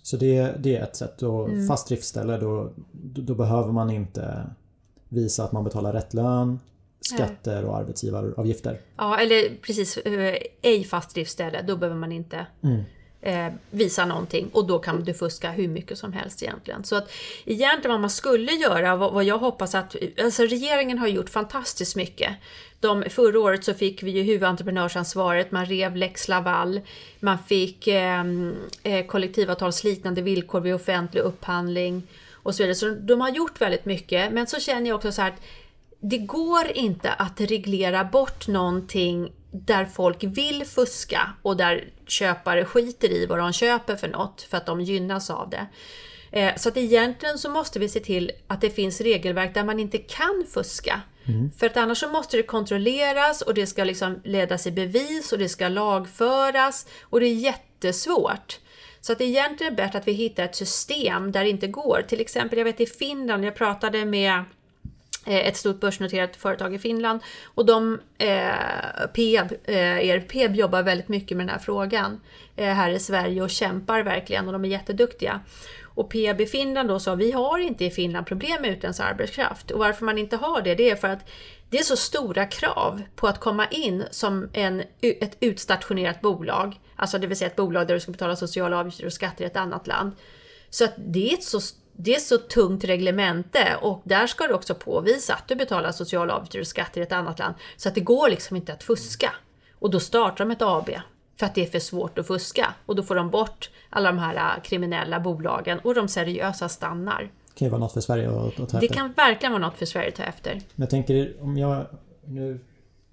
Så 0.02 0.16
det, 0.16 0.54
det 0.62 0.76
är 0.76 0.82
ett 0.82 0.96
sätt. 0.96 1.22
Och 1.22 1.48
Mm. 1.48 1.66
fast 1.66 1.88
driftställe 1.88 2.36
då, 2.36 2.72
då, 2.92 3.22
då 3.22 3.34
behöver 3.34 3.72
man 3.72 3.90
inte 3.90 4.46
visa 5.08 5.44
att 5.44 5.52
man 5.52 5.64
betalar 5.64 5.92
rätt 5.92 6.14
lön, 6.14 6.60
skatter 7.00 7.64
och 7.64 7.76
arbetsgivaravgifter. 7.76 8.80
Ja, 8.96 9.18
eller 9.18 9.56
precis, 9.62 9.96
eh, 9.96 10.36
ej 10.62 10.84
fast 10.84 11.14
driftställe, 11.14 11.62
då 11.62 11.76
behöver 11.76 11.98
man 12.00 12.12
inte 12.12 12.46
Mm 12.62 12.82
eh, 13.26 13.52
visa 13.70 14.06
någonting 14.06 14.48
och 14.52 14.66
då 14.66 14.78
kan 14.78 15.04
du 15.04 15.14
fuska 15.14 15.50
hur 15.50 15.68
mycket 15.68 15.98
som 15.98 16.12
helst 16.12 16.42
egentligen. 16.42 16.84
Så 16.84 16.96
att 16.96 17.12
egentligen 17.44 17.90
vad 17.90 18.00
man 18.00 18.10
skulle 18.10 18.52
göra, 18.52 18.96
vad, 18.96 19.12
vad 19.12 19.24
jag 19.24 19.38
hoppas 19.38 19.74
att, 19.74 19.96
alltså 20.22 20.42
regeringen 20.42 20.98
har 20.98 21.06
gjort 21.06 21.30
fantastiskt 21.30 21.96
mycket. 21.96 22.36
De, 22.80 23.04
förra 23.10 23.40
året 23.40 23.64
så 23.64 23.74
fick 23.74 24.02
vi 24.02 24.10
ju 24.10 24.22
huvudentreprenörsansvaret, 24.22 25.50
man 25.50 25.66
rev 25.66 25.96
lex 25.96 26.28
Laval, 26.28 26.80
man 27.20 27.38
fick 27.38 27.86
eh, 27.86 28.24
eh, 28.82 29.06
kollektivavtalsliknande 29.06 30.22
villkor 30.22 30.60
vid 30.60 30.74
offentlig 30.74 31.20
upphandling 31.20 32.02
och 32.32 32.54
så 32.54 32.62
vidare. 32.62 32.74
Så 32.74 32.90
de 32.90 33.20
har 33.20 33.30
gjort 33.30 33.60
väldigt 33.60 33.84
mycket, 33.84 34.32
men 34.32 34.46
så 34.46 34.60
känner 34.60 34.88
jag 34.88 34.96
också 34.96 35.12
så 35.12 35.22
här 35.22 35.28
att 35.28 35.40
det 36.00 36.18
går 36.18 36.72
inte 36.74 37.12
att 37.12 37.40
reglera 37.40 38.04
bort 38.04 38.48
någonting 38.48 39.32
där 39.50 39.84
folk 39.84 40.24
vill 40.24 40.64
fuska 40.64 41.32
och 41.42 41.56
där 41.56 41.84
köpare 42.06 42.64
skiter 42.64 43.12
i 43.12 43.26
vad 43.26 43.38
de 43.38 43.52
köper 43.52 43.96
för 43.96 44.08
något 44.08 44.42
för 44.42 44.56
att 44.56 44.66
de 44.66 44.80
gynnas 44.80 45.30
av 45.30 45.50
det. 45.50 45.66
Eh, 46.32 46.54
Så 46.56 46.68
att 46.68 46.76
egentligen 46.76 47.38
så 47.38 47.50
måste 47.50 47.78
vi 47.78 47.88
se 47.88 48.00
till 48.00 48.32
att 48.46 48.60
det 48.60 48.70
finns 48.70 49.00
regelverk 49.00 49.54
där 49.54 49.64
man 49.64 49.80
inte 49.80 49.98
kan 49.98 50.44
fuska. 50.54 51.00
För 51.58 51.66
att 51.66 51.76
annars 51.76 51.98
så 51.98 52.08
måste 52.08 52.36
det 52.36 52.42
kontrolleras 52.42 53.42
och 53.42 53.54
det 53.54 53.66
ska 53.66 53.84
liksom 53.84 54.20
ledas 54.24 54.66
i 54.66 54.70
bevis 54.70 55.32
och 55.32 55.38
det 55.38 55.48
ska 55.48 55.68
lagföras 55.68 56.86
och 57.02 57.20
det 57.20 57.26
är 57.26 57.34
jättesvårt. 57.34 58.58
Så 59.00 59.12
att 59.12 59.18
det 59.18 59.24
egentligen 59.24 59.72
är 59.72 59.76
bättre 59.76 59.98
att 59.98 60.08
vi 60.08 60.12
hittar 60.12 60.44
ett 60.44 60.56
system 60.56 61.32
där 61.32 61.44
det 61.44 61.50
inte 61.50 61.66
går. 61.66 62.04
Till 62.08 62.20
exempel, 62.20 62.58
jag 62.58 62.64
vet 62.64 62.80
i 62.80 62.86
Finland, 62.86 63.44
jag 63.44 63.54
pratade 63.54 64.04
med 64.04 64.44
Eh, 65.26 65.46
ett 65.48 65.56
stort 65.56 65.80
börsnoterat 65.80 66.36
företag 66.36 66.74
i 66.74 66.78
Finland. 66.78 67.20
Och 67.44 67.66
de, 67.66 68.00
eh, 68.18 69.06
Peab, 69.14 69.52
eh, 69.64 70.08
er 70.08 70.20
Peab 70.20 70.56
jobbar 70.56 70.82
väldigt 70.82 71.08
mycket 71.08 71.36
med 71.36 71.46
den 71.46 71.52
här 71.52 71.60
frågan 71.60 72.20
eh, 72.56 72.74
här 72.74 72.90
i 72.90 72.98
Sverige 72.98 73.42
och 73.42 73.50
kämpar 73.50 74.02
verkligen 74.02 74.46
och 74.46 74.52
de 74.52 74.64
är 74.64 74.68
jätteduktiga. 74.68 75.40
Och 75.82 76.10
Peab 76.10 76.40
i 76.40 76.46
Finland 76.46 76.88
då 76.88 76.98
sa 76.98 77.14
vi 77.14 77.32
har 77.32 77.58
inte 77.58 77.84
i 77.84 77.90
Finland 77.90 78.26
problem 78.26 78.62
med 78.62 78.70
utländsk 78.70 79.00
arbetskraft. 79.00 79.70
Och 79.70 79.78
varför 79.78 80.04
man 80.04 80.18
inte 80.18 80.36
har 80.36 80.62
det, 80.62 80.74
det 80.74 80.90
är 80.90 80.96
för 80.96 81.08
att 81.08 81.28
det 81.70 81.78
är 81.78 81.82
så 81.82 81.96
stora 81.96 82.46
krav 82.46 83.02
på 83.16 83.28
att 83.28 83.40
komma 83.40 83.66
in 83.66 84.04
som 84.10 84.48
en, 84.52 84.82
ett 85.00 85.36
utstationerat 85.40 86.20
bolag. 86.20 86.80
Alltså 86.96 87.18
det 87.18 87.26
vill 87.26 87.36
säga 87.36 87.50
ett 87.50 87.56
bolag 87.56 87.86
där 87.86 87.94
du 87.94 88.00
ska 88.00 88.12
betala 88.12 88.36
sociala 88.36 88.78
avgifter 88.78 89.06
och 89.06 89.12
skatter 89.12 89.44
i 89.44 89.46
ett 89.46 89.56
annat 89.56 89.86
land. 89.86 90.12
Så 90.70 90.84
att 90.84 90.94
det 90.96 91.30
är 91.30 91.34
ett 91.34 91.42
så 91.42 91.60
det 91.96 92.14
är 92.14 92.20
så 92.20 92.38
tungt 92.38 92.84
reglemente 92.84 93.76
och 93.82 94.02
där 94.04 94.26
ska 94.26 94.46
du 94.46 94.54
också 94.54 94.74
påvisa 94.74 95.34
att 95.34 95.48
du 95.48 95.54
betalar 95.54 95.92
sociala 95.92 96.34
avgifter 96.34 96.60
och 96.60 96.66
skatter 96.66 97.00
i 97.00 97.04
ett 97.04 97.12
annat 97.12 97.38
land. 97.38 97.54
Så 97.76 97.88
att 97.88 97.94
det 97.94 98.00
går 98.00 98.28
liksom 98.28 98.56
inte 98.56 98.72
att 98.72 98.82
fuska. 98.82 99.32
Och 99.78 99.90
då 99.90 100.00
startar 100.00 100.44
de 100.44 100.50
ett 100.50 100.62
AB 100.62 100.90
för 101.36 101.46
att 101.46 101.54
det 101.54 101.62
är 101.62 101.66
för 101.66 101.78
svårt 101.78 102.18
att 102.18 102.26
fuska. 102.26 102.74
Och 102.86 102.96
då 102.96 103.02
får 103.02 103.14
de 103.14 103.30
bort 103.30 103.70
alla 103.90 104.12
de 104.12 104.18
här 104.18 104.34
äh, 104.34 104.62
kriminella 104.62 105.20
bolagen 105.20 105.78
och 105.78 105.94
de 105.94 106.08
seriösa 106.08 106.68
stannar. 106.68 107.22
Det 107.22 107.58
kan 107.58 107.66
ju 107.66 107.70
vara 107.70 107.80
något 107.80 107.92
för 107.92 108.00
Sverige 108.00 108.30
att, 108.30 108.46
att 108.46 108.56
ta 108.56 108.62
efter. 108.62 108.80
Det 108.80 108.88
kan 108.88 109.12
verkligen 109.12 109.52
vara 109.52 109.62
något 109.62 109.78
för 109.78 109.86
Sverige 109.86 110.08
att 110.08 110.14
ta 110.14 110.22
efter. 110.22 110.52
Men 110.52 110.62
jag 110.74 110.90
tänker 110.90 111.34
om 111.40 111.58
jag... 111.58 111.86
Nu... 112.24 112.60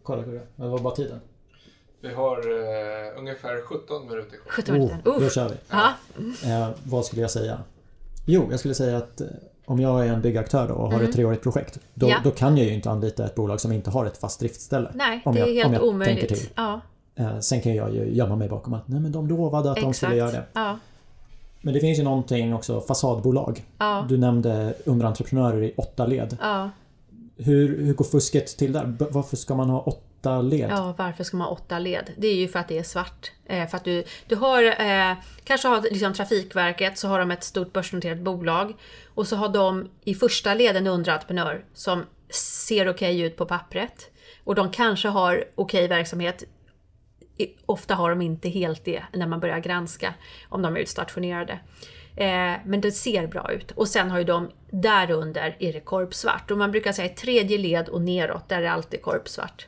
Kolla, 0.03 0.23
kolla. 0.23 0.39
Det 0.55 0.67
var 0.67 0.79
bara 0.79 0.95
tiden. 0.95 1.19
Vi 2.01 2.13
har 2.13 2.47
uh, 2.47 3.19
ungefär 3.19 3.61
17 3.61 4.07
minuter 4.07 4.37
kvar. 4.37 4.51
17 4.51 4.73
minuter. 4.73 4.97
Oh, 5.05 5.19
då 5.19 5.29
kör 5.29 5.49
vi. 5.49 5.55
Ja. 5.69 5.93
Eh, 6.45 6.69
vad 6.83 7.05
skulle 7.05 7.21
jag 7.21 7.31
säga? 7.31 7.59
Jo, 8.25 8.47
jag 8.51 8.59
skulle 8.59 8.73
säga 8.73 8.97
att 8.97 9.21
eh, 9.21 9.27
om 9.65 9.79
jag 9.79 10.07
är 10.07 10.13
en 10.13 10.21
byggaktör 10.21 10.67
då 10.67 10.73
och 10.73 10.87
har 10.87 10.93
mm. 10.93 11.09
ett 11.09 11.15
treårigt 11.15 11.43
projekt. 11.43 11.79
Då, 11.93 12.09
ja. 12.09 12.17
då, 12.23 12.31
kan 12.31 12.57
jag 12.57 12.67
ju 12.67 12.73
inte 12.73 12.91
anlita 12.91 13.25
ett 13.25 13.35
bolag 13.35 13.61
som 13.61 13.71
inte 13.71 13.89
har 13.89 14.05
ett 14.05 14.17
fast 14.17 14.39
driftställe. 14.39 14.91
Nej, 14.93 15.21
det 15.25 15.39
är 15.39 15.53
helt 15.53 15.73
jag 15.73 15.83
omöjligt. 15.83 16.27
Till. 16.27 16.49
Ja. 16.55 16.81
Eh, 17.15 17.39
sen 17.39 17.61
kan 17.61 17.75
jag 17.75 17.93
ju 17.93 18.15
gömma 18.15 18.35
mig 18.35 18.49
bakom 18.49 18.73
att 18.73 18.87
nej, 18.87 18.99
men 18.99 19.11
de 19.11 19.27
lovade 19.27 19.71
att 19.71 19.77
Exakt. 19.77 19.93
de 19.93 19.93
skulle 19.97 20.15
göra 20.15 20.31
det. 20.31 20.43
Ja. 20.53 20.79
Men 21.61 21.73
det 21.73 21.79
finns 21.79 21.99
ju 21.99 22.03
någonting 22.03 22.53
också, 22.53 22.81
fasadbolag. 22.81 23.63
Ja. 23.77 24.05
Du 24.09 24.17
nämnde 24.17 24.73
underentreprenörer 24.85 25.63
i 25.63 25.73
åtta 25.77 26.05
led. 26.05 26.37
Ja. 26.41 26.69
Hur, 27.37 27.85
hur 27.85 27.93
går 27.93 28.05
fusket 28.05 28.57
till 28.57 28.73
där? 28.73 28.95
Varför 29.11 29.37
ska 29.37 29.55
man 29.55 29.69
ha 29.69 29.79
åtta 29.79 30.01
led? 30.41 30.69
Ja, 30.69 30.95
varför 30.97 31.23
ska 31.23 31.37
man 31.37 31.47
ha 31.47 31.53
åtta 31.53 31.79
led? 31.79 32.11
Det 32.17 32.27
är 32.27 32.35
ju 32.35 32.47
för 32.47 32.59
att 32.59 32.67
det 32.67 32.79
är 32.79 32.83
svart. 32.83 33.31
Eh, 33.45 33.67
för 33.67 33.77
att 33.77 33.83
du, 33.83 34.03
du 34.27 34.35
har, 34.35 34.63
eh, 34.63 35.13
kanske 35.43 35.67
har 35.67 35.81
liksom 35.81 36.13
Trafikverket, 36.13 36.97
så 36.97 37.07
har 37.07 37.19
de 37.19 37.31
ett 37.31 37.43
stort 37.43 37.73
börsnoterat 37.73 38.19
bolag. 38.19 38.73
Och 39.13 39.27
så 39.27 39.35
har 39.35 39.49
de 39.49 39.89
i 40.03 40.15
första 40.15 40.53
led 40.53 40.77
en 40.77 40.87
underentreprenör 40.87 41.65
som 41.73 42.05
ser 42.29 42.89
okej 42.89 43.15
okay 43.15 43.21
ut 43.21 43.37
på 43.37 43.45
pappret. 43.45 44.11
Och 44.43 44.55
de 44.55 44.71
kanske 44.71 45.07
har 45.07 45.33
okej 45.55 45.85
okay 45.85 45.87
verksamhet. 45.87 46.43
Ofta 47.65 47.95
har 47.95 48.09
de 48.09 48.21
inte 48.21 48.49
helt 48.49 48.85
det 48.85 49.03
när 49.13 49.27
man 49.27 49.39
börjar 49.39 49.59
granska 49.59 50.13
om 50.49 50.61
de 50.61 50.75
är 50.75 50.79
utstationerade. 50.79 51.59
Eh, 52.15 52.53
men 52.65 52.81
det 52.81 52.91
ser 52.91 53.27
bra 53.27 53.51
ut. 53.51 53.71
Och 53.71 53.87
sen 53.87 54.11
har 54.11 54.17
ju 54.17 54.23
de 54.23 54.49
därunder 54.71 55.55
är 55.59 55.73
det 55.73 55.79
korpsvart. 55.79 56.51
Och 56.51 56.57
man 56.57 56.71
brukar 56.71 56.91
säga 56.91 57.09
tredje 57.09 57.57
led 57.57 57.89
och 57.89 58.01
neråt, 58.01 58.49
där 58.49 58.57
är 58.57 58.61
det 58.61 58.71
alltid 58.71 59.01
korpsvart. 59.01 59.67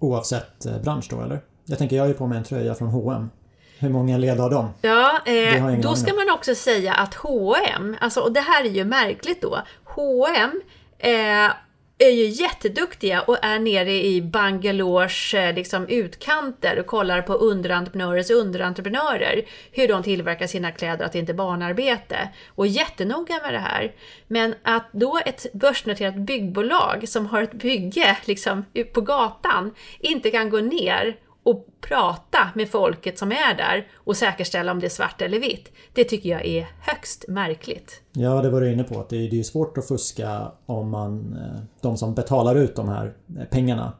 Oavsett 0.00 0.66
eh, 0.66 0.78
bransch 0.82 1.06
då 1.10 1.20
eller? 1.22 1.40
Jag 1.64 1.78
tänker 1.78 1.96
jag 1.96 2.10
är 2.10 2.14
på 2.14 2.26
mig 2.26 2.38
en 2.38 2.44
tröja 2.44 2.74
från 2.74 2.88
H&M. 2.88 3.30
Hur 3.78 3.88
många 3.88 4.18
led 4.18 4.38
har 4.38 4.50
de? 4.50 4.68
Ja, 4.80 5.20
eh, 5.26 5.80
då 5.80 5.94
ska 5.94 6.14
man 6.14 6.30
också 6.34 6.54
säga 6.54 6.92
att 6.94 7.14
H&M, 7.14 7.96
alltså, 8.00 8.20
och 8.20 8.32
det 8.32 8.40
här 8.40 8.64
är 8.64 8.68
ju 8.68 8.84
märkligt 8.84 9.42
då, 9.42 9.58
H&M 9.84 10.60
eh, 10.98 11.50
är 12.00 12.10
ju 12.10 12.26
jätteduktiga 12.26 13.20
och 13.20 13.44
är 13.44 13.58
nere 13.58 13.92
i 13.92 14.22
Bangalores 14.22 15.34
eh, 15.34 15.54
liksom, 15.54 15.88
utkanter 15.88 16.78
och 16.78 16.86
kollar 16.86 17.22
på 17.22 17.34
underentreprenörers 17.34 18.30
underentreprenörer. 18.30 19.42
Hur 19.72 19.88
de 19.88 20.02
tillverkar 20.02 20.46
sina 20.46 20.72
kläder, 20.72 21.04
att 21.04 21.12
det 21.12 21.18
inte 21.18 21.32
är 21.32 21.34
barnarbete. 21.34 22.28
Och 22.48 22.66
jättenoga 22.66 23.40
med 23.42 23.54
det 23.54 23.58
här. 23.58 23.92
Men 24.26 24.54
att 24.62 24.88
då 24.92 25.20
ett 25.26 25.46
börsnoterat 25.52 26.16
byggbolag 26.16 27.08
som 27.08 27.26
har 27.26 27.42
ett 27.42 27.52
bygge 27.52 28.16
liksom, 28.24 28.64
på 28.92 29.00
gatan 29.00 29.74
inte 30.00 30.30
kan 30.30 30.50
gå 30.50 30.58
ner 30.58 31.16
och 31.50 31.66
prata 31.80 32.50
med 32.54 32.68
folket 32.68 33.18
som 33.18 33.32
är 33.32 33.56
där 33.56 33.88
och 33.94 34.16
säkerställa 34.16 34.72
om 34.72 34.80
det 34.80 34.86
är 34.86 34.90
svart 34.90 35.22
eller 35.22 35.40
vitt. 35.40 35.72
Det 35.92 36.04
tycker 36.04 36.30
jag 36.30 36.46
är 36.46 36.68
högst 36.80 37.24
märkligt. 37.28 38.02
Ja, 38.12 38.42
det 38.42 38.50
var 38.50 38.60
du 38.60 38.72
inne 38.72 38.84
på. 38.84 39.00
Att 39.00 39.08
det 39.08 39.16
är, 39.16 39.34
är 39.34 39.42
svårt 39.42 39.78
att 39.78 39.88
fuska 39.88 40.52
om 40.66 40.90
man, 40.90 41.36
eh, 41.36 41.60
de 41.80 41.96
som 41.96 42.14
betalar 42.14 42.54
ut 42.54 42.76
de 42.76 42.88
här 42.88 43.14
eh, 43.38 43.44
pengarna 43.44 43.92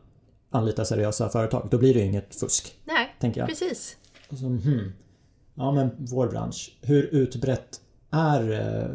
anlitar 0.50 0.84
seriösa 0.84 1.28
företag. 1.28 1.68
Då 1.70 1.78
blir 1.78 1.94
det 1.94 2.00
ju 2.00 2.06
inget 2.06 2.34
fusk. 2.34 2.74
Nej, 2.84 3.14
tänker 3.20 3.40
jag. 3.40 3.48
precis. 3.48 3.96
Så, 4.30 4.46
hmm. 4.46 4.92
Ja, 5.54 5.72
men 5.72 5.90
vår 5.98 6.28
bransch. 6.28 6.78
Hur 6.82 7.02
utbrett 7.02 7.80
är 8.10 8.52
eh, 8.52 8.90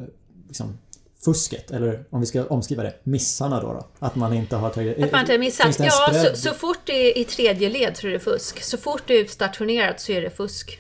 liksom, 0.48 0.78
fusket, 1.26 1.72
eller 1.72 2.04
om 2.10 2.20
vi 2.20 2.26
ska 2.26 2.46
omskriva 2.46 2.84
det, 2.84 2.94
missarna 3.04 3.62
då? 3.62 3.68
då? 3.68 3.88
Att 4.00 4.16
man 4.16 4.34
inte 4.34 4.56
har 4.56 4.70
tagit... 4.70 5.04
Att 5.04 5.12
man 5.12 5.22
inte 5.22 5.34
har 5.34 5.40
missat? 5.40 5.80
Ja, 5.80 6.12
så, 6.14 6.36
så, 6.36 6.54
fort 6.54 6.80
det 6.86 6.94
är 6.94 7.18
i 7.18 7.24
tredje 7.24 7.70
led 7.70 7.98
så 7.98 8.08
är 8.08 8.12
det 8.12 8.20
fusk. 8.20 8.64
Så 8.64 8.78
fort 8.78 9.02
det 9.08 9.14
är 9.14 9.22
utstationerat 9.22 10.02
så 10.02 10.12
är 10.12 10.22
det 10.22 10.30
fusk. 10.30 10.80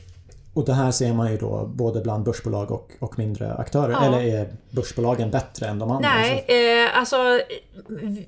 Och 0.56 0.66
det 0.66 0.74
här 0.74 0.92
ser 0.92 1.14
man 1.14 1.32
ju 1.32 1.38
då 1.38 1.66
både 1.66 2.02
bland 2.02 2.24
börsbolag 2.24 2.72
och, 2.72 2.92
och 3.00 3.18
mindre 3.20 3.54
aktörer. 3.54 3.92
Ja. 3.92 4.06
Eller 4.06 4.22
är 4.22 4.54
börsbolagen 4.70 5.32
bättre 5.32 5.68
än 5.68 5.80
de 5.80 5.92
andra? 5.92 6.10
Nej, 6.10 6.46
eh, 6.48 6.98
alltså 7.00 7.42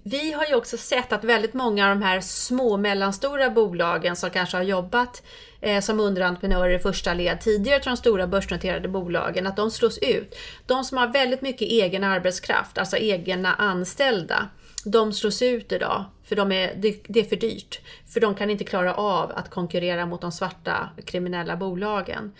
vi 0.04 0.32
har 0.32 0.46
ju 0.46 0.56
också 0.56 0.78
sett 0.78 1.14
att 1.14 1.24
väldigt 1.24 1.54
många 1.54 1.90
av 1.90 2.00
de 2.00 2.06
här 2.06 2.22
små 2.22 2.74
och 2.74 2.80
mellanstora 2.80 3.50
bolagen 3.50 4.16
som 4.16 4.30
kanske 4.30 4.58
har 4.58 4.64
jobbat 4.64 5.24
eh, 5.62 5.82
som 5.82 6.00
underentreprenörer 6.00 6.76
i 6.76 6.80
första 6.80 7.14
led 7.14 7.42
tidigare 7.42 7.80
till 7.80 7.90
de 7.90 7.98
stora 7.98 8.28
börsnoterade 8.28 8.88
bolagen, 8.88 9.48
att 9.48 9.56
de 9.56 9.72
slås 9.72 9.98
ut. 9.98 10.36
De 10.66 10.84
som 10.84 10.98
har 10.98 11.08
väldigt 11.08 11.42
mycket 11.42 11.68
egen 11.68 12.04
arbetskraft, 12.04 12.78
alltså 12.78 12.98
egna 12.98 13.54
anställda, 13.54 14.50
de 14.86 15.14
slås 15.14 15.42
ut 15.42 15.72
idag, 15.72 16.06
för 16.28 16.36
de 16.36 16.52
är, 16.52 16.74
det, 16.76 17.20
är 17.20 17.24
för 17.24 17.36
dyrt. 17.36 17.80
För 18.14 18.20
de 18.20 18.36
kan 18.36 18.50
inte 18.50 18.64
klara 18.64 18.94
av 18.94 19.32
att 19.36 19.50
konkurrera 19.50 20.06
mot 20.06 20.22
de 20.22 20.32
svarta 20.32 20.90
kriminella 21.06 21.58
bolagen. 21.58 22.32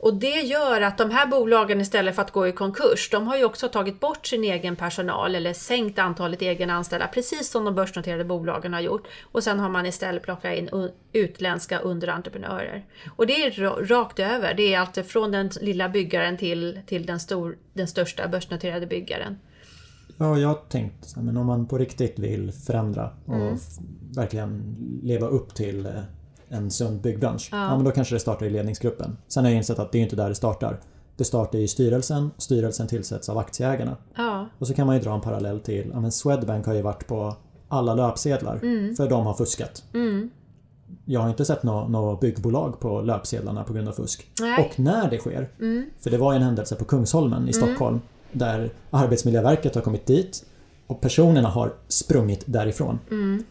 Och 0.00 0.14
det 0.14 0.40
gör 0.40 0.80
att 0.80 0.98
de 0.98 1.10
här 1.10 1.26
bolagen 1.26 1.80
istället 1.80 2.14
för 2.14 2.22
att 2.22 2.30
gå 2.30 2.48
i 2.48 2.52
konkurs, 2.52 3.10
de 3.10 3.26
har 3.26 3.36
ju 3.36 3.44
också 3.44 3.68
tagit 3.68 4.00
bort 4.00 4.26
sin 4.26 4.44
egen 4.44 4.76
personal 4.76 5.34
eller 5.34 5.52
sänkt 5.52 5.98
antalet 5.98 6.42
egenanställda, 6.42 7.06
precis 7.06 7.50
som 7.50 7.64
de 7.64 7.74
börsnoterade 7.74 8.24
bolagen 8.24 8.72
har 8.72 8.80
gjort. 8.80 9.06
Och 9.22 9.44
sen 9.44 9.58
har 9.58 9.68
man 9.68 9.86
istället 9.86 10.22
plockat 10.22 10.58
in 10.58 10.90
utländska 11.12 11.78
underentreprenörer. 11.78 12.84
Och 13.16 13.26
det 13.26 13.46
är 13.46 13.50
rakt 13.86 14.18
över, 14.18 14.54
det 14.54 14.74
är 14.74 14.78
allt 14.78 15.06
från 15.06 15.32
den 15.32 15.50
lilla 15.60 15.88
byggaren 15.88 16.36
till, 16.36 16.80
till 16.86 17.06
den, 17.06 17.20
stor, 17.20 17.56
den 17.72 17.88
största 17.88 18.28
börsnoterade 18.28 18.86
byggaren. 18.86 19.38
Ja, 20.18 20.38
jag 20.38 20.48
har 20.48 20.58
tänkt 20.68 21.16
men 21.16 21.36
om 21.36 21.46
man 21.46 21.66
på 21.66 21.78
riktigt 21.78 22.18
vill 22.18 22.52
förändra 22.52 23.10
och 23.26 23.34
mm. 23.34 23.58
verkligen 24.14 24.76
leva 25.02 25.26
upp 25.26 25.54
till 25.54 25.86
eh, 25.86 25.92
en 26.48 26.70
sund 26.70 27.00
byggbransch. 27.00 27.48
Ja. 27.52 27.58
ja. 27.58 27.76
men 27.76 27.84
då 27.84 27.90
kanske 27.90 28.14
det 28.14 28.20
startar 28.20 28.46
i 28.46 28.50
ledningsgruppen. 28.50 29.16
Sen 29.28 29.44
har 29.44 29.50
jag 29.50 29.56
insett 29.56 29.78
att 29.78 29.92
det 29.92 29.98
är 29.98 30.02
inte 30.02 30.16
där 30.16 30.28
det 30.28 30.34
startar. 30.34 30.80
Det 31.16 31.24
startar 31.24 31.58
i 31.58 31.68
styrelsen, 31.68 32.30
styrelsen 32.38 32.86
tillsätts 32.86 33.28
av 33.28 33.38
aktieägarna. 33.38 33.96
Ja. 34.16 34.46
Och 34.58 34.66
så 34.66 34.74
kan 34.74 34.86
man 34.86 34.96
ju 34.96 35.02
dra 35.02 35.14
en 35.14 35.20
parallell 35.20 35.60
till, 35.60 35.90
ja 35.92 36.00
men 36.00 36.12
Swedbank 36.12 36.66
har 36.66 36.74
ju 36.74 36.82
varit 36.82 37.06
på 37.06 37.36
alla 37.68 37.94
löpsedlar 37.94 38.56
mm. 38.62 38.96
för 38.96 39.10
de 39.10 39.26
har 39.26 39.34
fuskat. 39.34 39.84
Mm. 39.94 40.30
Jag 41.04 41.20
har 41.20 41.28
inte 41.28 41.44
sett 41.44 41.62
något 41.62 41.90
nå 41.90 42.16
byggbolag 42.16 42.80
på 42.80 43.00
löpsedlarna 43.00 43.64
på 43.64 43.72
grund 43.72 43.88
av 43.88 43.92
fusk. 43.92 44.30
Nej. 44.40 44.64
Och 44.64 44.80
när 44.80 45.10
det 45.10 45.18
sker, 45.18 45.50
mm. 45.60 45.90
för 46.00 46.10
det 46.10 46.18
var 46.18 46.32
ju 46.32 46.36
en 46.36 46.42
händelse 46.42 46.74
på 46.74 46.84
Kungsholmen 46.84 47.48
i 47.48 47.52
mm. 47.52 47.52
Stockholm 47.52 48.00
där 48.32 48.70
Arbetsmiljöverket 48.90 49.74
har 49.74 49.82
kommit 49.82 50.06
dit 50.06 50.44
och 50.86 51.00
personerna 51.00 51.48
har 51.48 51.72
sprungit 51.88 52.44
därifrån. 52.46 52.98
Mm. 53.10 53.44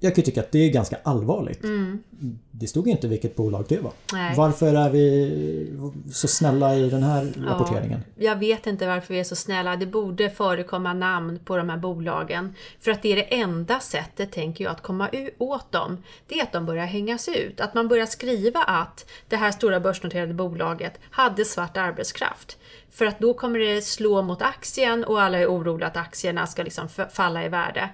Jag 0.00 0.14
kan 0.14 0.24
tycka 0.24 0.40
att 0.40 0.52
det 0.52 0.58
är 0.58 0.70
ganska 0.70 0.96
allvarligt. 1.02 1.64
Mm. 1.64 2.02
Det 2.50 2.66
stod 2.66 2.88
inte 2.88 3.08
vilket 3.08 3.36
bolag 3.36 3.64
det 3.68 3.80
var. 3.80 3.92
Nej. 4.12 4.34
Varför 4.36 4.74
är 4.74 4.90
vi 4.90 5.78
så 6.12 6.28
snälla 6.28 6.76
i 6.76 6.90
den 6.90 7.02
här 7.02 7.32
ja, 7.36 7.52
rapporteringen? 7.52 8.00
Jag 8.16 8.36
vet 8.36 8.66
inte 8.66 8.86
varför 8.86 9.14
vi 9.14 9.20
är 9.20 9.24
så 9.24 9.36
snälla. 9.36 9.76
Det 9.76 9.86
borde 9.86 10.30
förekomma 10.30 10.94
namn 10.94 11.38
på 11.44 11.56
de 11.56 11.68
här 11.68 11.76
bolagen. 11.76 12.54
För 12.80 12.90
att 12.90 13.02
det 13.02 13.12
är 13.12 13.16
det 13.16 13.34
enda 13.34 13.80
sättet, 13.80 14.32
tänker 14.32 14.64
jag, 14.64 14.70
att 14.70 14.82
komma 14.82 15.10
åt 15.38 15.72
dem. 15.72 16.02
Det 16.26 16.38
är 16.38 16.42
att 16.42 16.52
de 16.52 16.66
börjar 16.66 16.86
hängas 16.86 17.28
ut. 17.28 17.60
Att 17.60 17.74
man 17.74 17.88
börjar 17.88 18.06
skriva 18.06 18.62
att 18.62 19.10
det 19.28 19.36
här 19.36 19.50
stora 19.52 19.80
börsnoterade 19.80 20.34
bolaget 20.34 21.00
hade 21.10 21.44
svart 21.44 21.76
arbetskraft. 21.76 22.58
För 22.90 23.06
att 23.06 23.18
då 23.18 23.34
kommer 23.34 23.58
det 23.58 23.82
slå 23.82 24.22
mot 24.22 24.42
aktien 24.42 25.04
och 25.04 25.22
alla 25.22 25.38
är 25.38 25.46
oroliga 25.46 25.86
att 25.86 25.96
aktierna 25.96 26.46
ska 26.46 26.62
liksom 26.62 26.88
falla 27.10 27.44
i 27.44 27.48
värde. 27.48 27.90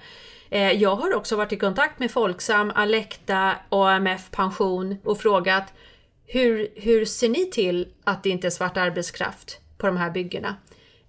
Eh, 0.53 0.73
jag 0.73 0.97
har 0.97 1.15
också 1.15 1.37
varit 1.37 1.53
i 1.53 1.57
kontakt 1.57 1.99
med 1.99 2.11
Folksam, 2.11 2.73
Alecta, 2.75 3.55
AMF 3.69 4.31
Pension 4.31 4.97
och 5.05 5.19
frågat 5.19 5.73
hur, 6.27 6.69
hur 6.77 7.05
ser 7.05 7.29
ni 7.29 7.51
till 7.51 7.89
att 8.05 8.23
det 8.23 8.31
inte 8.31 8.47
är 8.47 8.51
svart 8.51 8.77
arbetskraft 8.77 9.61
på 9.79 9.87
de 9.87 9.97
här 9.97 10.11
byggena? 10.11 10.57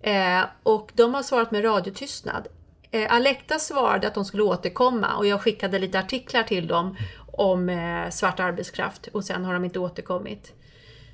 Eh, 0.02 0.42
och 0.64 0.92
de 0.94 1.14
har 1.14 1.24
svarat 1.24 1.52
med 1.52 1.64
radiotystnad. 1.64 2.48
Alekta 2.92 3.14
Alecta 3.14 3.60
svarade 3.60 4.08
att 4.08 4.14
de 4.14 4.26
skulle 4.26 4.44
återkomma 4.44 5.18
och 5.18 5.28
jag 5.28 5.42
skickade 5.42 5.80
lite 5.80 6.00
artiklar 6.00 6.44
till 6.44 6.68
dem 6.68 6.98
om 7.32 7.72
svart 8.12 8.40
arbetskraft 8.40 9.08
och 9.08 9.24
sen 9.24 9.46
har 9.46 9.54
de 9.54 9.66
inte 9.66 9.80
återkommit. 9.80 10.54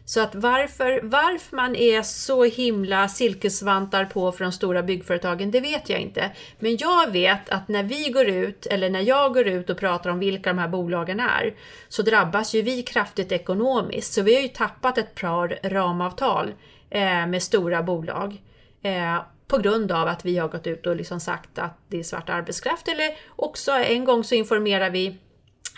Så 0.10 0.22
att 0.22 0.36
varför, 0.36 1.00
varför 1.04 1.56
man 1.56 1.76
är 1.76 2.02
så 2.02 2.44
himla 2.44 3.08
silkesvantar 3.08 4.06
på 4.06 4.32
för 4.32 4.44
de 4.44 4.52
stora 4.52 4.84
byggföretagen, 4.84 5.52
det 5.52 5.60
vet 5.60 5.90
jag 5.90 6.00
inte. 6.00 6.32
Men 6.60 6.78
jag 6.78 7.12
vet 7.12 7.50
att 7.50 7.68
när 7.68 7.84
vi 7.84 8.10
går 8.10 8.26
ut, 8.28 8.66
eller 8.66 8.90
när 8.90 9.02
jag 9.02 9.34
går 9.34 9.48
ut 9.48 9.70
och 9.70 9.78
pratar 9.78 10.10
om 10.10 10.20
vilka 10.20 10.50
de 10.50 10.60
här 10.60 10.68
bolagen 10.68 11.20
är, 11.20 11.54
så 11.88 12.02
drabbas 12.02 12.56
ju 12.56 12.62
vi 12.62 12.84
kraftigt 12.84 13.32
ekonomiskt. 13.32 14.14
Så 14.14 14.22
vi 14.22 14.36
har 14.36 14.42
ju 14.42 14.48
tappat 14.48 14.98
ett 14.98 15.16
par 15.16 15.60
ramavtal 15.64 16.54
eh, 16.90 17.28
med 17.28 17.44
stora 17.44 17.84
bolag. 17.84 18.42
Eh, 18.82 19.22
på 19.48 19.58
grund 19.58 19.92
av 19.92 20.08
att 20.08 20.26
vi 20.26 20.38
har 20.38 20.48
gått 20.48 20.68
ut 20.68 20.88
och 20.88 20.96
liksom 20.96 21.20
sagt 21.20 21.60
att 21.60 21.78
det 21.88 22.00
är 22.00 22.04
svart 22.04 22.30
arbetskraft. 22.30 22.88
Eller 22.88 23.16
också 23.36 23.72
en 23.72 24.06
gång 24.06 24.24
så 24.24 24.36
informerar 24.36 24.90
vi 24.90 25.18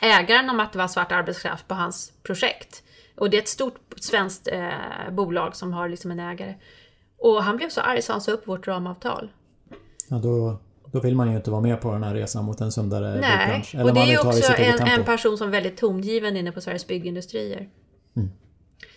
ägaren 0.01 0.49
om 0.49 0.59
att 0.59 0.71
det 0.71 0.77
var 0.77 0.87
svart 0.87 1.11
arbetskraft 1.11 1.67
på 1.67 1.73
hans 1.73 2.13
projekt. 2.23 2.83
Och 3.15 3.29
det 3.29 3.37
är 3.37 3.41
ett 3.41 3.47
stort 3.47 3.75
svenskt 3.99 4.47
eh, 4.47 5.11
bolag 5.11 5.55
som 5.55 5.73
har 5.73 5.89
liksom 5.89 6.11
en 6.11 6.19
ägare. 6.19 6.55
Och 7.17 7.43
han 7.43 7.57
blev 7.57 7.69
så 7.69 7.81
arg 7.81 8.01
så 8.01 8.11
han 8.11 8.21
sa 8.21 8.31
upp 8.31 8.47
vårt 8.47 8.67
ramavtal. 8.67 9.31
Ja, 10.09 10.17
då, 10.17 10.59
då 10.91 10.99
vill 10.99 11.15
man 11.15 11.31
ju 11.31 11.37
inte 11.37 11.51
vara 11.51 11.61
med 11.61 11.81
på 11.81 11.91
den 11.91 12.03
här 12.03 12.13
resan 12.13 12.45
mot 12.45 12.61
en 12.61 12.71
sundare 12.71 13.19
Nej, 13.21 13.61
byggbransch. 13.61 13.85
och 13.85 13.93
det 13.93 14.01
är 14.01 14.05
ju 14.05 14.17
också 14.19 14.53
en, 14.53 14.87
en, 14.87 15.03
person 15.03 15.37
som 15.37 15.47
är 15.47 15.51
väldigt 15.51 15.77
tongivande 15.77 16.39
inne 16.39 16.51
på 16.51 16.61
Sveriges 16.61 16.87
Byggindustrier. 16.87 17.69
Mm. 18.15 18.29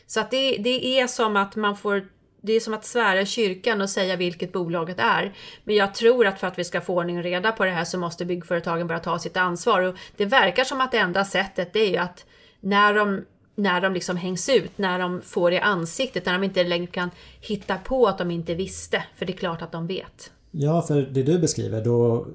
Så 0.07 0.21
att 0.21 0.31
det, 0.31 0.57
det 0.57 1.01
är 1.01 1.07
som 1.07 1.37
att 1.37 1.57
man 1.57 1.77
får 1.77 2.09
det 2.47 2.53
är 2.53 2.61
som 2.61 2.75
att 2.75 2.85
svära 2.85 3.21
i 3.21 3.27
kyrkan 3.27 3.81
och 3.81 3.91
säga 3.91 4.17
vilket 4.17 4.53
bolaget 4.53 4.99
är. 4.99 5.35
Men 5.65 5.77
jag 5.77 5.95
tror 5.95 6.27
att 6.27 6.41
för 6.41 6.47
att 6.47 6.59
vi 6.59 6.65
ska 6.65 6.81
få 6.81 6.95
ordning 6.95 7.19
och 7.19 7.25
reda 7.25 7.53
på 7.53 7.65
det 7.65 7.71
här 7.71 7.85
så 7.85 7.99
måste 7.99 8.25
byggföretagen 8.25 8.87
börja 8.87 9.01
ta 9.01 9.19
sitt 9.19 9.37
ansvar. 9.37 9.81
Och 9.81 9.95
det 10.17 10.25
verkar 10.25 10.65
som 10.65 10.81
att 10.81 10.93
det 10.93 10.99
enda 10.99 11.25
sättet 11.25 11.73
det 11.73 11.81
är 11.81 11.91
ju 11.91 11.97
att 11.97 12.27
när 12.61 12.95
de 12.95 13.25
när 13.55 13.81
de 13.81 13.95
liksom 13.95 14.17
hängs 14.17 14.49
ut, 14.49 14.79
när 14.79 14.99
de 14.99 15.21
får 15.21 15.53
i 15.53 15.59
ansiktet, 15.59 16.27
när 16.27 16.33
de 16.33 16.45
inte 16.45 16.65
längre 16.65 16.87
kan 16.87 17.11
hitta 17.41 17.77
på 17.77 18.07
att 18.07 18.19
de 18.19 18.31
inte 18.31 18.55
visste. 18.55 19.05
För 19.17 19.27
det 19.27 19.33
är 19.33 19.37
klart 19.37 19.63
att 19.63 19.73
de 19.73 19.87
vet. 19.87 20.31
Ja, 20.57 20.83
för 20.83 21.03
det 21.03 21.23
du 21.23 21.39
beskriver, 21.39 21.85
då 21.85 22.27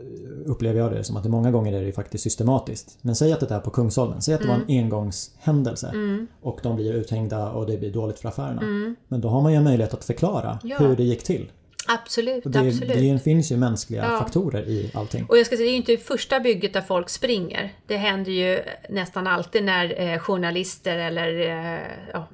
upplever 0.46 0.80
jag 0.80 0.92
det 0.92 1.04
som 1.04 1.18
att 1.18 1.24
det 1.24 1.30
många 1.30 1.52
gånger 1.52 1.74
är 1.74 1.86
det 1.86 1.92
faktiskt 1.92 2.24
systematiskt. 2.24 2.98
Men 3.02 3.16
säg 3.16 3.34
att 3.34 3.40
det 3.40 3.56
är 3.56 3.60
på 3.60 3.70
Kungsholmen, 3.70 4.22
säg 4.22 4.34
att 4.34 4.42
det 4.42 4.48
mm. 4.48 4.58
var 4.58 4.66
en 4.66 4.72
mm. 4.72 4.84
engångshändelse 4.84 5.88
mm. 5.88 6.28
och 6.42 6.60
de 6.64 6.76
blir 6.76 6.94
uthängda 6.94 7.52
och 7.52 7.66
det 7.66 7.78
blir 7.78 7.92
dåligt 7.92 8.20
för 8.20 8.30
affärerna. 8.30 8.62
Mm. 8.62 8.96
Men 9.08 9.22
då 9.22 9.30
har 9.30 9.42
man 9.42 9.52
ju 9.52 9.58
en 9.58 9.64
möjlighet 9.64 9.94
att 9.94 10.06
förklara 10.06 10.60
ja. 10.64 10.78
hur 10.78 10.96
det 10.96 11.04
gick 11.04 11.24
till. 11.24 11.52
Absolut, 11.92 12.44
det, 12.46 12.60
absolut. 12.60 12.88
Det 12.88 13.20
finns 13.24 13.52
ju 13.52 13.58
mänskliga 13.58 14.04
ja. 14.04 14.20
faktorer 14.20 14.70
i 14.70 14.92
allting. 14.94 15.26
Och 15.26 15.38
jag 15.38 15.46
ska 15.46 15.56
säga, 15.56 15.66
det 15.66 15.70
är 15.70 15.72
ju 15.72 15.78
inte 15.78 15.98
första 15.98 16.40
bygget 16.40 16.74
där 16.74 16.82
folk 16.82 17.10
springer. 17.10 17.74
Det 17.88 17.98
händer 17.98 18.32
ju 18.32 18.60
nästan 18.90 19.28
alltid 19.28 19.64
när 19.64 20.02
eh, 20.02 20.20
journalister 20.20 20.98
eller 20.98 21.40
eh, 21.40 21.80
ja, 22.14 22.28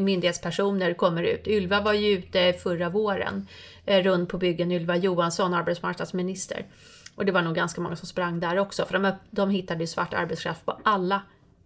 myndighetspersoner 0.00 0.94
kommer 0.94 1.22
ut. 1.22 1.46
Ylva 1.46 1.80
var 1.80 1.92
ju 1.92 2.08
ute 2.08 2.52
förra 2.52 2.88
våren 2.88 3.46
eh, 3.86 4.02
runt 4.02 4.28
på 4.28 4.38
byggen, 4.38 4.72
Ylva 4.72 4.96
Johansson, 4.96 5.54
arbetsmarknadsminister. 5.54 6.66
Och 7.14 7.24
det 7.24 7.32
var 7.32 7.42
nog 7.42 7.54
ganska 7.54 7.80
många 7.80 7.96
som 7.96 8.08
sprang 8.08 8.40
där 8.40 8.58
också, 8.58 8.84
för 8.84 8.98
de, 8.98 9.12
de 9.30 9.50
hittade 9.50 9.80
ju 9.80 9.86
svart 9.86 10.14
arbetskraft 10.14 10.66
på 10.66 10.78
alla 10.82 11.22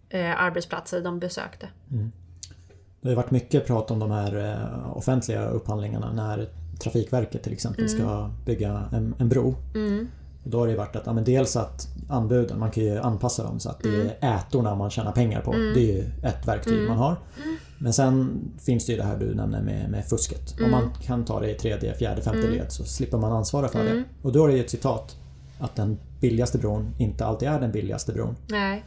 eh, 0.09 0.41
arbetsplatser 0.43 1.01
de 1.01 1.19
besökte. 1.19 1.69
Mm. 1.91 2.11
Det 3.01 3.09
har 3.09 3.15
varit 3.15 3.31
mycket 3.31 3.67
prat 3.67 3.91
om 3.91 3.99
de 3.99 4.11
här 4.11 4.51
eh, 4.51 4.97
offentliga 4.97 5.49
upphandlingarna 5.49 6.11
när 6.11 6.47
Trafikverket 6.79 7.43
till 7.43 7.53
exempel 7.53 7.85
mm. 7.85 7.97
ska 7.97 8.31
bygga 8.45 8.83
en, 8.91 9.15
en 9.19 9.29
bro. 9.29 9.55
Mm. 9.75 10.07
Då 10.43 10.59
har 10.59 10.67
det 10.67 10.75
varit 10.75 10.95
att, 10.95 11.05
ja, 11.05 11.13
men 11.13 11.23
dels 11.23 11.55
att 11.55 11.87
anbuden, 12.09 12.59
man 12.59 12.71
kan 12.71 12.83
ju 12.83 12.99
anpassa 12.99 13.43
dem 13.43 13.59
så 13.59 13.69
att 13.69 13.83
det 13.83 13.89
är 13.89 14.01
mm. 14.01 14.37
ätorna 14.37 14.75
man 14.75 14.89
tjänar 14.89 15.11
pengar 15.11 15.41
på. 15.41 15.51
Det 15.51 15.79
är 15.79 15.93
ju 15.93 16.05
ett 16.23 16.47
verktyg 16.47 16.87
man 16.87 16.97
har. 16.97 17.15
Men 17.77 17.93
sen 17.93 18.39
finns 18.59 18.85
det 18.85 18.91
ju 18.91 18.97
det 18.97 19.03
här 19.03 19.17
du 19.17 19.35
nämner 19.35 19.61
med, 19.61 19.89
med 19.89 20.05
fusket. 20.05 20.55
Om 20.63 20.71
man 20.71 20.93
kan 21.03 21.25
ta 21.25 21.39
det 21.39 21.51
i 21.51 21.55
tredje, 21.55 21.93
fjärde, 21.93 22.21
femte 22.21 22.47
led 22.47 22.71
så 22.71 22.83
slipper 22.83 23.17
man 23.17 23.31
ansvara 23.31 23.67
för 23.67 23.83
det. 23.83 24.03
Och 24.21 24.31
då 24.31 24.43
är 24.43 24.47
det 24.47 24.53
ju 24.53 24.63
ett 24.63 24.69
citat 24.69 25.15
att 25.59 25.75
den 25.75 25.97
billigaste 26.19 26.57
bron 26.57 26.95
inte 26.97 27.25
alltid 27.25 27.47
är 27.47 27.59
den 27.59 27.71
billigaste 27.71 28.11
bron. 28.11 28.35
Nej. 28.47 28.83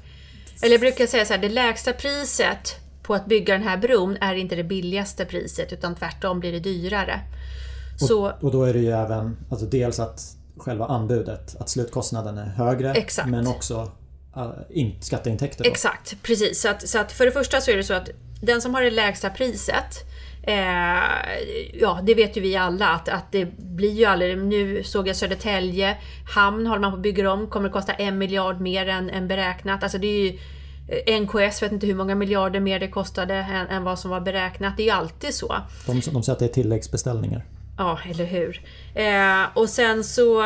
Eller 0.62 0.72
jag 0.72 0.80
brukar 0.80 1.06
säga 1.06 1.24
så 1.24 1.32
här, 1.32 1.40
det 1.40 1.48
lägsta 1.48 1.92
priset 1.92 2.76
på 3.02 3.14
att 3.14 3.26
bygga 3.26 3.54
den 3.54 3.62
här 3.62 3.76
bron 3.76 4.16
är 4.20 4.34
inte 4.34 4.56
det 4.56 4.64
billigaste 4.64 5.24
priset 5.24 5.72
utan 5.72 5.94
tvärtom 5.94 6.40
blir 6.40 6.52
det 6.52 6.60
dyrare. 6.60 7.20
Så, 8.06 8.32
och, 8.40 8.50
då 8.52 8.64
är 8.64 8.72
det 8.72 8.78
ju 8.78 8.90
även 8.90 9.36
alltså 9.50 9.66
dels 9.66 10.00
att 10.00 10.36
själva 10.56 10.86
anbudet, 10.86 11.56
att 11.60 11.68
slutkostnaden 11.68 12.38
är 12.38 12.46
högre 12.46 12.92
exakt. 12.92 13.28
men 13.28 13.46
också 13.46 13.92
uh, 14.36 14.50
in, 14.70 14.96
skatteintäkter. 15.00 15.64
Då. 15.64 15.70
Exakt, 15.70 16.22
precis. 16.22 16.60
Så 16.60 16.68
att, 16.68 16.88
så 16.88 16.98
att 16.98 17.12
för 17.12 17.24
det 17.26 17.32
första 17.32 17.60
så 17.60 17.70
är 17.70 17.76
det 17.76 17.84
så 17.84 17.94
att 17.94 18.08
den 18.42 18.60
som 18.60 18.74
har 18.74 18.82
det 18.82 18.90
lägsta 18.90 19.30
priset 19.30 20.04
Eh, 20.42 21.70
ja, 21.72 22.00
det 22.02 22.14
vet 22.14 22.36
ju 22.36 22.40
vi 22.40 22.56
alla 22.56 22.88
att, 22.88 23.08
att 23.08 23.32
det 23.32 23.44
blir 23.58 23.92
ju 23.92 24.04
aldrig... 24.04 24.38
Nu 24.38 24.82
såg 24.84 25.08
jag 25.08 25.16
Södertälje 25.16 25.96
hamn 26.34 26.66
håller 26.66 26.80
man 26.80 26.90
på 26.90 26.96
att 26.96 27.02
bygga 27.02 27.32
om, 27.32 27.46
kommer 27.46 27.66
att 27.66 27.72
kosta 27.72 27.92
en 27.92 28.18
miljard 28.18 28.60
mer 28.60 28.88
än, 28.88 29.10
än 29.10 29.28
beräknat. 29.28 29.82
Alltså 29.82 29.98
det 29.98 30.06
är 30.06 30.24
ju 30.24 30.38
eh, 30.88 31.20
NKS 31.20 31.62
vet 31.62 31.72
inte 31.72 31.86
hur 31.86 31.94
många 31.94 32.14
miljarder 32.14 32.60
mer 32.60 32.80
det 32.80 32.88
kostade 32.88 33.34
än, 33.34 33.66
än 33.66 33.84
vad 33.84 33.98
som 33.98 34.10
var 34.10 34.20
beräknat. 34.20 34.76
Det 34.76 34.82
är 34.82 34.84
ju 34.84 34.90
alltid 34.90 35.34
så. 35.34 35.56
De, 35.86 36.00
de 36.00 36.22
säger 36.22 36.32
att 36.32 36.38
det 36.38 36.44
är 36.44 36.48
tilläggsbeställningar. 36.48 37.44
Ja, 37.80 37.98
eller 38.10 38.24
hur. 38.24 38.60
Eh, 38.94 39.44
och 39.54 39.68
sen 39.68 40.04
så... 40.04 40.42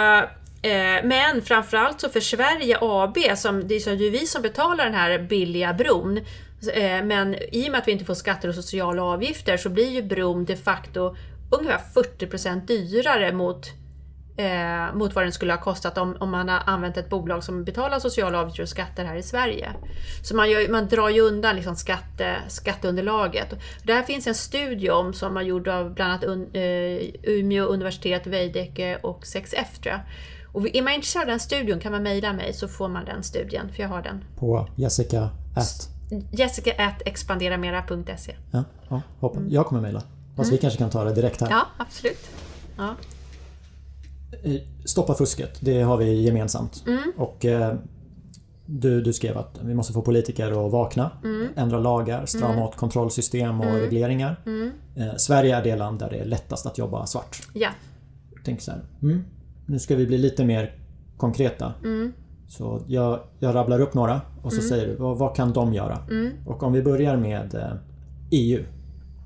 Eh, 0.62 1.04
men 1.04 1.42
framförallt 1.42 2.00
så 2.00 2.08
för 2.08 2.20
Sverige 2.20 2.78
AB, 2.80 3.18
som, 3.36 3.68
det 3.68 3.74
är 3.74 3.94
ju 3.94 4.10
vi 4.10 4.26
som 4.26 4.42
betalar 4.42 4.84
den 4.84 4.94
här 4.94 5.18
billiga 5.18 5.74
bron. 5.74 6.16
Eh, 6.74 7.04
men 7.04 7.34
i 7.34 7.68
och 7.68 7.72
med 7.72 7.80
att 7.80 7.88
vi 7.88 7.92
inte 7.92 8.04
får 8.04 8.14
skatter 8.14 8.48
och 8.48 8.54
sociala 8.54 9.02
avgifter 9.02 9.56
så 9.56 9.68
blir 9.68 9.90
ju 9.90 10.02
bron 10.02 10.44
de 10.44 10.56
facto 10.56 11.16
ungefär 11.50 11.80
40% 11.94 12.66
dyrare 12.66 13.32
mot 13.32 13.66
eh, 14.36 14.94
mot 14.94 15.14
vad 15.14 15.24
den 15.24 15.32
skulle 15.32 15.52
ha 15.52 15.60
kostat 15.60 15.98
om, 15.98 16.16
om 16.20 16.30
man 16.30 16.48
har 16.48 16.62
använt 16.66 16.96
ett 16.96 17.10
bolag 17.10 17.44
som 17.44 17.64
betalar 17.64 17.98
sociala 17.98 18.40
avgifter 18.40 18.62
och 18.62 18.68
skatter 18.68 19.04
här 19.04 19.16
i 19.16 19.22
Sverige. 19.22 19.72
Så 20.22 20.36
man, 20.36 20.50
gör, 20.50 20.68
man 20.68 20.88
drar 20.88 21.08
ju 21.08 21.20
undan 21.20 21.56
liksom 21.56 21.76
skatte, 21.76 22.36
skatteunderlaget. 22.48 23.54
Det 23.82 23.92
här 23.92 24.02
finns 24.02 24.26
en 24.26 24.34
studie 24.34 24.90
om 24.90 25.12
som 25.12 25.36
har 25.36 25.42
gjord 25.42 25.68
av 25.68 25.94
bland 25.94 26.12
annat 26.12 26.24
un, 26.24 26.50
eh, 26.52 27.32
Umeå 27.32 27.64
universitet, 27.64 28.26
Veidekke 28.26 28.98
och 29.02 29.24
6F 29.24 29.78
tror 29.82 29.92
jag. 29.92 30.00
Och 30.52 30.76
är 30.76 30.82
man 30.82 30.92
intresserad 30.92 31.22
av 31.22 31.28
den 31.28 31.40
studien 31.40 31.80
kan 31.80 31.92
man 31.92 32.02
mejla 32.02 32.32
mig 32.32 32.52
så 32.52 32.68
får 32.68 32.88
man 32.88 33.04
den 33.04 33.22
studien, 33.22 33.72
för 33.72 33.82
jag 33.82 33.88
har 33.88 34.02
den. 34.02 34.24
På 34.36 34.68
Jessica 34.76 35.30
at? 35.56 35.88
Jessica 36.30 36.84
at 36.84 37.02
expanderamera.se 37.06 38.36
Ja, 38.50 38.64
ja 38.88 39.02
hoppas. 39.20 39.42
jag 39.48 39.66
kommer 39.66 39.82
mejla. 39.82 40.02
Fast 40.36 40.48
mm. 40.48 40.50
vi 40.50 40.58
kanske 40.58 40.78
kan 40.78 40.90
ta 40.90 41.04
det 41.04 41.14
direkt 41.14 41.40
här. 41.40 41.50
Ja, 41.50 41.66
absolut. 41.76 42.30
Ja. 42.76 42.94
Eh, 44.42 44.60
stoppa 44.84 45.14
fusket, 45.14 45.58
det 45.60 45.82
har 45.82 45.96
vi 45.96 46.22
gemensamt. 46.22 46.84
Mm. 46.86 47.12
Och 47.16 47.44
eh, 47.44 47.74
du, 48.66 49.00
du 49.00 49.12
skrev 49.12 49.38
att 49.38 49.60
vi 49.62 49.74
måste 49.74 49.92
få 49.92 50.02
politiker 50.02 50.66
att 50.66 50.72
vakna, 50.72 51.10
mm. 51.24 51.48
ändra 51.56 51.78
lagar, 51.78 52.26
strama 52.26 52.52
mm. 52.52 52.64
åt 52.64 52.76
kontrollsystem 52.76 53.60
och 53.60 53.66
mm. 53.66 53.80
regleringar. 53.80 54.40
Mm. 54.46 54.70
Eh, 54.96 55.16
Sverige 55.16 55.56
är 55.56 55.64
det 55.64 55.76
land 55.76 55.98
där 55.98 56.10
det 56.10 56.16
är 56.16 56.24
lättast 56.24 56.66
att 56.66 56.78
jobba 56.78 57.06
svart. 57.06 57.42
Ja. 57.52 57.68
Tänk 58.44 58.60
så 58.60 58.70
här, 58.70 58.80
mm, 59.02 59.24
nu 59.66 59.78
ska 59.78 59.96
vi 59.96 60.06
bli 60.06 60.18
lite 60.18 60.44
mer 60.44 60.78
konkreta. 61.16 61.72
Så 62.48 62.82
jag, 62.86 63.20
jag 63.38 63.54
rabblar 63.54 63.80
upp 63.80 63.94
några 63.94 64.20
och 64.42 64.52
så 64.52 64.62
säger 64.62 64.86
du, 64.86 64.94
vad, 64.96 65.18
vad, 65.18 65.36
kan 65.36 65.52
de 65.52 65.74
göra? 65.74 65.98
Och 66.46 66.62
om 66.62 66.72
vi 66.72 66.82
börjar 66.82 67.16
med 67.16 67.78
EU. 68.30 68.64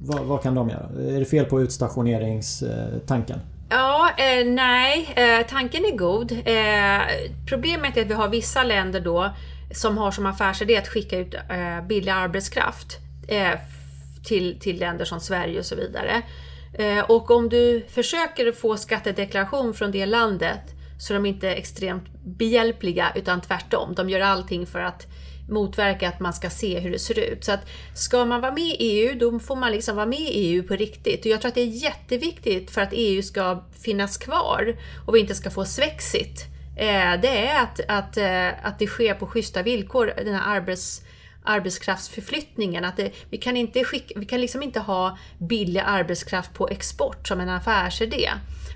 Vad, 0.00 0.24
vad, 0.24 0.42
kan 0.42 0.54
de 0.54 0.68
göra? 0.68 0.88
Är 0.98 1.18
det 1.18 1.24
fel 1.24 1.44
på 1.44 1.60
utstationeringstanken? 1.60 3.38
Ja, 3.70 4.10
eh, 4.16 4.46
nej, 4.46 5.12
eh, 5.16 5.46
tanken 5.46 5.84
är 5.84 5.96
god. 5.96 6.32
Eh, 6.32 7.30
problemet 7.48 7.96
är 7.96 8.02
att 8.02 8.10
vi 8.10 8.14
har 8.14 8.28
vissa 8.28 8.62
länder 8.64 9.00
då 9.00 9.34
som 9.70 9.98
har 9.98 10.10
som 10.10 10.26
affärsidé 10.26 10.76
att 10.76 10.88
skicka 10.88 11.18
ut 11.18 11.34
eh, 11.34 11.86
billig 11.88 12.10
arbetskraft 12.10 12.98
eh, 13.28 13.58
till, 14.24 14.58
till 14.60 14.78
länder 14.78 15.04
som 15.04 15.20
Sverige 15.20 15.58
och 15.58 15.66
så 15.66 15.76
vidare. 15.76 16.22
Eh, 16.74 17.00
och 17.00 17.30
om 17.30 17.48
du 17.48 17.86
försöker 17.88 18.52
få 18.52 18.76
skattedeklaration 18.76 19.74
från 19.74 19.90
det 19.90 20.06
landet 20.06 20.60
så 20.98 21.12
är 21.12 21.14
de 21.14 21.26
inte 21.26 21.50
extremt 21.50 22.04
behjälpliga 22.24 23.12
utan 23.14 23.40
tvärtom. 23.40 23.94
De 23.94 24.10
gör 24.10 24.20
allting 24.20 24.66
för 24.66 24.80
att 24.80 25.06
motverka 25.48 26.08
att 26.08 26.20
man 26.20 26.32
ska 26.32 26.50
se 26.50 26.78
hur 26.78 26.90
det 26.90 26.98
ser 26.98 27.18
ut. 27.18 27.44
Så 27.44 27.52
att 27.52 27.66
ska 27.94 28.24
man 28.24 28.40
vara 28.40 28.52
med 28.52 28.64
i 28.64 28.76
EU, 28.78 29.18
då 29.18 29.38
får 29.38 29.56
man 29.56 29.72
liksom 29.72 29.96
vara 29.96 30.06
med 30.06 30.20
i 30.20 30.30
EU 30.30 30.62
på 30.62 30.76
riktigt. 30.76 31.20
Och 31.20 31.26
jag 31.26 31.40
tror 31.40 31.48
att 31.48 31.54
det 31.54 31.60
är 31.60 31.82
jätteviktigt 31.82 32.70
för 32.70 32.80
att 32.80 32.92
EU 32.92 33.22
ska 33.22 33.64
finnas 33.80 34.16
kvar 34.16 34.76
och 35.06 35.14
vi 35.14 35.20
inte 35.20 35.34
ska 35.34 35.50
få 35.50 35.64
svexit. 35.64 36.46
Eh, 36.76 37.20
det 37.22 37.46
är 37.46 37.62
att, 37.62 37.80
att, 37.88 38.16
eh, 38.16 38.66
att 38.66 38.78
det 38.78 38.86
sker 38.86 39.14
på 39.14 39.26
schyssta 39.26 39.62
villkor, 39.62 40.12
den 40.16 40.34
här 40.34 40.56
arbets 40.56 41.02
arbetskraftsförflyttningen. 41.48 42.84
Att 42.84 42.96
det, 42.96 43.12
vi, 43.30 43.38
kan 43.38 43.56
inte 43.56 43.84
skicka, 43.84 44.20
vi 44.20 44.26
kan 44.26 44.40
liksom 44.40 44.62
inte 44.62 44.80
ha 44.80 45.18
billig 45.38 45.82
arbetskraft 45.86 46.54
på 46.54 46.68
export 46.68 47.28
som 47.28 47.40
en 47.40 47.48
affärsidé. 47.48 48.30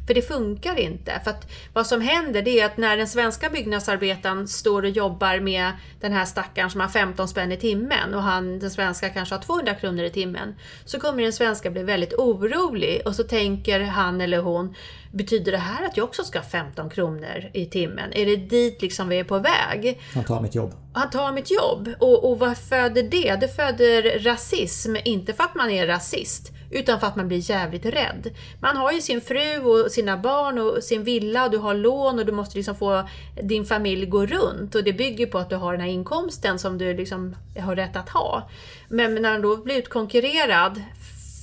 För 0.06 0.14
det 0.14 0.22
funkar 0.22 0.78
inte. 0.78 1.20
För 1.24 1.30
att 1.30 1.50
vad 1.72 1.86
som 1.86 2.00
händer 2.00 2.42
det 2.42 2.60
är 2.60 2.66
att 2.66 2.76
när 2.76 2.96
den 2.96 3.08
svenska 3.08 3.50
byggnadsarbetaren 3.50 4.48
står 4.48 4.82
och 4.82 4.88
jobbar 4.88 5.40
med 5.40 5.72
den 6.00 6.12
här 6.12 6.24
stackaren 6.24 6.70
som 6.70 6.80
har 6.80 6.88
15 6.88 7.28
spänn 7.28 7.52
i 7.52 7.56
timmen 7.56 8.14
och 8.14 8.22
han, 8.22 8.58
den 8.58 8.70
svenska 8.70 9.08
kanske 9.08 9.34
har 9.34 9.42
200 9.42 9.74
kronor 9.74 10.04
i 10.04 10.10
timmen. 10.10 10.54
Så 10.84 11.00
kommer 11.00 11.22
den 11.22 11.32
svenska 11.32 11.70
bli 11.70 11.82
väldigt 11.82 12.14
orolig 12.14 13.02
och 13.04 13.16
så 13.16 13.22
tänker 13.22 13.80
han 13.80 14.20
eller 14.20 14.38
hon 14.38 14.74
Betyder 15.12 15.52
det 15.52 15.58
här 15.58 15.86
att 15.86 15.96
jag 15.96 16.04
också 16.04 16.24
ska 16.24 16.38
ha 16.38 16.46
15 16.46 16.90
kronor 16.90 17.50
i 17.52 17.66
timmen? 17.66 18.12
Är 18.12 18.26
det 18.26 18.36
dit 18.36 18.82
liksom 18.82 19.08
vi 19.08 19.18
är 19.18 19.24
på 19.24 19.38
väg? 19.38 20.00
Han 20.14 20.24
tar 20.24 20.40
mitt 20.40 20.54
jobb. 20.54 20.74
Han 20.92 21.10
tar 21.10 21.32
mitt 21.32 21.50
jobb. 21.50 21.88
Och, 21.98 22.30
och 22.30 22.38
vad 22.38 22.58
föder 22.58 23.02
det? 23.02 23.36
Det 23.40 23.48
föder 23.48 24.18
rasism. 24.18 24.96
Inte 25.04 25.32
för 25.32 25.44
att 25.44 25.54
man 25.54 25.70
är 25.70 25.86
rasist, 25.86 26.52
utan 26.70 27.00
för 27.00 27.06
att 27.06 27.16
man 27.16 27.28
blir 27.28 27.50
jävligt 27.50 27.86
rädd. 27.86 28.34
Man 28.60 28.76
har 28.76 28.92
ju 28.92 29.00
sin 29.00 29.20
fru 29.20 29.58
och 29.58 29.90
sina 29.90 30.16
barn 30.16 30.58
och 30.58 30.82
sin 30.82 31.04
villa 31.04 31.44
och 31.44 31.50
du 31.50 31.58
har 31.58 31.74
lån 31.74 32.18
och 32.18 32.26
du 32.26 32.32
måste 32.32 32.56
liksom 32.56 32.76
få 32.76 33.08
din 33.42 33.64
familj 33.64 34.06
gå 34.06 34.26
runt. 34.26 34.74
Och 34.74 34.84
det 34.84 34.92
bygger 34.92 35.26
på 35.26 35.38
att 35.38 35.50
du 35.50 35.56
har 35.56 35.72
den 35.72 35.80
här 35.80 35.88
inkomsten 35.88 36.58
som 36.58 36.78
du 36.78 36.94
liksom 36.94 37.36
har 37.58 37.76
rätt 37.76 37.96
att 37.96 38.08
ha. 38.08 38.50
Men 38.88 39.14
när 39.14 39.36
du 39.36 39.42
då 39.42 39.56
blir 39.56 39.78
utkonkurrerad 39.78 40.82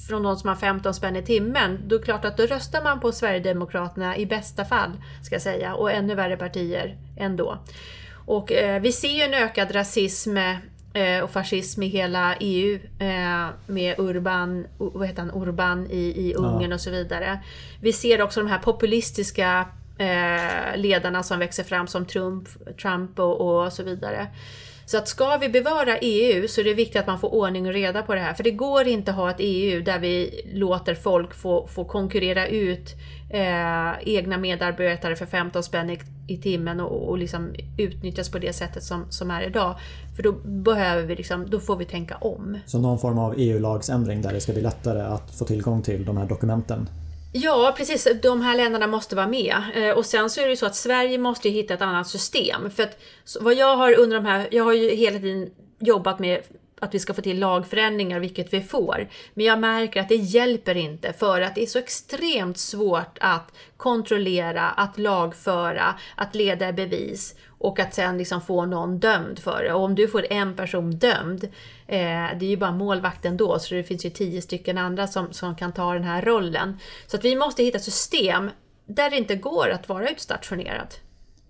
från 0.10 0.24
de 0.24 0.36
som 0.36 0.50
har 0.50 0.56
15 0.56 0.94
spänn 0.94 1.16
i 1.16 1.24
timmen, 1.24 1.80
då 1.88 1.96
är 1.96 2.00
det 2.00 2.06
klart 2.06 2.26
att 2.26 2.38
då 2.38 2.46
röstar 2.46 2.84
man 2.84 3.00
på 3.00 3.12
Sverigedemokraterna 3.12 4.18
i 4.18 4.26
bästa 4.26 4.66
fall, 4.66 4.92
ska 5.24 5.36
jag 5.36 5.42
säga, 5.42 5.74
och 5.76 5.92
ännu 5.92 6.16
värre 6.16 6.38
partier 6.38 6.98
ändå. 7.18 7.58
Och 8.26 8.52
eh, 8.52 8.82
vi 8.82 8.92
ser 8.92 9.10
ju 9.10 9.22
en 9.22 9.34
ökad 9.34 9.76
rasism 9.76 10.38
eh, 10.94 11.20
och 11.24 11.32
fascism 11.32 11.84
i 11.84 11.88
hela 11.88 12.36
EU 12.40 12.80
eh, 13.00 13.48
med 13.68 14.00
Urban, 14.00 14.66
vad 14.78 15.08
heter 15.08 15.22
han, 15.22 15.32
Urban 15.32 15.88
i, 15.92 16.30
i 16.30 16.34
Ungern 16.34 16.70
ja. 16.70 16.76
och 16.76 16.82
så 16.82 16.92
vidare. 16.92 17.40
Vi 17.82 17.94
ser 17.94 18.22
också 18.22 18.40
de 18.40 18.50
här 18.50 18.60
populistiska 18.60 19.66
eh, 19.98 20.78
ledarna 20.78 21.24
som 21.24 21.40
växer 21.40 21.64
fram 21.64 21.88
som 21.88 22.06
Trump, 22.06 22.50
Trump 22.82 23.20
och, 23.20 23.64
och 23.64 23.74
så 23.74 23.84
vidare. 23.84 24.28
Så 24.90 24.98
att 24.98 25.08
ska 25.08 25.38
vi 25.38 25.50
bevara 25.50 25.98
EU 25.98 26.48
så 26.48 26.62
är 26.62 26.66
det 26.66 26.74
viktigt 26.74 27.02
att 27.02 27.08
man 27.08 27.20
får 27.20 27.34
ordning 27.34 27.68
och 27.68 27.74
reda 27.74 28.02
på 28.02 28.16
det 28.16 28.22
här. 28.22 28.34
För 28.34 28.44
det 28.44 28.52
går 28.52 28.88
inte 28.88 29.12
att 29.12 29.18
ha 29.18 29.30
ett 29.30 29.36
EU 29.40 29.84
där 29.84 30.00
vi 30.00 30.42
låter 30.54 30.96
folk 30.96 31.34
få, 31.34 31.68
få 31.68 31.86
konkurrera 31.86 32.48
ut 32.48 32.96
eh, 33.30 34.16
egna 34.16 34.38
medarbetare 34.38 35.16
för 35.16 35.26
15 35.26 35.64
spänn 35.64 35.90
i, 35.90 36.00
i 36.28 36.38
timmen 36.38 36.80
och, 36.80 37.10
och 37.10 37.18
liksom 37.18 37.56
utnyttjas 37.78 38.30
på 38.30 38.40
det 38.40 38.54
sättet 38.54 38.84
som, 38.84 39.06
som 39.10 39.32
är 39.32 39.42
idag. 39.48 39.76
För 40.16 40.24
då 40.24 40.32
behöver 40.44 41.04
vi 41.04 41.16
liksom, 41.16 41.50
då 41.50 41.60
får 41.60 41.76
vi 41.76 41.86
tänka 41.86 42.16
om. 42.16 42.58
Så 42.66 42.80
någon 42.80 43.00
form 43.00 43.18
av 43.18 43.34
EU-lagsändring 43.38 44.22
där 44.22 44.34
det 44.34 44.42
ska 44.42 44.54
bli 44.54 44.62
lättare 44.62 45.02
att 45.02 45.36
få 45.36 45.46
tillgång 45.46 45.82
till 45.82 46.06
de 46.06 46.18
här 46.18 46.26
dokumenten? 46.26 46.90
Ja, 47.32 47.74
precis. 47.78 48.08
De 48.22 48.42
här 48.42 48.58
länderna 48.58 48.88
måste 48.88 49.16
vara 49.16 49.28
med. 49.28 49.56
Eh, 49.74 49.92
och 49.92 50.06
sen 50.06 50.30
så 50.30 50.42
är 50.42 50.46
det 50.46 50.50
ju 50.50 50.58
så 50.58 50.66
att 50.66 50.76
Sverige 50.76 51.18
måste 51.18 51.50
hitta 51.50 51.74
ett 51.74 51.82
annat 51.82 52.08
system. 52.08 52.72
För 52.72 52.84
att 52.84 52.98
vad 53.42 53.54
jag 53.54 53.76
har 53.76 54.00
under 54.00 54.18
de 54.18 54.26
här, 54.26 54.48
jag 54.52 54.64
har 54.64 54.74
ju 54.74 54.90
hela 54.90 55.20
tiden 55.20 55.50
jobbat 55.80 56.20
med 56.20 56.42
att 56.80 56.94
vi 56.94 57.00
ska 57.00 57.14
få 57.14 57.22
till 57.22 57.40
lagförändringar, 57.40 58.20
vilket 58.20 58.54
vi 58.54 58.62
får. 58.62 59.08
Men 59.34 59.46
jag 59.46 59.60
märker 59.60 60.02
att 60.02 60.10
det 60.10 60.16
hjälper 60.16 60.78
inte 60.78 61.14
för 61.14 61.42
att 61.42 61.56
det 61.56 61.62
är 61.62 61.66
så 61.66 61.80
extremt 61.80 62.58
svårt 62.58 63.18
att 63.20 63.54
kontrollera, 63.78 64.70
att 64.70 64.98
lagföra, 64.98 65.96
att 66.16 66.36
leda 66.36 66.72
bevis 66.72 67.36
och 67.60 67.80
att 67.80 67.94
sen 67.94 68.18
liksom 68.18 68.42
få 68.42 68.66
någon 68.66 69.00
dömd 69.00 69.40
för 69.40 69.64
det. 69.64 69.74
Och 69.74 69.84
om 69.84 69.96
du 69.96 70.08
får 70.08 70.34
en 70.34 70.56
person 70.56 70.92
dömd, 70.92 71.44
eh, 71.88 72.30
det 72.40 72.46
är 72.46 72.50
ju 72.50 72.58
bara 72.58 72.72
målvakten 72.72 73.38
då, 73.38 73.60
så 73.60 73.76
det 73.76 73.84
finns 73.84 74.06
ju 74.06 74.10
tio 74.10 74.42
stycken 74.42 74.78
andra 74.78 75.08
som, 75.08 75.34
som 75.34 75.56
kan 75.56 75.74
ta 75.74 75.94
den 75.94 76.04
här 76.04 76.22
rollen. 76.22 76.80
Så 77.08 77.18
att 77.18 77.26
vi 77.26 77.36
måste 77.36 77.64
hitta 77.64 77.80
system 77.80 78.52
där 78.86 79.10
det 79.10 79.18
inte 79.18 79.36
går 79.36 79.70
att 79.70 79.90
vara 79.90 80.10
utstationerad. 80.10 80.96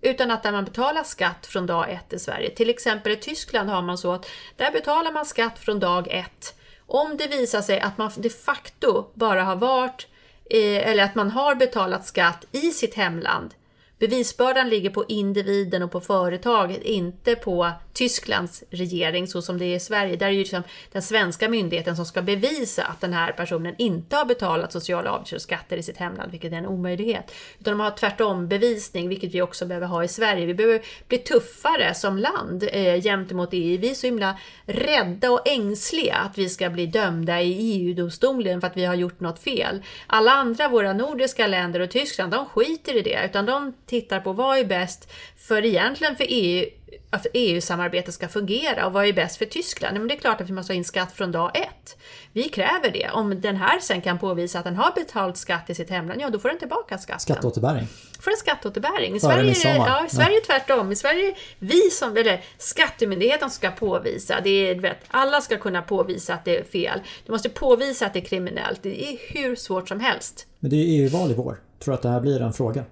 Utan 0.00 0.30
att 0.30 0.42
där 0.42 0.52
man 0.52 0.64
betalar 0.64 1.02
skatt 1.02 1.46
från 1.46 1.66
dag 1.66 1.90
ett 1.90 2.12
i 2.12 2.18
Sverige. 2.18 2.50
Till 2.50 2.70
exempel 2.70 3.12
i 3.12 3.16
Tyskland 3.16 3.70
har 3.70 3.82
man 3.82 3.98
så 3.98 4.12
att 4.12 4.26
där 4.56 4.72
betalar 4.72 5.12
man 5.12 5.26
skatt 5.26 5.58
från 5.58 5.80
dag 5.80 6.08
ett. 6.10 6.54
Om 6.86 7.16
det 7.16 7.26
visar 7.26 7.60
sig 7.60 7.80
att 7.80 7.98
man 7.98 8.10
de 8.16 8.30
facto 8.30 9.06
bara 9.14 9.44
har 9.44 9.56
varit, 9.56 10.06
eh, 10.50 10.88
eller 10.90 11.04
att 11.04 11.14
man 11.14 11.30
har 11.30 11.54
betalat 11.54 12.06
skatt 12.06 12.44
i 12.52 12.70
sitt 12.70 12.94
hemland 12.94 13.54
Bevisbördan 14.00 14.68
ligger 14.68 14.90
på 14.90 15.04
individen 15.08 15.82
och 15.82 15.92
på 15.92 16.00
företaget, 16.00 16.82
inte 16.82 17.34
på 17.34 17.70
Tysklands 17.92 18.64
regering 18.70 19.26
så 19.26 19.42
som 19.42 19.58
det 19.58 19.64
är 19.64 19.76
i 19.76 19.80
Sverige. 19.80 20.16
Där 20.16 20.26
är 20.26 20.30
det 20.30 20.36
ju 20.36 20.40
liksom 20.40 20.62
den 20.92 21.02
svenska 21.02 21.48
myndigheten 21.48 21.96
som 21.96 22.06
ska 22.06 22.22
bevisa 22.22 22.84
att 22.84 23.00
den 23.00 23.12
här 23.12 23.32
personen 23.32 23.74
inte 23.78 24.16
har 24.16 24.24
betalat 24.24 24.72
sociala 24.72 25.10
avgifter 25.10 25.36
och 25.36 25.42
skatter 25.42 25.76
i 25.76 25.82
sitt 25.82 25.96
hemland, 25.96 26.30
vilket 26.30 26.52
är 26.52 26.56
en 26.56 26.66
omöjlighet. 26.66 27.34
Utan 27.58 27.78
de 27.78 27.80
har 27.80 27.90
tvärtom 27.90 28.48
bevisning, 28.48 29.08
vilket 29.08 29.34
vi 29.34 29.42
också 29.42 29.66
behöver 29.66 29.86
ha 29.86 30.04
i 30.04 30.08
Sverige. 30.08 30.46
Vi 30.46 30.54
behöver 30.54 30.80
bli 31.08 31.18
tuffare 31.18 31.94
som 31.94 32.18
land 32.18 32.68
eh, 32.72 33.02
gentemot 33.02 33.48
EU. 33.52 33.80
Vi 33.80 33.90
är 33.90 33.94
så 33.94 34.06
himla 34.06 34.38
rädda 34.64 35.30
och 35.30 35.48
ängsliga 35.48 36.14
att 36.14 36.38
vi 36.38 36.48
ska 36.48 36.70
bli 36.70 36.86
dömda 36.86 37.40
i 37.40 37.52
EU-domstolen 37.52 38.60
för 38.60 38.68
att 38.68 38.76
vi 38.76 38.84
har 38.84 38.94
gjort 38.94 39.20
något 39.20 39.38
fel. 39.38 39.82
Alla 40.06 40.30
andra, 40.30 40.68
våra 40.68 40.92
nordiska 40.92 41.46
länder 41.46 41.80
och 41.80 41.90
Tyskland, 41.90 42.32
de 42.32 42.46
skiter 42.46 42.96
i 42.96 43.02
det, 43.02 43.24
utan 43.24 43.46
de 43.46 43.72
tittar 43.90 44.20
på 44.20 44.32
vad 44.32 44.58
är 44.58 44.64
bäst 44.64 45.10
för 45.36 45.64
egentligen 45.64 46.16
för 46.16 46.26
EU 46.28 46.66
att 47.10 47.26
EU-samarbetet 47.34 48.14
ska 48.14 48.28
fungera 48.28 48.86
och 48.86 48.92
vad 48.92 49.06
är 49.06 49.12
bäst 49.12 49.36
för 49.36 49.44
Tyskland? 49.44 49.98
Men 49.98 50.08
det 50.08 50.14
är 50.14 50.18
klart 50.18 50.40
att 50.40 50.48
vi 50.48 50.52
måste 50.52 50.72
ha 50.72 50.76
in 50.76 50.84
skatt 50.84 51.12
från 51.12 51.32
dag 51.32 51.50
ett. 51.54 51.96
Vi 52.32 52.48
kräver 52.48 52.90
det. 52.90 53.10
Om 53.12 53.40
den 53.40 53.56
här 53.56 53.80
sen 53.80 54.00
kan 54.00 54.18
påvisa 54.18 54.58
att 54.58 54.64
den 54.64 54.76
har 54.76 54.92
betalt 54.94 55.36
skatt 55.36 55.70
i 55.70 55.74
sitt 55.74 55.90
hemland, 55.90 56.20
ja 56.20 56.30
då 56.30 56.38
får 56.38 56.48
den 56.48 56.58
tillbaka 56.58 56.98
skatten. 56.98 57.20
Skatteåterbäring? 57.20 57.86
Får 58.20 58.30
en 58.30 58.36
skatteåterbäring. 58.36 59.16
I 59.16 59.20
Sverige, 59.20 59.50
är, 59.50 59.76
ja, 59.76 60.06
i 60.06 60.10
Sverige 60.10 60.36
är 60.36 60.46
tvärtom. 60.46 60.92
I 60.92 60.96
Sverige 60.96 61.28
är 61.28 61.34
vi 61.58 61.90
som, 61.90 62.16
eller 62.16 62.44
Skattemyndigheten 62.58 63.50
ska 63.50 63.70
påvisa. 63.70 64.40
Det 64.44 64.50
är, 64.50 64.74
vet, 64.74 64.98
alla 65.08 65.40
ska 65.40 65.56
kunna 65.56 65.82
påvisa 65.82 66.34
att 66.34 66.44
det 66.44 66.58
är 66.58 66.64
fel. 66.64 67.00
Du 67.26 67.32
måste 67.32 67.48
påvisa 67.48 68.06
att 68.06 68.12
det 68.12 68.18
är 68.18 68.24
kriminellt. 68.24 68.82
Det 68.82 69.04
är 69.04 69.18
hur 69.34 69.56
svårt 69.56 69.88
som 69.88 70.00
helst. 70.00 70.46
Men 70.58 70.70
det 70.70 70.76
är 70.76 71.02
EU-val 71.02 71.30
i 71.30 71.34
vår. 71.34 71.60
Tror 71.78 71.92
du 71.92 71.94
att 71.94 72.02
det 72.02 72.08
här 72.08 72.20
blir 72.20 72.42
en 72.42 72.52
fråga? 72.52 72.84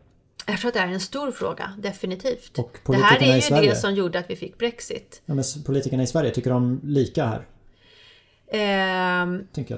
Jag 0.48 0.60
tror 0.60 0.68
att 0.68 0.74
det 0.74 0.80
är 0.80 0.86
en 0.86 1.00
stor 1.00 1.32
fråga, 1.32 1.72
definitivt. 1.78 2.58
det 2.86 2.96
här 2.96 3.22
är 3.22 3.34
ju 3.34 3.40
Sverige, 3.40 3.70
det 3.70 3.76
som 3.76 3.94
gjorde 3.94 4.18
att 4.18 4.30
vi 4.30 4.36
fick 4.36 4.58
Brexit. 4.58 5.22
Ja, 5.26 5.34
men 5.34 5.44
politikerna 5.66 6.02
i 6.02 6.06
Sverige, 6.06 6.30
tycker 6.30 6.50
de 6.50 6.80
lika 6.84 7.26
här? 7.26 7.46
Eh, 8.50 9.26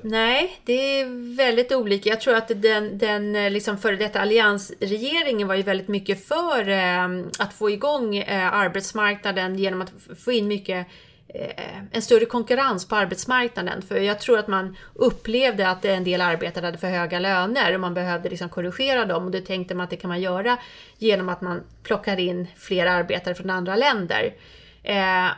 nej, 0.02 0.60
det 0.64 1.00
är 1.00 1.36
väldigt 1.36 1.72
olika. 1.72 2.10
Jag 2.10 2.20
tror 2.20 2.34
att 2.34 2.48
den, 2.48 2.98
den 2.98 3.36
eh, 3.36 3.50
liksom 3.50 3.78
före 3.78 3.96
detta 3.96 4.20
alliansregeringen 4.20 5.48
var 5.48 5.54
ju 5.54 5.62
väldigt 5.62 5.88
mycket 5.88 6.26
för 6.26 6.68
eh, 6.68 7.04
att 7.38 7.52
få 7.52 7.70
igång 7.70 8.16
eh, 8.16 8.54
arbetsmarknaden 8.54 9.58
genom 9.58 9.82
att 9.82 9.92
få 10.18 10.32
in 10.32 10.48
mycket 10.48 10.86
Eh, 11.34 11.78
en 11.92 12.02
större 12.02 12.24
konkurrens 12.24 12.88
på 12.88 12.96
arbetsmarknaden. 12.96 13.82
För 13.82 13.96
jag 13.96 14.20
tror 14.20 14.38
att 14.38 14.48
man 14.48 14.76
upplevde 14.94 15.68
att 15.68 15.84
en 15.84 16.04
del 16.04 16.20
arbetare 16.20 16.66
hade 16.66 16.78
för 16.78 16.86
höga 16.86 17.18
löner 17.18 17.74
och 17.74 17.80
man 17.80 17.94
behövde 17.94 18.28
liksom 18.28 18.48
korrigera 18.48 19.04
dem. 19.04 19.24
Och 19.24 19.30
det 19.30 19.40
tänkte 19.40 19.74
man 19.74 19.84
att 19.84 19.90
det 19.90 19.96
kan 19.96 20.08
man 20.08 20.20
göra 20.20 20.58
genom 20.98 21.28
att 21.28 21.40
man 21.40 21.62
plockar 21.82 22.20
in 22.20 22.46
fler 22.56 22.86
arbetare 22.86 23.34
från 23.34 23.50
andra 23.50 23.76
länder. 23.76 24.34
Eh, 24.82 25.28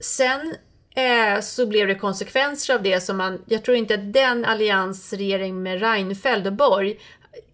sen 0.00 0.54
eh, 0.94 1.40
så 1.40 1.66
blev 1.66 1.86
det 1.86 1.94
konsekvenser 1.94 2.74
av 2.74 2.82
det 2.82 3.00
som 3.00 3.16
man, 3.16 3.42
jag 3.46 3.64
tror 3.64 3.76
inte 3.76 3.94
att 3.94 4.12
den 4.12 4.44
alliansregering 4.44 5.62
med 5.62 5.80
Reinfeldt 5.80 6.46
och 6.46 6.52
Borg 6.52 6.98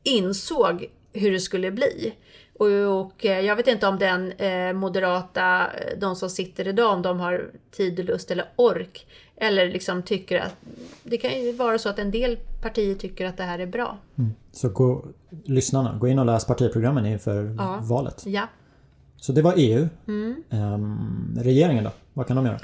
insåg 0.03 0.87
hur 1.13 1.33
det 1.33 1.41
skulle 1.41 1.71
bli. 1.71 2.15
Och, 2.59 3.27
eh, 3.27 3.41
jag 3.41 3.57
vet 3.57 3.67
inte 3.67 3.87
om 3.87 3.99
den 3.99 4.33
eh, 4.33 4.73
moderata, 4.73 5.67
eh, 5.67 5.99
de 5.99 6.17
som 6.17 6.31
sitter 6.31 6.69
idag, 6.69 6.93
om 6.93 7.03
de 7.03 7.21
har 7.21 7.51
tid 7.71 7.99
och 7.99 8.05
lust 8.05 8.31
eller 8.31 8.47
ork. 8.57 9.07
Eller 9.37 9.69
liksom 9.69 10.03
tycker 10.03 10.41
att, 10.41 10.57
det 11.03 11.17
kan 11.17 11.43
ju 11.43 11.53
vara 11.53 11.79
så 11.79 11.89
att 11.89 11.99
en 11.99 12.11
del 12.11 12.39
partier 12.63 12.95
tycker 12.95 13.27
att 13.27 13.37
det 13.37 13.43
här 13.43 13.59
är 13.59 13.67
bra. 13.67 13.99
Mm. 14.19 14.35
Så 14.53 14.69
gå, 14.69 15.05
lyssnarna, 15.45 15.99
gå 15.99 16.09
in 16.09 16.19
och 16.19 16.27
läs 16.27 16.47
partiprogrammen 16.47 17.07
inför 17.07 17.55
ja. 17.59 17.79
valet. 17.83 18.23
Ja. 18.27 18.49
Så 19.17 19.33
det 19.33 19.43
var 19.43 19.55
EU. 19.57 19.89
Mm. 20.09 20.43
Um, 20.51 21.39
regeringen 21.41 21.85
då? 21.85 21.91
Vad 22.13 22.27
kan 22.27 22.37
de 22.37 22.47
göra? 22.47 22.59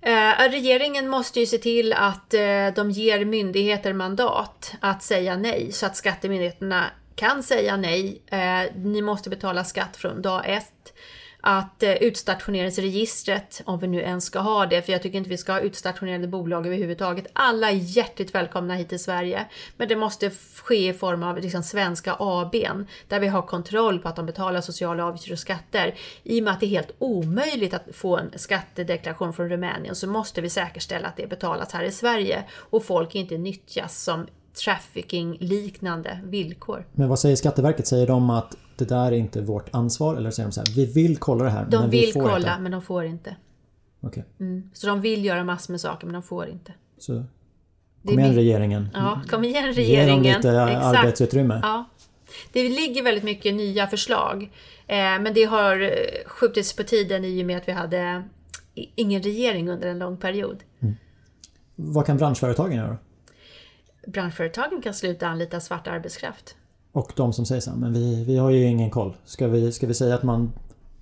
Eh, 0.00 0.50
regeringen 0.50 1.08
måste 1.08 1.40
ju 1.40 1.46
se 1.46 1.58
till 1.58 1.92
att 1.92 2.34
eh, 2.34 2.40
de 2.74 2.90
ger 2.90 3.24
myndigheter 3.24 3.92
mandat 3.92 4.72
att 4.80 5.02
säga 5.02 5.36
nej 5.36 5.72
så 5.72 5.86
att 5.86 5.96
skattemyndigheterna 5.96 6.84
kan 7.16 7.42
säga 7.42 7.76
nej. 7.76 8.22
Eh, 8.26 8.62
ni 8.76 9.02
måste 9.02 9.30
betala 9.30 9.64
skatt 9.64 9.96
från 9.96 10.22
dag 10.22 10.42
ett. 10.46 10.72
att 11.40 11.82
eh, 11.82 11.92
utstationeringsregistret, 11.92 13.62
om 13.64 13.78
vi 13.78 13.86
nu 13.86 14.00
ens 14.00 14.24
ska 14.24 14.38
ha 14.38 14.66
det, 14.66 14.82
för 14.82 14.92
jag 14.92 15.02
tycker 15.02 15.18
inte 15.18 15.30
vi 15.30 15.36
ska 15.36 15.52
ha 15.52 15.60
utstationerade 15.60 16.28
bolag 16.28 16.66
överhuvudtaget. 16.66 17.26
Alla 17.32 17.70
är 17.70 17.74
hjärtligt 17.74 18.34
välkomna 18.34 18.74
hit 18.74 18.88
till 18.88 19.02
Sverige, 19.02 19.46
men 19.76 19.88
det 19.88 19.96
måste 19.96 20.30
ske 20.62 20.88
i 20.88 20.92
form 20.92 21.22
av 21.22 21.38
liksom 21.38 21.62
svenska 21.62 22.16
ABn, 22.18 22.86
där 23.08 23.20
vi 23.20 23.26
har 23.26 23.42
kontroll 23.42 23.98
på 23.98 24.08
att 24.08 24.16
de 24.16 24.26
betalar 24.26 24.60
sociala 24.60 25.04
avgifter 25.04 25.32
och 25.32 25.38
skatter. 25.38 25.94
I 26.22 26.40
och 26.40 26.44
med 26.44 26.52
att 26.52 26.60
det 26.60 26.66
är 26.66 26.70
helt 26.70 26.94
omöjligt 26.98 27.74
att 27.74 27.84
få 27.92 28.16
en 28.16 28.30
skattedeklaration 28.36 29.32
från 29.32 29.48
Rumänien 29.48 29.94
så 29.94 30.06
måste 30.06 30.40
vi 30.40 30.50
säkerställa 30.50 31.08
att 31.08 31.16
det 31.16 31.26
betalas 31.26 31.72
här 31.72 31.84
i 31.84 31.92
Sverige 31.92 32.44
och 32.70 32.84
folk 32.84 33.14
inte 33.14 33.38
nyttjas 33.38 34.02
som 34.02 34.26
trafficking-liknande 34.64 36.20
villkor. 36.24 36.86
Men 36.92 37.08
vad 37.08 37.18
säger 37.18 37.36
Skatteverket? 37.36 37.86
Säger 37.86 38.06
de 38.06 38.30
att 38.30 38.56
det 38.76 38.84
där 38.84 39.06
är 39.06 39.12
inte 39.12 39.40
vårt 39.40 39.68
ansvar? 39.74 40.16
Eller 40.16 40.30
säger 40.30 40.48
de 40.48 40.52
så 40.52 40.60
här, 40.60 40.68
vi 40.76 40.86
vill 40.92 41.16
kolla 41.16 41.44
det 41.44 41.50
här 41.50 41.66
De 41.70 41.80
men 41.80 41.90
vill 41.90 42.06
vi 42.06 42.12
får 42.12 42.20
kolla 42.20 42.36
inte? 42.36 42.62
men 42.62 42.72
de 42.72 42.82
får 42.82 43.04
inte. 43.04 43.36
Okej, 44.00 44.24
Mm. 44.40 44.70
Så 44.74 44.86
de 44.86 45.00
vill 45.00 45.24
göra 45.24 45.44
massor 45.44 45.72
med 45.72 45.80
saker 45.80 46.06
men 46.06 46.14
de 46.14 46.22
får 46.22 46.48
inte. 46.48 46.72
så 46.98 47.24
kom 48.06 48.18
igen 48.18 48.34
regeringen. 48.34 48.88
Ja, 48.94 49.20
kom 49.30 49.44
igen 49.44 49.62
Ge 49.64 49.68
dem 49.70 49.74
regeringen. 49.74 50.36
lite 50.36 50.62
arbetsutrymme. 50.62 51.60
Ja. 51.62 51.84
Det 52.52 52.68
ligger 52.68 53.02
väldigt 53.02 53.24
mycket 53.24 53.54
nya 53.54 53.86
förslag. 53.86 54.42
Eh, 54.86 54.96
men 54.96 55.34
det 55.34 55.44
har 55.44 55.90
skjutits 56.26 56.76
på 56.76 56.82
tiden 56.82 57.24
i 57.24 57.42
och 57.42 57.46
med 57.46 57.56
att 57.56 57.68
vi 57.68 57.72
hade 57.72 58.22
ingen 58.74 59.22
regering 59.22 59.68
under 59.70 59.88
en 59.88 59.98
lång 59.98 60.16
period. 60.16 60.62
Vad 61.74 62.06
kan 62.06 62.16
branschföretagen 62.16 62.76
göra? 62.76 62.98
Branschföretagen 64.06 64.82
kan 64.82 64.94
sluta 64.94 65.26
anlita 65.26 65.60
svart 65.60 65.86
arbetskraft. 65.86 66.56
Och 66.92 67.12
de 67.16 67.32
som 67.32 67.46
säger 67.46 67.60
så 67.60 67.70
här, 67.70 67.76
men 67.76 67.92
vi, 67.92 68.24
vi 68.24 68.36
har 68.36 68.50
ju 68.50 68.64
ingen 68.64 68.90
koll. 68.90 69.16
Ska 69.24 69.48
vi, 69.48 69.72
ska 69.72 69.86
vi 69.86 69.94
säga 69.94 70.14
att 70.14 70.22
man 70.22 70.52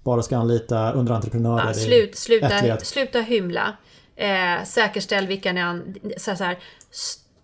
bara 0.03 0.23
ska 0.23 0.37
anlita 0.37 0.93
underentreprenörer? 0.93 1.67
Ja, 1.67 1.75
slut, 1.75 2.17
sluta, 2.17 2.79
sluta 2.79 3.21
hymla. 3.21 3.77
Eh, 4.17 4.65
säkerställ 4.65 5.27
vilka 5.27 5.53
ni 5.53 5.61
an... 5.61 5.95
Så 6.17 6.37
så 6.37 6.45
här, 6.45 6.59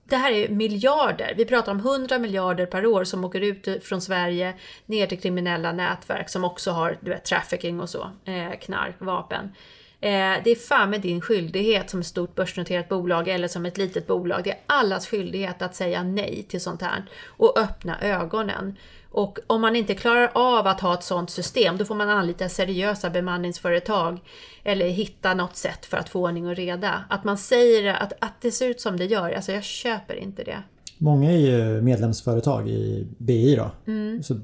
det 0.04 0.16
här 0.16 0.32
är 0.32 0.48
miljarder. 0.48 1.34
Vi 1.36 1.44
pratar 1.44 1.72
om 1.72 1.78
100 1.78 2.18
miljarder 2.18 2.66
per 2.66 2.86
år 2.86 3.04
som 3.04 3.24
åker 3.24 3.40
ut 3.40 3.84
från 3.84 4.00
Sverige 4.00 4.54
ner 4.86 5.06
till 5.06 5.20
kriminella 5.20 5.72
nätverk 5.72 6.28
som 6.28 6.44
också 6.44 6.70
har 6.70 6.98
du 7.00 7.10
vet, 7.10 7.24
trafficking 7.24 7.80
och 7.80 7.90
så. 7.90 8.10
Eh, 8.24 8.58
knark, 8.60 8.94
vapen. 8.98 9.54
Eh, 10.02 10.42
det 10.44 10.50
är 10.50 10.66
fan 10.68 10.90
med 10.90 11.00
din 11.00 11.20
skyldighet 11.20 11.90
som 11.90 12.00
ett 12.00 12.06
stort 12.06 12.34
börsnoterat 12.34 12.88
bolag 12.88 13.28
eller 13.28 13.48
som 13.48 13.66
ett 13.66 13.78
litet 13.78 14.06
bolag. 14.06 14.40
Det 14.44 14.50
är 14.50 14.58
allas 14.66 15.06
skyldighet 15.06 15.62
att 15.62 15.74
säga 15.74 16.02
nej 16.02 16.46
till 16.48 16.60
sånt 16.60 16.82
här 16.82 17.04
och 17.26 17.58
öppna 17.58 18.00
ögonen. 18.00 18.76
Och 19.10 19.38
om 19.46 19.60
man 19.60 19.76
inte 19.76 19.94
klarar 19.94 20.30
av 20.34 20.66
att 20.66 20.80
ha 20.80 20.94
ett 20.94 21.02
sånt 21.02 21.30
system, 21.30 21.76
då 21.76 21.84
får 21.84 21.94
man 21.94 22.08
anlita 22.08 22.48
seriösa 22.48 23.10
bemanningsföretag 23.10 24.18
eller 24.64 24.88
hitta 24.88 25.34
något 25.34 25.56
sätt 25.56 25.86
för 25.86 25.96
att 25.96 26.08
få 26.08 26.22
ordning 26.22 26.46
och 26.46 26.56
reda. 26.56 27.04
Att 27.10 27.24
man 27.24 27.38
säger 27.38 27.94
att, 27.94 28.12
att 28.18 28.40
det 28.40 28.50
ser 28.50 28.68
ut 28.68 28.80
som 28.80 28.96
det 28.96 29.04
gör, 29.04 29.32
alltså 29.32 29.52
jag 29.52 29.64
köper 29.64 30.14
inte 30.14 30.44
det. 30.44 30.62
Många 30.98 31.32
är 31.32 31.36
ju 31.36 31.82
medlemsföretag 31.82 32.68
i 32.68 33.06
BI 33.18 33.56
då. 33.56 33.70
Mm. 33.86 34.22
Så 34.22 34.36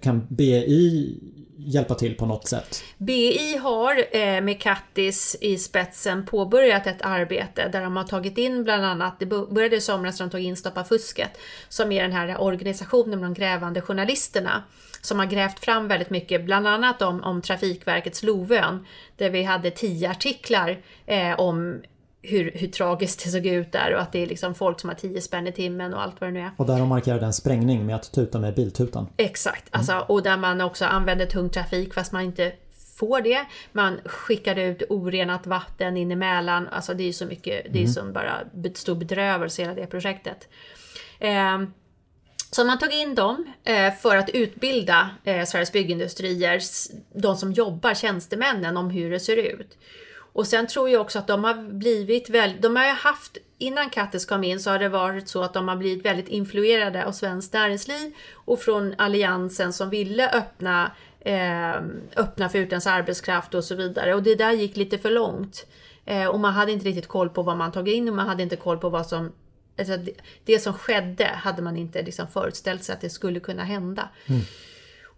kan 0.00 0.26
BI 0.28 1.20
hjälpa 1.68 1.94
till 1.94 2.14
på 2.14 2.26
något 2.26 2.48
sätt? 2.48 2.84
BI 2.98 3.56
har 3.56 4.16
eh, 4.16 4.40
med 4.40 4.60
Kattis 4.60 5.36
i 5.40 5.58
spetsen 5.58 6.26
påbörjat 6.26 6.86
ett 6.86 7.02
arbete 7.02 7.68
där 7.68 7.82
de 7.82 7.96
har 7.96 8.04
tagit 8.04 8.38
in 8.38 8.64
bland 8.64 8.84
annat, 8.84 9.18
det 9.18 9.26
började 9.26 9.76
i 9.76 9.80
somras 9.80 10.20
när 10.20 10.26
de 10.26 10.30
tog 10.30 10.40
in 10.40 10.56
Stoppa 10.56 10.84
fusket, 10.84 11.38
som 11.68 11.92
är 11.92 12.02
den 12.02 12.12
här 12.12 12.40
organisationen 12.40 13.20
med 13.20 13.30
de 13.30 13.34
grävande 13.34 13.80
journalisterna 13.80 14.62
som 15.00 15.18
har 15.18 15.26
grävt 15.26 15.64
fram 15.64 15.88
väldigt 15.88 16.10
mycket, 16.10 16.44
bland 16.44 16.66
annat 16.66 17.02
om, 17.02 17.22
om 17.22 17.42
Trafikverkets 17.42 18.22
Lovön, 18.22 18.86
där 19.16 19.30
vi 19.30 19.42
hade 19.42 19.70
tio 19.70 20.10
artiklar 20.10 20.78
eh, 21.06 21.40
om 21.40 21.82
hur, 22.22 22.52
hur 22.54 22.68
tragiskt 22.68 23.24
det 23.24 23.30
såg 23.30 23.46
ut 23.46 23.72
där 23.72 23.94
och 23.94 24.00
att 24.00 24.12
det 24.12 24.22
är 24.22 24.26
liksom 24.26 24.54
folk 24.54 24.80
som 24.80 24.88
har 24.88 24.94
10 24.94 25.20
spänn 25.20 25.46
i 25.46 25.52
timmen 25.52 25.94
och 25.94 26.02
allt 26.02 26.20
vad 26.20 26.28
det 26.28 26.34
nu 26.34 26.40
är. 26.40 26.50
Och 26.56 26.66
där 26.66 26.78
de 26.78 26.88
markerade 26.88 27.26
en 27.26 27.32
sprängning 27.32 27.86
med 27.86 27.96
att 27.96 28.12
tuta 28.12 28.38
med 28.38 28.54
biltutan. 28.54 29.08
Exakt, 29.16 29.64
alltså, 29.70 30.04
och 30.08 30.22
där 30.22 30.36
man 30.36 30.60
också 30.60 30.84
använder 30.84 31.26
tung 31.26 31.50
trafik 31.50 31.94
fast 31.94 32.12
man 32.12 32.22
inte 32.22 32.52
får 32.98 33.20
det. 33.20 33.46
Man 33.72 34.00
skickade 34.04 34.62
ut 34.62 34.82
orenat 34.88 35.46
vatten 35.46 35.96
in 35.96 36.18
Mälaren. 36.18 36.68
Alltså 36.68 36.94
det 36.94 37.02
är 37.02 37.06
ju 37.06 37.12
så 37.12 37.26
mycket, 37.26 37.72
det 37.72 37.78
är 37.78 37.82
ju 37.82 37.88
som 37.88 38.12
bara 38.12 38.40
stor 38.74 38.94
bedrövelse 38.94 39.62
hela 39.62 39.74
det 39.74 39.86
projektet. 39.86 40.48
Eh, 41.18 41.58
så 42.50 42.64
man 42.64 42.78
tog 42.78 42.92
in 42.92 43.14
dem 43.14 43.52
eh, 43.64 43.94
för 43.94 44.16
att 44.16 44.30
utbilda 44.30 45.10
eh, 45.24 45.44
Sveriges 45.44 45.72
Byggindustrier, 45.72 46.60
de 47.20 47.36
som 47.36 47.52
jobbar, 47.52 47.94
tjänstemännen, 47.94 48.76
om 48.76 48.90
hur 48.90 49.10
det 49.10 49.20
ser 49.20 49.36
ut. 49.36 49.78
Och 50.38 50.46
sen 50.46 50.66
tror 50.66 50.90
jag 50.90 51.00
också 51.00 51.18
att 51.18 51.26
de 51.26 51.44
har 51.44 51.54
blivit 51.54 52.30
väldigt, 52.30 52.62
de 52.62 52.76
har 52.76 52.84
ju 52.84 52.92
haft, 52.92 53.36
innan 53.58 53.90
Kattis 53.90 54.26
kom 54.26 54.44
in 54.44 54.60
så 54.60 54.70
har 54.70 54.78
det 54.78 54.88
varit 54.88 55.28
så 55.28 55.42
att 55.42 55.54
de 55.54 55.68
har 55.68 55.76
blivit 55.76 56.04
väldigt 56.04 56.28
influerade 56.28 57.06
av 57.06 57.12
Svenskt 57.12 57.52
Näringsliv 57.52 58.12
och 58.34 58.60
från 58.60 58.94
Alliansen 58.98 59.72
som 59.72 59.90
ville 59.90 60.30
öppna, 60.30 60.92
eh, 61.20 61.74
öppna 62.16 62.48
för 62.48 62.58
utländsk 62.58 62.88
arbetskraft 62.88 63.54
och 63.54 63.64
så 63.64 63.74
vidare. 63.74 64.14
Och 64.14 64.22
det 64.22 64.34
där 64.34 64.52
gick 64.52 64.76
lite 64.76 64.98
för 64.98 65.10
långt. 65.10 65.66
Eh, 66.04 66.26
och 66.26 66.40
man 66.40 66.52
hade 66.52 66.72
inte 66.72 66.86
riktigt 66.86 67.08
koll 67.08 67.28
på 67.28 67.42
vad 67.42 67.56
man 67.56 67.72
tagit 67.72 67.94
in 67.94 68.08
och 68.08 68.14
man 68.14 68.28
hade 68.28 68.42
inte 68.42 68.56
koll 68.56 68.78
på 68.78 68.88
vad 68.88 69.06
som 69.06 69.32
Alltså 69.78 69.96
det, 69.96 70.12
det 70.44 70.58
som 70.58 70.72
skedde 70.72 71.24
hade 71.24 71.62
man 71.62 71.76
inte 71.76 72.02
liksom 72.02 72.28
förutställt 72.28 72.84
sig 72.84 72.92
att 72.92 73.00
det 73.00 73.10
skulle 73.10 73.40
kunna 73.40 73.64
hända. 73.64 74.08
Mm. 74.26 74.40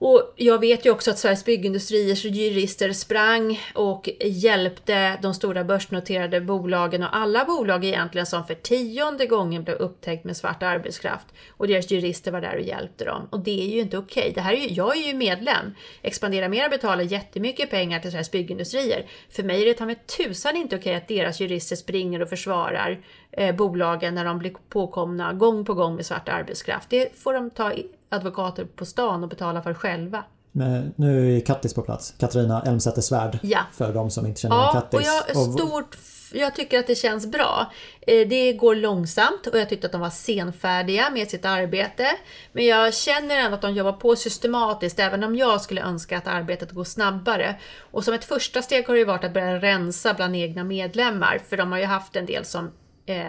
Och 0.00 0.32
jag 0.36 0.58
vet 0.58 0.86
ju 0.86 0.90
också 0.90 1.10
att 1.10 1.18
Sveriges 1.18 1.44
Byggindustriers 1.44 2.24
jurister 2.24 2.92
sprang 2.92 3.60
och 3.74 4.08
hjälpte 4.20 5.18
de 5.22 5.34
stora 5.34 5.64
börsnoterade 5.64 6.40
bolagen 6.40 7.02
och 7.02 7.16
alla 7.16 7.44
bolag 7.44 7.84
egentligen 7.84 8.26
som 8.26 8.46
för 8.46 8.54
tionde 8.54 9.26
gången 9.26 9.64
blev 9.64 9.76
upptäckt 9.76 10.24
med 10.24 10.36
svart 10.36 10.62
arbetskraft. 10.62 11.26
Och 11.56 11.68
deras 11.68 11.90
jurister 11.90 12.32
var 12.32 12.40
där 12.40 12.54
och 12.54 12.62
hjälpte 12.62 13.04
dem. 13.04 13.28
Och 13.30 13.40
det 13.40 13.62
är 13.62 13.74
ju 13.74 13.80
inte 13.80 13.98
okej. 13.98 14.32
Det 14.34 14.40
här 14.40 14.52
är 14.52 14.56
ju, 14.56 14.68
jag 14.68 14.96
är 14.96 15.06
ju 15.06 15.14
medlem. 15.14 15.74
Expandera 16.02 16.48
Mera 16.48 16.68
betalar 16.68 17.02
jättemycket 17.02 17.70
pengar 17.70 18.00
till 18.00 18.10
Sveriges 18.10 18.30
Byggindustrier. 18.30 19.06
För 19.30 19.42
mig 19.42 19.62
är 19.62 19.66
det 19.66 19.74
ta 19.74 19.86
med 19.86 20.06
tusan 20.06 20.56
inte 20.56 20.76
okej 20.76 20.94
att 20.94 21.08
deras 21.08 21.40
jurister 21.40 21.76
springer 21.76 22.22
och 22.22 22.28
försvarar 22.28 23.04
eh, 23.32 23.54
bolagen 23.54 24.14
när 24.14 24.24
de 24.24 24.38
blir 24.38 24.52
påkomna 24.68 25.32
gång 25.32 25.64
på 25.64 25.74
gång 25.74 25.96
med 25.96 26.06
svart 26.06 26.28
arbetskraft. 26.28 26.90
Det 26.90 27.18
får 27.18 27.34
de 27.34 27.50
ta 27.50 27.72
advokater 28.10 28.64
på 28.64 28.84
stan 28.86 29.22
och 29.22 29.28
betala 29.28 29.62
för 29.62 29.74
själva. 29.74 30.24
Men 30.52 30.94
nu 30.96 31.36
är 31.36 31.40
Kattis 31.40 31.74
på 31.74 31.82
plats. 31.82 32.14
Katarina 32.18 32.62
Elmsäter-Svärd. 32.62 33.38
Ja. 33.42 33.60
För 33.72 33.92
de 33.92 34.10
som 34.10 34.26
inte 34.26 34.40
känner 34.40 34.56
Ja, 34.56 34.70
Kattis. 34.72 35.00
och 35.00 35.06
jag, 35.06 35.46
Och- 35.46 35.52
stort, 35.52 35.96
jag 36.32 36.54
tycker 36.54 36.78
att 36.78 36.86
det 36.86 36.94
känns 36.94 37.26
bra. 37.26 37.72
Eh, 38.00 38.28
Det 38.28 38.52
går 38.52 38.74
långsamt 38.74 39.46
och 39.52 39.58
jag 39.58 39.68
tyckte 39.68 39.86
att 39.86 39.92
de 39.92 40.00
var 40.00 40.10
senfärdiga 40.10 41.10
med 41.10 41.28
sitt 41.30 41.44
arbete. 41.44 42.06
Men 42.52 42.66
jag 42.66 42.94
känner 42.94 43.36
ändå 43.36 43.54
att 43.54 43.62
de 43.62 43.74
jobbar 43.74 43.92
på 43.92 44.16
systematiskt, 44.16 44.98
även 45.00 45.24
om 45.24 45.36
jag 45.36 45.60
skulle 45.60 45.80
önska 45.82 46.18
att 46.18 46.26
arbetet 46.26 46.70
går 46.70 46.84
snabbare. 46.84 47.58
Och 47.90 48.04
som 48.04 48.14
ett 48.14 48.24
första 48.24 48.62
steg 48.62 48.86
har 48.88 48.94
det 48.94 49.04
varit 49.04 49.24
att 49.24 49.34
börja 49.34 49.58
rensa 49.60 50.14
bland 50.14 50.36
egna 50.36 50.64
medlemmar, 50.64 51.40
för 51.48 51.56
de 51.56 51.72
har 51.72 51.78
ju 51.78 51.84
haft 51.84 52.16
en 52.16 52.26
del 52.26 52.44
som 52.44 52.70
eh, 53.06 53.24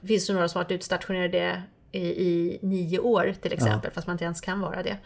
det 0.00 0.06
finns 0.08 0.30
ju 0.30 0.34
några 0.34 0.48
som 0.48 0.58
varit 0.60 0.70
utstationerade 0.72 1.62
i, 1.92 1.98
i 1.98 2.58
nio 2.62 2.98
år 2.98 3.34
till 3.42 3.52
exempel, 3.52 3.90
fast 3.90 4.06
man 4.06 4.14
inte 4.14 4.24
ens 4.24 4.40
kan 4.40 4.60
vara 4.60 4.82
det. 4.82 4.96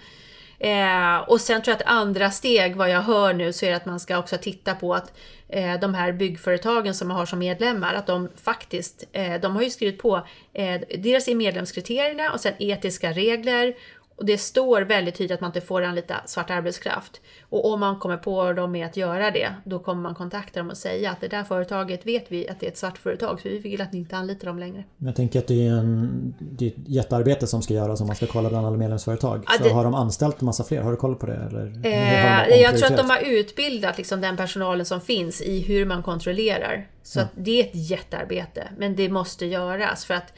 Eh, 0.61 1.19
och 1.19 1.41
sen 1.41 1.63
tror 1.63 1.73
jag 1.73 1.83
att 1.83 1.93
andra 1.93 2.31
steg, 2.31 2.77
vad 2.77 2.91
jag 2.91 3.01
hör 3.01 3.33
nu, 3.35 3.53
så 3.53 3.67
är 3.67 3.71
det 3.71 3.77
att 3.77 3.87
man 3.87 4.01
ska 4.01 4.19
också 4.19 4.39
titta 4.39 4.75
på 4.75 4.95
att 4.95 5.13
eh, 5.49 5.81
de 5.81 5.95
här 5.95 6.13
byggföretagen 6.13 6.95
som 6.95 7.09
man 7.09 7.17
har 7.17 7.27
som 7.27 7.39
medlemmar, 7.39 7.95
att 7.95 8.07
de 8.07 8.29
faktiskt, 8.37 9.09
eh, 9.13 9.41
de 9.41 9.57
har 9.57 9.63
ju 9.63 9.71
skrivit 9.71 9.99
på, 9.99 10.27
eh, 10.53 10.81
dels 10.99 11.29
i 11.29 11.35
medlemskriterierna 11.35 12.33
och 12.33 12.41
sen 12.41 12.55
etiska 12.59 13.13
regler. 13.13 13.75
Och 14.21 14.27
det 14.27 14.39
står 14.39 14.83
väldigt 14.83 15.15
tydligt 15.15 15.35
att 15.35 15.41
man 15.41 15.49
inte 15.49 15.61
får 15.61 15.83
anlita 15.83 16.15
svart 16.27 16.51
arbetskraft. 16.51 17.21
Och 17.49 17.73
om 17.73 17.81
man 17.81 17.99
kommer 17.99 18.17
på 18.17 18.53
dem 18.53 18.73
med 18.73 18.87
att 18.87 18.97
göra 18.97 19.31
det, 19.31 19.49
då 19.65 19.79
kommer 19.79 20.03
man 20.03 20.15
kontakta 20.15 20.61
dem 20.61 20.71
och 20.71 20.77
säga 20.77 21.11
att 21.11 21.21
det 21.21 21.29
där 21.29 21.45
företaget 21.45 22.07
vet 22.07 22.25
vi 22.29 22.49
att 22.49 22.61
det 22.61 22.67
är 22.67 22.71
ett 22.71 22.77
svart 22.79 22.99
företag, 22.99 23.41
så 23.41 23.49
vi 23.49 23.59
vill 23.59 23.81
att 23.81 23.93
ni 23.93 23.99
inte 23.99 24.17
anlitar 24.17 24.47
dem 24.47 24.59
längre. 24.59 24.85
Men 24.97 25.07
Jag 25.07 25.17
tänker 25.17 25.39
att 25.39 25.47
det 25.47 25.67
är, 25.67 25.73
en, 25.73 26.35
det 26.39 26.65
är 26.65 26.69
ett 26.69 26.75
jättearbete 26.87 27.47
som 27.47 27.63
ska 27.63 27.75
göras 27.75 28.01
om 28.01 28.07
man 28.07 28.17
ska 28.17 28.27
kolla 28.27 28.49
bland 28.49 28.67
alla 28.67 28.77
medlemsföretag. 28.77 29.45
Ja, 29.47 29.53
Så 29.59 29.63
det- 29.65 29.71
har 29.71 29.85
de 29.85 29.95
anställt 29.95 30.41
en 30.43 30.47
massa 30.47 30.65
fler? 30.65 30.81
Har 30.83 30.91
du 30.91 30.97
koll 30.97 31.15
på 31.17 31.27
det? 31.27 31.35
Eller, 31.51 31.81
Eh, 31.87 32.61
jag 32.63 32.77
tror 32.79 32.91
att 32.91 32.97
de 32.97 33.11
har 33.11 33.21
utbildat 33.27 33.99
liksom, 33.99 34.21
den 34.21 34.37
personalen 34.37 34.87
som 34.87 35.01
finns 35.01 35.43
i 35.43 35.61
hur 35.61 35.85
man 35.87 36.03
kontrollerar. 36.03 36.87
Så 37.11 37.21
det 37.35 37.61
är 37.61 37.65
ett 37.65 37.91
jättearbete, 37.91 38.69
men 38.77 38.97
det 38.97 39.09
måste 39.09 39.47
göras. 39.47 40.05
För 40.05 40.15
att 40.15 40.33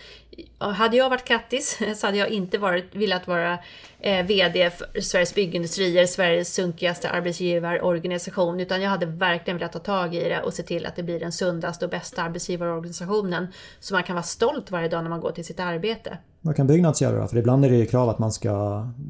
hade 0.58 0.96
jag 0.96 1.10
varit 1.10 1.24
Kattis 1.24 1.78
så 1.96 2.06
hade 2.06 2.18
jag 2.18 2.28
inte 2.28 2.58
varit, 2.58 2.94
velat 2.94 3.26
vara 3.26 3.58
eh, 4.03 4.26
VD 4.26 4.70
för 4.70 5.00
Sveriges 5.00 5.34
Byggindustrier, 5.34 6.07
Sveriges 6.07 6.55
sunkigaste 6.55 7.11
arbetsgivarorganisation. 7.11 8.61
Utan 8.61 8.82
jag 8.82 8.90
hade 8.90 9.07
verkligen 9.07 9.59
velat 9.59 9.72
ta 9.72 9.78
tag 9.78 10.14
i 10.14 10.28
det 10.28 10.42
och 10.42 10.55
se 10.55 10.62
till 10.62 10.86
att 10.86 10.96
det 10.96 11.03
blir 11.03 11.20
den 11.20 11.32
sundaste 11.32 11.84
och 11.84 11.90
bästa 11.90 12.22
arbetsgivarorganisationen. 12.22 13.46
Så 13.80 13.94
man 13.94 14.03
kan 14.03 14.14
vara 14.14 14.22
stolt 14.22 14.70
varje 14.70 14.88
dag 14.88 15.03
när 15.03 15.11
man 15.11 15.20
går 15.20 15.32
till 15.32 15.44
sitt 15.44 15.61
arbete. 15.61 16.18
vad 16.40 16.57
kan 16.57 16.66
Byggnads 16.66 17.03
göra 17.03 17.20
då? 17.20 17.28
För 17.28 17.36
ibland 17.36 17.64
är 17.64 17.70
det 17.70 17.76
ju 17.76 17.86
krav 17.86 18.09
att 18.09 18.18
man 18.18 18.32
ska 18.32 18.53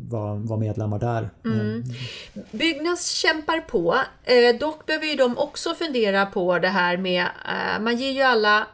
vara, 0.09 0.35
vara 0.35 0.61
medlemmar 0.61 0.99
där. 0.99 1.31
Mm. 1.45 1.85
Byggnads 2.51 3.11
kämpar 3.11 3.61
på. 3.61 3.97
Eh, 4.25 4.59
dock 4.61 4.87
behöver 4.87 5.07
ju 5.07 5.15
de 5.15 5.39
också 5.39 5.75
fundera 5.75 6.27
på 6.27 6.59
det 6.59 6.69
här 6.69 6.97
med, 6.97 7.23
eh, 7.23 7.83
man 7.83 7.97
ger 7.97 8.11
ju 8.11 8.23
alla 8.23 8.67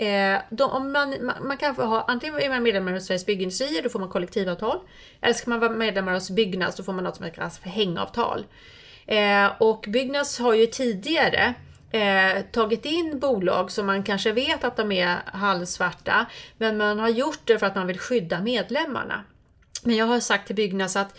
eh, 0.00 0.40
de, 0.50 0.70
om 0.70 0.92
man, 0.92 1.14
man, 1.20 1.46
man 1.46 1.56
kan 1.56 1.74
ha, 1.74 2.04
antingen 2.08 2.40
är 2.40 2.48
man 2.48 2.62
medlemmar 2.62 2.92
hos 2.92 3.06
Sveriges 3.06 3.26
Byggindustrier, 3.26 3.82
då 3.82 3.88
får 3.88 3.98
man 3.98 4.08
kollektivavtal. 4.08 4.78
Eller 5.20 5.34
ska 5.34 5.50
man 5.50 5.60
vara 5.60 5.72
medlemmar 5.72 6.14
hos 6.14 6.30
Byggnads, 6.30 6.76
då 6.76 6.82
får 6.82 6.92
man 6.92 7.04
något 7.04 7.16
som 7.16 7.30
kallas 7.30 7.58
för 7.58 7.68
hängavtal. 7.68 8.46
Eh, 9.06 9.52
och 9.58 9.84
Byggnads 9.88 10.38
har 10.38 10.54
ju 10.54 10.66
tidigare 10.66 11.54
eh, 11.90 12.42
tagit 12.52 12.84
in 12.84 13.18
bolag 13.18 13.70
som 13.70 13.86
man 13.86 14.02
kanske 14.02 14.32
vet 14.32 14.64
att 14.64 14.76
de 14.76 14.92
är 14.92 15.16
halvsvarta, 15.24 16.26
men 16.58 16.76
man 16.76 16.98
har 16.98 17.08
gjort 17.08 17.40
det 17.44 17.58
för 17.58 17.66
att 17.66 17.74
man 17.74 17.86
vill 17.86 17.98
skydda 17.98 18.40
medlemmarna. 18.40 19.24
Men 19.82 19.96
jag 19.96 20.06
har 20.06 20.20
sagt 20.20 20.46
till 20.46 20.56
Byggnads 20.56 20.96
att 20.96 21.18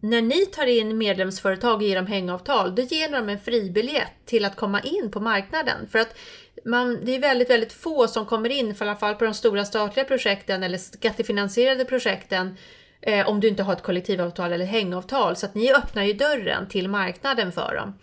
när 0.00 0.22
ni 0.22 0.46
tar 0.46 0.66
in 0.66 0.98
medlemsföretag 0.98 1.74
och 1.74 1.82
ger 1.82 1.96
dem 1.96 2.06
hängavtal, 2.06 2.74
då 2.74 2.82
ger 2.82 3.08
ni 3.08 3.16
dem 3.16 3.28
en 3.28 3.40
fribiljett 3.40 4.12
till 4.26 4.44
att 4.44 4.56
komma 4.56 4.80
in 4.80 5.10
på 5.10 5.20
marknaden. 5.20 5.88
För 5.88 5.98
att 5.98 6.16
man, 6.64 7.04
det 7.04 7.14
är 7.14 7.20
väldigt, 7.20 7.50
väldigt 7.50 7.72
få 7.72 8.08
som 8.08 8.26
kommer 8.26 8.48
in, 8.48 8.70
i 8.70 8.74
alla 8.78 8.96
fall 8.96 9.14
på 9.14 9.24
de 9.24 9.34
stora 9.34 9.64
statliga 9.64 10.06
projekten 10.06 10.62
eller 10.62 10.78
skattefinansierade 10.78 11.84
projekten, 11.84 12.56
eh, 13.00 13.28
om 13.28 13.40
du 13.40 13.48
inte 13.48 13.62
har 13.62 13.72
ett 13.72 13.82
kollektivavtal 13.82 14.52
eller 14.52 14.64
hängavtal. 14.64 15.36
Så 15.36 15.46
att 15.46 15.54
ni 15.54 15.72
öppnar 15.72 16.02
ju 16.02 16.12
dörren 16.12 16.68
till 16.68 16.88
marknaden 16.88 17.52
för 17.52 17.74
dem. 17.74 17.98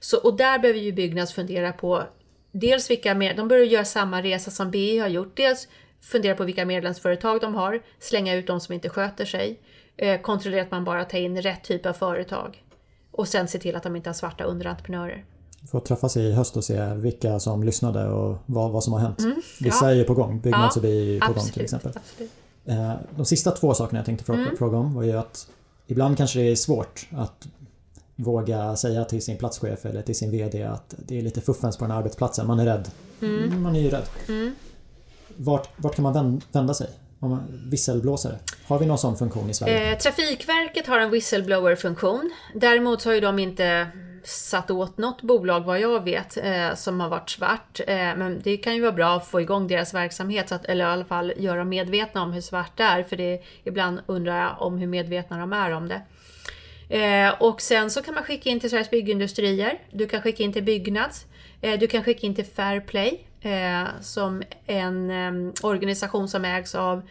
Så, 0.00 0.18
och 0.18 0.36
där 0.36 0.58
behöver 0.58 0.80
ju 0.80 0.92
Byggnads 0.92 1.32
fundera 1.32 1.72
på 1.72 2.04
dels 2.52 2.90
vilka 2.90 3.14
mer, 3.14 3.34
de 3.34 3.48
börjar 3.48 3.64
göra 3.64 3.84
samma 3.84 4.22
resa 4.22 4.50
som 4.50 4.70
BI 4.70 4.98
har 4.98 5.08
gjort. 5.08 5.36
Dels 5.36 5.68
fundera 6.00 6.34
på 6.34 6.44
vilka 6.44 6.64
medlemsföretag 6.64 7.40
de 7.40 7.54
har, 7.54 7.82
slänga 7.98 8.34
ut 8.34 8.46
de 8.46 8.60
som 8.60 8.74
inte 8.74 8.88
sköter 8.88 9.24
sig, 9.24 9.60
eh, 9.96 10.20
kontrollera 10.20 10.62
att 10.62 10.70
man 10.70 10.84
bara 10.84 11.04
tar 11.04 11.18
in 11.18 11.42
rätt 11.42 11.64
typ 11.64 11.86
av 11.86 11.92
företag 11.92 12.62
och 13.10 13.28
sen 13.28 13.48
se 13.48 13.58
till 13.58 13.76
att 13.76 13.82
de 13.82 13.96
inte 13.96 14.08
har 14.08 14.14
svarta 14.14 14.44
underentreprenörer. 14.44 15.24
Får 15.70 15.80
träffas 15.80 16.16
i 16.16 16.32
höst 16.32 16.56
och 16.56 16.64
se 16.64 16.94
vilka 16.94 17.40
som 17.40 17.62
lyssnade 17.62 18.08
och 18.08 18.38
vad, 18.46 18.70
vad 18.70 18.84
som 18.84 18.92
har 18.92 19.00
hänt. 19.00 19.18
Mm, 19.18 19.42
Vissa 19.60 19.84
ja. 19.84 19.90
är 19.90 19.94
ju 19.94 20.04
på 20.04 20.14
gång, 20.14 20.40
Byggnads 20.40 20.76
ja, 20.76 20.88
är 20.88 21.20
på 21.20 21.24
absolut, 21.24 21.44
gång 21.44 21.52
till 21.52 21.62
exempel. 21.62 21.92
Absolut. 21.96 22.30
Eh, 22.64 22.92
de 23.16 23.26
sista 23.26 23.50
två 23.50 23.74
sakerna 23.74 23.98
jag 23.98 24.06
tänkte 24.06 24.24
fråga, 24.24 24.40
mm. 24.40 24.56
fråga 24.56 24.76
om 24.76 24.94
var 24.94 25.02
ju 25.02 25.12
att 25.12 25.48
ibland 25.86 26.16
kanske 26.16 26.38
det 26.38 26.50
är 26.50 26.56
svårt 26.56 27.08
att 27.10 27.48
våga 28.16 28.76
säga 28.76 29.04
till 29.04 29.22
sin 29.22 29.36
platschef 29.36 29.86
eller 29.86 30.02
till 30.02 30.14
sin 30.14 30.30
VD 30.30 30.62
att 30.62 30.94
det 30.98 31.18
är 31.18 31.22
lite 31.22 31.40
fuffens 31.40 31.76
på 31.76 31.84
den 31.84 31.90
här 31.90 31.98
arbetsplatsen. 31.98 32.46
Man 32.46 32.60
är 32.60 32.64
rädd. 32.64 32.90
Mm. 33.22 33.62
Man 33.62 33.76
är 33.76 33.80
ju 33.80 33.90
rädd. 33.90 34.06
Mm. 34.28 34.54
Vart, 35.36 35.68
vart 35.76 35.94
kan 35.94 36.02
man 36.02 36.40
vända 36.52 36.74
sig? 36.74 36.88
Visselblåsare. 37.70 38.38
Har 38.66 38.78
vi 38.78 38.86
någon 38.86 38.98
sån 38.98 39.16
funktion 39.16 39.50
i 39.50 39.54
Sverige? 39.54 39.92
Eh, 39.92 39.98
Trafikverket 39.98 40.86
har 40.86 40.98
en 40.98 41.10
whistleblower-funktion. 41.10 42.30
Däremot 42.54 43.04
har 43.04 43.12
ju 43.12 43.20
de 43.20 43.38
inte 43.38 43.88
satt 44.24 44.70
åt 44.70 44.98
något 44.98 45.22
bolag 45.22 45.60
vad 45.60 45.80
jag 45.80 46.04
vet 46.04 46.36
eh, 46.36 46.74
som 46.74 47.00
har 47.00 47.08
varit 47.08 47.30
svart. 47.30 47.80
Eh, 47.86 47.96
men 47.96 48.40
det 48.42 48.56
kan 48.56 48.74
ju 48.74 48.80
vara 48.80 48.92
bra 48.92 49.16
att 49.16 49.26
få 49.26 49.40
igång 49.40 49.68
deras 49.68 49.94
verksamhet, 49.94 50.48
så 50.48 50.54
att, 50.54 50.64
eller 50.64 50.84
i 50.84 50.88
alla 50.88 51.04
fall 51.04 51.32
göra 51.36 51.58
dem 51.58 51.68
medvetna 51.68 52.22
om 52.22 52.32
hur 52.32 52.40
svart 52.40 52.76
det 52.76 52.82
är. 52.82 53.02
För 53.02 53.16
det, 53.16 53.42
ibland 53.64 54.00
undrar 54.06 54.42
jag 54.42 54.62
om 54.62 54.78
hur 54.78 54.86
medvetna 54.86 55.38
de 55.38 55.52
är 55.52 55.70
om 55.70 55.88
det. 55.88 56.02
Eh, 56.88 57.42
och 57.42 57.60
sen 57.60 57.90
så 57.90 58.02
kan 58.02 58.14
man 58.14 58.24
skicka 58.24 58.50
in 58.50 58.60
till 58.60 58.70
Sveriges 58.70 58.90
Byggindustrier. 58.90 59.78
Du 59.90 60.06
kan 60.06 60.22
skicka 60.22 60.42
in 60.42 60.52
till 60.52 60.62
Byggnads. 60.62 61.26
Eh, 61.60 61.78
du 61.78 61.86
kan 61.86 62.04
skicka 62.04 62.26
in 62.26 62.34
till 62.34 62.44
Fairplay 62.44 63.20
eh, 63.40 63.84
som 64.00 64.42
en 64.66 65.10
eh, 65.10 65.52
organisation 65.62 66.28
som 66.28 66.44
ägs 66.44 66.74
av 66.74 67.02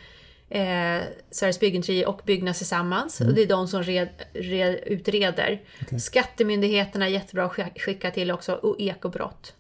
eh, 0.54 1.02
Sveriges 1.32 1.60
Byggindustrier 1.60 2.08
och 2.08 2.22
Byggnads 2.26 2.58
tillsammans. 2.58 3.22
Mm. 3.22 3.30
Och 3.30 3.36
det 3.36 3.44
är 3.44 3.48
de 3.48 3.68
som 3.68 3.84
red, 3.84 4.10
red, 4.34 4.80
utreder. 4.86 5.62
Okay. 5.82 6.00
Skattemyndigheterna 6.00 7.06
är 7.06 7.10
jättebra 7.10 7.46
att 7.46 7.82
skicka 7.82 8.12
till 8.12 8.32
också 8.32 8.54
och 8.54 8.76
ekobrott. 8.80 9.54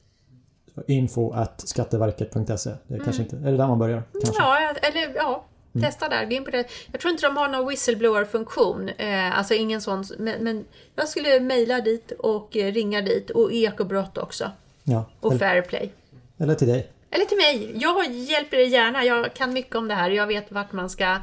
Info 0.88 1.32
at 1.32 1.68
skatteverket.se. 1.68 2.70
Det 2.70 2.94
är, 2.94 2.94
mm. 2.94 3.04
kanske 3.04 3.24
inte, 3.24 3.36
är 3.36 3.52
det 3.52 3.58
där 3.58 3.68
man 3.68 3.80
börjar? 3.80 4.04
Kanske? 4.24 4.44
Ja, 4.44 4.74
eller 4.82 5.16
ja, 5.16 5.46
Mm. 5.76 5.86
Testa 5.86 6.10
där, 6.10 6.26
gå 6.26 6.32
in 6.32 6.46
på 6.46 6.52
det. 6.52 6.66
Jag 6.92 7.02
tror 7.02 7.12
inte 7.12 7.28
de 7.28 7.38
har 7.38 7.48
någon 7.48 7.70
whistleblower-funktion. 7.70 8.90
Eh, 8.90 9.38
alltså 9.38 9.54
ingen 9.54 9.82
sån. 9.82 10.04
Men, 10.18 10.44
men 10.44 10.66
jag 10.96 11.08
skulle 11.08 11.40
mejla 11.40 11.82
dit 11.82 12.12
och 12.12 12.58
eh, 12.58 12.72
ringa 12.72 13.02
dit 13.02 13.30
och 13.30 13.52
ekobrott 13.52 14.18
också. 14.18 14.52
Ja, 14.84 15.06
och 15.20 15.40
Fairplay. 15.40 15.92
Eller 16.38 16.56
till 16.56 16.68
dig. 16.68 16.92
Eller 17.14 17.26
till 17.26 17.38
mig. 17.38 17.72
Jag 17.82 18.12
hjälper 18.12 18.58
dig 18.58 18.68
gärna. 18.68 19.04
Jag 19.04 19.34
kan 19.34 19.54
mycket 19.54 19.76
om 19.76 19.88
det 19.88 19.94
här. 19.94 20.10
Jag 20.10 20.28
vet 20.28 20.52
vart 20.52 20.72
man 20.72 20.90
ska 20.90 21.18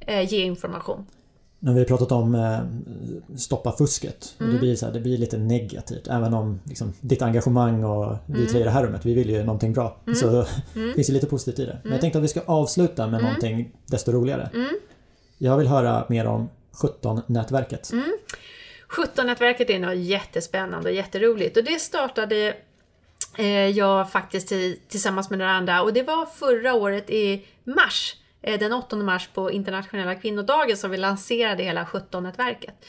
eh, 0.00 0.32
ge 0.32 0.42
information. 0.42 1.06
När 1.58 1.72
vi 1.72 1.78
har 1.78 1.86
pratat 1.86 2.12
om 2.12 2.34
eh, 2.34 2.58
stoppa 3.36 3.72
fusket. 3.72 4.34
Mm. 4.40 4.52
Det, 4.52 4.58
blir 4.58 4.76
så 4.76 4.86
här, 4.86 4.92
det 4.92 5.00
blir 5.00 5.18
lite 5.18 5.38
negativt. 5.38 6.08
Även 6.08 6.34
om 6.34 6.60
liksom, 6.64 6.92
ditt 7.00 7.22
engagemang 7.22 7.84
och 7.84 8.16
vi 8.26 8.38
mm. 8.38 8.52
tre 8.52 8.60
i 8.60 8.64
det 8.64 8.70
här 8.70 8.84
rummet, 8.84 9.06
vi 9.06 9.14
vill 9.14 9.30
ju 9.30 9.44
någonting 9.44 9.72
bra. 9.72 9.96
Mm. 10.06 10.14
Så 10.14 10.28
mm. 10.74 10.94
finns 10.94 11.06
det 11.06 11.12
lite 11.12 11.26
positivt 11.26 11.58
i 11.58 11.66
det. 11.66 11.72
Men 11.72 11.80
jag 11.82 11.90
mm. 11.90 12.00
tänkte 12.00 12.18
att 12.18 12.24
vi 12.24 12.28
ska 12.28 12.40
avsluta 12.46 13.06
med 13.06 13.20
mm. 13.20 13.22
någonting 13.22 13.72
desto 13.86 14.12
roligare. 14.12 14.50
Mm. 14.54 14.68
Jag 15.38 15.56
vill 15.56 15.66
höra 15.66 16.04
mer 16.08 16.26
om 16.26 16.48
17-nätverket. 16.72 17.92
Mm. 17.92 18.12
17-nätverket 18.88 19.70
är 19.70 19.78
något 19.78 19.96
jättespännande 19.96 20.88
och 20.88 20.94
jätteroligt. 20.94 21.56
Och 21.56 21.64
det 21.64 21.80
startade 21.80 22.54
Eh, 23.38 23.68
jag 23.68 24.12
faktiskt 24.12 24.48
tillsammans 24.88 25.30
med 25.30 25.38
några 25.38 25.52
andra 25.52 25.82
och 25.82 25.92
det 25.92 26.02
var 26.02 26.26
förra 26.26 26.74
året 26.74 27.10
i 27.10 27.46
mars 27.64 28.16
Eh, 28.46 28.58
den 28.58 28.72
8 28.72 28.96
mars 28.96 29.28
på 29.34 29.50
internationella 29.50 30.14
kvinnodagen 30.14 30.76
som 30.76 30.90
vi 30.90 30.96
lanserade 30.96 31.62
hela 31.62 31.84
17-nätverket. 31.84 32.84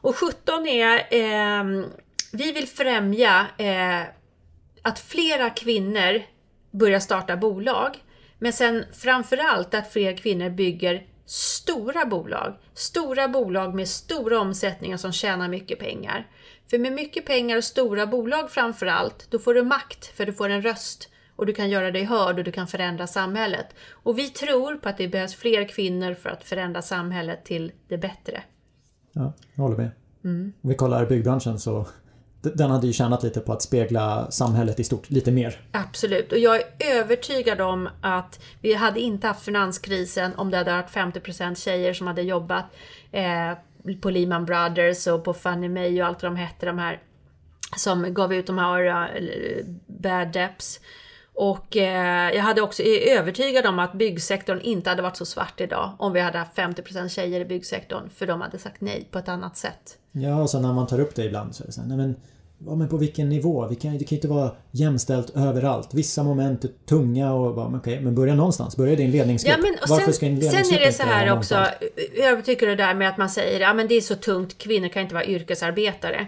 Och 0.00 0.16
17 0.16 0.66
är, 0.66 0.96
eh, 0.96 1.64
vi 2.32 2.52
vill 2.52 2.68
främja 2.68 3.46
eh, 3.58 4.02
att 4.82 4.98
flera 4.98 5.50
kvinnor 5.50 6.22
börjar 6.70 7.00
starta 7.00 7.36
bolag. 7.36 7.96
Men 8.38 8.52
sen 8.52 8.84
framförallt 8.92 9.74
att 9.74 9.92
fler 9.92 10.16
kvinnor 10.16 10.50
bygger 10.50 11.06
stora 11.26 12.06
bolag. 12.06 12.54
Stora 12.74 13.28
bolag 13.28 13.74
med 13.74 13.88
stora 13.88 14.40
omsättningar 14.40 14.96
som 14.96 15.12
tjänar 15.12 15.48
mycket 15.48 15.78
pengar. 15.78 16.26
För 16.70 16.78
med 16.78 16.92
mycket 16.92 17.26
pengar 17.26 17.56
och 17.56 17.64
stora 17.64 18.06
bolag 18.06 18.50
framförallt, 18.50 19.30
då 19.30 19.38
får 19.38 19.54
du 19.54 19.62
makt 19.62 20.06
för 20.06 20.26
du 20.26 20.32
får 20.32 20.48
en 20.48 20.62
röst 20.62 21.08
och 21.36 21.46
du 21.46 21.52
kan 21.52 21.70
göra 21.70 21.90
dig 21.90 22.04
hörd 22.04 22.38
och 22.38 22.44
du 22.44 22.52
kan 22.52 22.66
förändra 22.66 23.06
samhället. 23.06 23.66
Och 23.90 24.18
vi 24.18 24.28
tror 24.28 24.76
på 24.76 24.88
att 24.88 24.98
det 24.98 25.08
behövs 25.08 25.34
fler 25.34 25.68
kvinnor 25.68 26.14
för 26.14 26.30
att 26.30 26.44
förändra 26.44 26.82
samhället 26.82 27.44
till 27.44 27.72
det 27.88 27.98
bättre. 27.98 28.42
Ja, 29.12 29.32
jag 29.54 29.62
håller 29.62 29.76
med. 29.76 29.90
Mm. 30.24 30.52
Om 30.62 30.70
vi 30.70 30.76
kollar 30.76 31.06
byggbranschen 31.06 31.58
så 31.58 31.86
den 32.54 32.70
hade 32.70 32.86
ju 32.86 32.92
tjänat 32.92 33.22
lite 33.22 33.40
på 33.40 33.52
att 33.52 33.62
spegla 33.62 34.30
samhället 34.30 34.80
i 34.80 34.84
stort 34.84 35.10
lite 35.10 35.32
mer. 35.32 35.60
Absolut, 35.72 36.32
och 36.32 36.38
jag 36.38 36.56
är 36.56 36.64
övertygad 36.78 37.60
om 37.60 37.88
att 38.00 38.40
vi 38.60 38.74
hade 38.74 39.00
inte 39.00 39.26
haft 39.26 39.42
finanskrisen 39.42 40.34
om 40.36 40.50
det 40.50 40.56
hade 40.56 40.72
varit 40.72 40.90
50% 40.90 41.54
tjejer 41.54 41.94
som 41.94 42.06
hade 42.06 42.22
jobbat 42.22 42.64
eh, 43.12 43.52
på 44.02 44.10
Lehman 44.10 44.44
Brothers 44.44 45.06
och 45.06 45.24
på 45.24 45.34
Fannie 45.34 45.68
Mae 45.68 46.02
och 46.02 46.06
allt 46.06 46.22
vad 46.22 46.32
de 46.32 46.36
hette, 46.36 46.66
de 46.66 46.78
här 46.78 47.02
som 47.76 48.14
gav 48.14 48.34
ut 48.34 48.46
de 48.46 48.58
här 48.58 49.64
bad 49.86 50.32
debts. 50.32 50.80
Och 51.34 51.76
eh, 51.76 52.34
jag 52.34 52.42
hade 52.42 52.62
också 52.62 52.82
är 52.82 53.18
övertygad 53.18 53.66
om 53.66 53.78
att 53.78 53.92
byggsektorn 53.92 54.60
inte 54.60 54.90
hade 54.90 55.02
varit 55.02 55.16
så 55.16 55.26
svart 55.26 55.60
idag 55.60 55.92
om 55.98 56.12
vi 56.12 56.20
hade 56.20 56.38
haft 56.38 56.56
50% 56.56 57.08
tjejer 57.08 57.40
i 57.40 57.44
byggsektorn 57.44 58.10
för 58.10 58.26
de 58.26 58.40
hade 58.40 58.58
sagt 58.58 58.80
nej 58.80 59.08
på 59.10 59.18
ett 59.18 59.28
annat 59.28 59.56
sätt. 59.56 59.98
Ja, 60.12 60.42
och 60.42 60.50
så 60.50 60.60
när 60.60 60.72
man 60.72 60.86
tar 60.86 61.00
upp 61.00 61.14
det 61.14 61.24
ibland 61.24 61.54
så 61.54 61.62
är 61.62 61.66
det 61.66 61.72
så 61.72 61.80
här, 61.80 61.88
nej 61.88 61.96
men, 61.96 62.16
ja, 62.66 62.74
men 62.74 62.88
på 62.88 62.96
vilken 62.96 63.28
nivå? 63.28 63.66
Vi 63.68 63.76
kan, 63.76 63.98
det 63.98 64.04
kan 64.04 64.08
ju 64.10 64.16
inte 64.16 64.28
vara 64.28 64.50
jämställt 64.70 65.36
överallt. 65.36 65.94
Vissa 65.94 66.22
moment 66.22 66.64
är 66.64 66.70
tunga 66.88 67.32
och 67.32 67.54
bara, 67.54 67.76
okay, 67.76 68.00
men 68.00 68.14
börja 68.14 68.34
någonstans. 68.34 68.76
Börja 68.76 68.92
i 68.92 68.96
din 68.96 69.10
ledningsgrupp. 69.10 69.56
Ja, 69.56 69.62
men, 69.62 69.76
Varför 69.88 70.04
sen, 70.04 70.14
ska 70.14 70.26
en 70.26 70.42
sen 70.42 70.74
är 70.74 70.86
det 70.86 70.92
så 70.92 71.02
här 71.02 71.32
också, 71.32 71.66
jag 72.16 72.44
tycker 72.44 72.66
det 72.66 72.76
där 72.76 72.94
med 72.94 73.08
att 73.08 73.18
man 73.18 73.30
säger 73.30 73.60
ja 73.60 73.74
men 73.74 73.88
det 73.88 73.94
är 73.94 74.00
så 74.00 74.14
tungt, 74.14 74.58
kvinnor 74.58 74.88
kan 74.88 75.02
inte 75.02 75.14
vara 75.14 75.26
yrkesarbetare. 75.26 76.26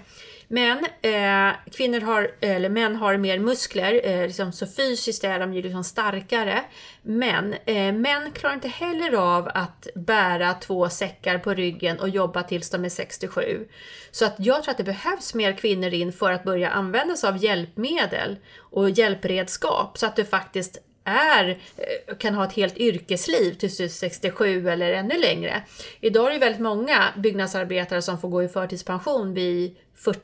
Men 0.51 0.79
eh, 1.03 1.57
kvinnor 1.73 2.01
har, 2.01 2.31
eller 2.41 2.69
män 2.69 2.97
har 2.97 3.17
mer 3.17 3.39
muskler, 3.39 4.01
eh, 4.05 4.27
liksom, 4.27 4.53
så 4.53 4.67
fysiskt 4.67 5.25
är 5.25 5.39
de 5.39 5.55
ju 5.55 5.63
liksom 5.63 5.85
starkare. 5.85 6.65
Men 7.03 7.55
eh, 7.65 7.93
män 7.93 8.33
klarar 8.33 8.55
inte 8.55 8.69
heller 8.69 9.13
av 9.13 9.51
att 9.55 9.89
bära 9.95 10.55
två 10.55 10.89
säckar 10.89 11.39
på 11.39 11.55
ryggen 11.55 12.01
och 12.01 12.09
jobba 12.09 12.43
tills 12.43 12.71
de 12.71 12.85
är 12.85 12.89
67. 12.89 13.69
Så 14.11 14.25
att 14.25 14.35
jag 14.39 14.63
tror 14.63 14.71
att 14.71 14.79
det 14.79 14.85
behövs 14.85 15.35
mer 15.35 15.53
kvinnor 15.53 15.95
in 15.95 16.13
för 16.13 16.33
att 16.33 16.45
börja 16.45 16.71
använda 16.71 17.17
sig 17.17 17.29
av 17.29 17.45
hjälpmedel 17.45 18.37
och 18.59 18.91
hjälpredskap 18.91 19.99
så 19.99 20.07
att 20.07 20.17
du 20.17 20.25
faktiskt 20.25 20.79
är, 21.05 21.49
eh, 21.49 22.17
kan 22.17 22.35
ha 22.35 22.45
ett 22.45 22.53
helt 22.53 22.79
yrkesliv 22.79 23.55
till 23.55 23.91
67 23.91 24.69
eller 24.69 24.93
ännu 24.93 25.19
längre. 25.19 25.63
Idag 26.01 26.27
är 26.29 26.33
det 26.33 26.39
väldigt 26.39 26.61
många 26.61 27.05
byggnadsarbetare 27.17 28.03
som 28.03 28.21
får 28.21 28.29
gå 28.29 28.43
i 28.43 28.49
förtidspension 28.49 29.35
vid 29.35 29.77
40 29.95 30.21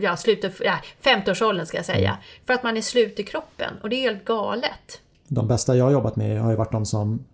ja, 0.00 0.16
slutet, 0.16 0.54
ja, 0.64 0.74
50-årsåldern 1.02 1.66
ska 1.66 1.76
jag 1.76 1.86
säga. 1.86 2.08
Mm. 2.10 2.20
För 2.46 2.54
att 2.54 2.62
man 2.62 2.76
är 2.76 2.80
slut 2.80 3.20
i 3.20 3.22
kroppen 3.22 3.74
och 3.82 3.88
det 3.88 3.96
är 3.96 4.00
helt 4.00 4.24
galet. 4.24 5.00
De 5.28 5.48
bästa 5.48 5.76
jag 5.76 5.84
har 5.84 5.92
jobbat 5.92 6.16
med 6.16 6.40
har 6.40 6.50
ju 6.50 6.56
varit 6.56 6.72
de 6.72 6.86
som 6.86 7.24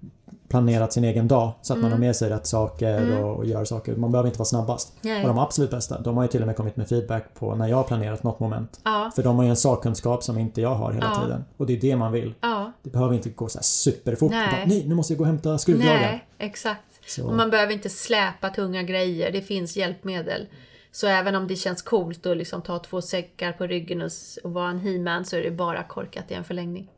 planerat 0.49 0.93
sin 0.93 1.05
egen 1.05 1.29
dag 1.29 1.53
så 1.63 1.73
att 1.73 1.77
man 1.79 1.85
Mm. 1.91 1.93
har 1.93 2.07
med 2.07 2.17
sig 2.17 2.31
rätt 2.31 2.47
saker 2.47 3.23
och, 3.23 3.37
och 3.37 3.45
gör 3.47 3.65
saker. 3.65 3.97
Man 3.97 4.13
behöver 4.13 4.29
inte 4.29 4.39
vara 4.39 4.47
snabbast. 4.47 4.93
Nej. 5.01 5.23
Och 5.23 5.29
de 5.29 5.39
absolut 5.39 5.71
bästa, 5.71 6.01
de 6.01 6.17
har 6.17 6.25
ju 6.25 6.29
till 6.29 6.41
och 6.41 6.47
med 6.47 6.57
kommit 6.57 6.77
med 6.77 6.89
feedback 6.89 7.35
på 7.35 7.55
när 7.55 7.67
jag 7.69 7.77
har 7.77 7.85
planerat 7.85 8.23
något 8.23 8.41
moment. 8.41 8.81
Ja, 8.85 9.11
För 9.17 9.23
de 9.23 9.37
har 9.37 9.45
ju 9.45 9.51
en 9.51 9.57
sakkunskap 9.57 10.23
som 10.23 10.39
inte 10.39 10.61
jag 10.61 10.75
har 10.75 10.93
hela 10.93 11.11
Ja. 11.15 11.23
tiden. 11.23 11.45
Och 11.57 11.67
det 11.67 11.73
är 11.73 11.81
det 11.81 11.97
man 11.97 12.13
vill. 12.13 12.35
ja. 12.41 12.73
Det 12.83 12.91
behöver 12.91 13.15
inte 13.15 13.31
gå 13.31 13.49
så 13.49 13.59
här 13.59 13.63
superfort. 13.63 14.31
Nej. 14.31 14.49
Bara, 14.53 14.65
Nej, 14.67 14.85
nu 14.89 14.95
måste 14.95 15.13
jag 15.13 15.19
gå 15.19 15.23
och 15.25 15.29
hämta 15.29 15.59
skruvdragaren. 15.59 16.01
Nej, 16.01 16.25
exakt. 16.39 16.81
Så- 17.07 17.27
Och 17.27 17.35
man 17.35 17.51
behöver 17.51 17.73
inte 17.73 17.89
släpa 17.91 18.49
tunga 18.51 18.83
grejer, 18.83 19.33
det 19.33 19.43
finns 19.43 19.77
hjälpmedel. 19.77 20.47
Så 20.93 21.07
även 21.07 21.35
om 21.35 21.47
det 21.47 21.57
känns 21.57 21.83
coolt 21.83 22.27
att 22.27 22.37
liksom 22.37 22.63
ta 22.63 22.79
två 22.79 23.03
säckar 23.03 23.53
på 23.53 23.67
ryggen 23.67 24.03
och, 24.03 24.11
vara 24.53 24.71
en 24.71 24.79
he-man 24.79 25.25
så 25.25 25.37
är 25.37 25.43
det 25.43 25.51
bara 25.51 25.83
korkat 25.85 26.31
i 26.31 26.35
en 26.35 26.45
förlängning. 26.45 26.91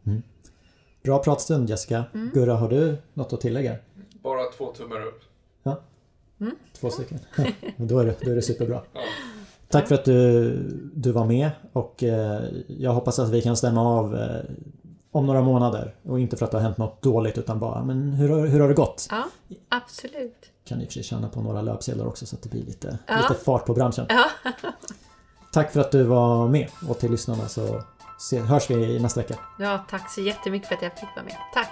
Bra 1.03 1.19
pratstund 1.23 1.71
Jessica. 1.71 2.05
Mm. 2.15 2.31
Gurra, 2.35 2.55
har 2.55 2.69
du 2.69 2.97
något 3.15 3.33
att 3.33 3.41
tillägga? 3.41 3.77
Bara 4.23 4.45
två 4.57 4.73
tummar 4.73 5.07
upp. 5.07 5.21
Ja? 5.63 5.81
Mm. 6.41 6.57
Två 6.81 6.91
stycken. 6.91 7.19
då, 7.77 7.99
är 7.99 8.05
det, 8.05 8.17
då 8.21 8.31
är 8.31 8.35
det 8.35 8.43
superbra. 8.43 8.83
Tack 9.69 9.89
för 9.89 9.95
att 9.95 10.05
du, 10.05 10.51
du 10.95 11.13
var 11.13 11.25
med 11.27 11.51
och 11.73 12.03
eh, 12.03 12.41
jag 12.67 12.93
hoppas 12.93 13.19
att 13.19 13.31
vi 13.31 13.43
kan 13.43 13.57
stämma 13.57 13.81
av 13.99 14.17
eh, 14.17 14.41
om 15.11 15.27
några 15.27 15.43
månader. 15.43 15.95
Och 16.03 16.21
inte 16.21 16.37
för 16.37 16.45
att 16.45 16.51
det 16.51 16.57
har 16.57 16.63
hänt 16.63 16.79
något 16.79 17.03
dåligt 17.03 17.39
utan 17.39 17.59
bara, 17.59 17.85
men 17.85 18.13
hur, 18.13 18.29
har- 18.29 18.47
hur 18.47 18.61
har 18.61 18.69
det 18.69 18.75
gått? 18.75 19.09
Ja, 19.11 19.25
absolut. 19.69 20.51
Kan 20.69 20.81
i 20.81 20.85
och 20.85 20.89
för 20.89 20.93
sig 20.93 21.03
tjäna 21.03 21.29
på 21.29 21.41
några 21.43 21.63
löpsedlar 21.63 22.07
också 22.07 22.27
så 22.27 22.37
att 22.37 22.43
det 22.43 22.49
blir 22.49 22.63
lite, 22.65 22.99
Ja. 23.07 23.17
lite 23.17 23.35
fart 23.45 23.67
på 23.67 23.75
branschen. 23.75 24.07
Ja. 24.09 24.25
Tack 25.53 25.73
för 25.73 25.81
att 25.81 25.93
du 25.93 26.03
var 26.03 26.49
med 26.49 26.69
och 26.89 26.99
till 26.99 27.11
lyssnarna 27.11 27.49
så 27.49 27.83
se, 28.19 28.41
hörs 28.41 28.71
vi 28.71 28.99
nästa 29.01 29.21
vecka. 29.21 29.35
ja, 29.59 29.85
tack 29.91 30.11
så 30.11 30.21
jättemycket 30.21 30.69
för 30.69 30.75
att 30.75 30.83
jag 30.83 30.93
fick 30.99 31.09
vara 31.17 31.25
med. 31.25 31.37
Tack! 31.55 31.71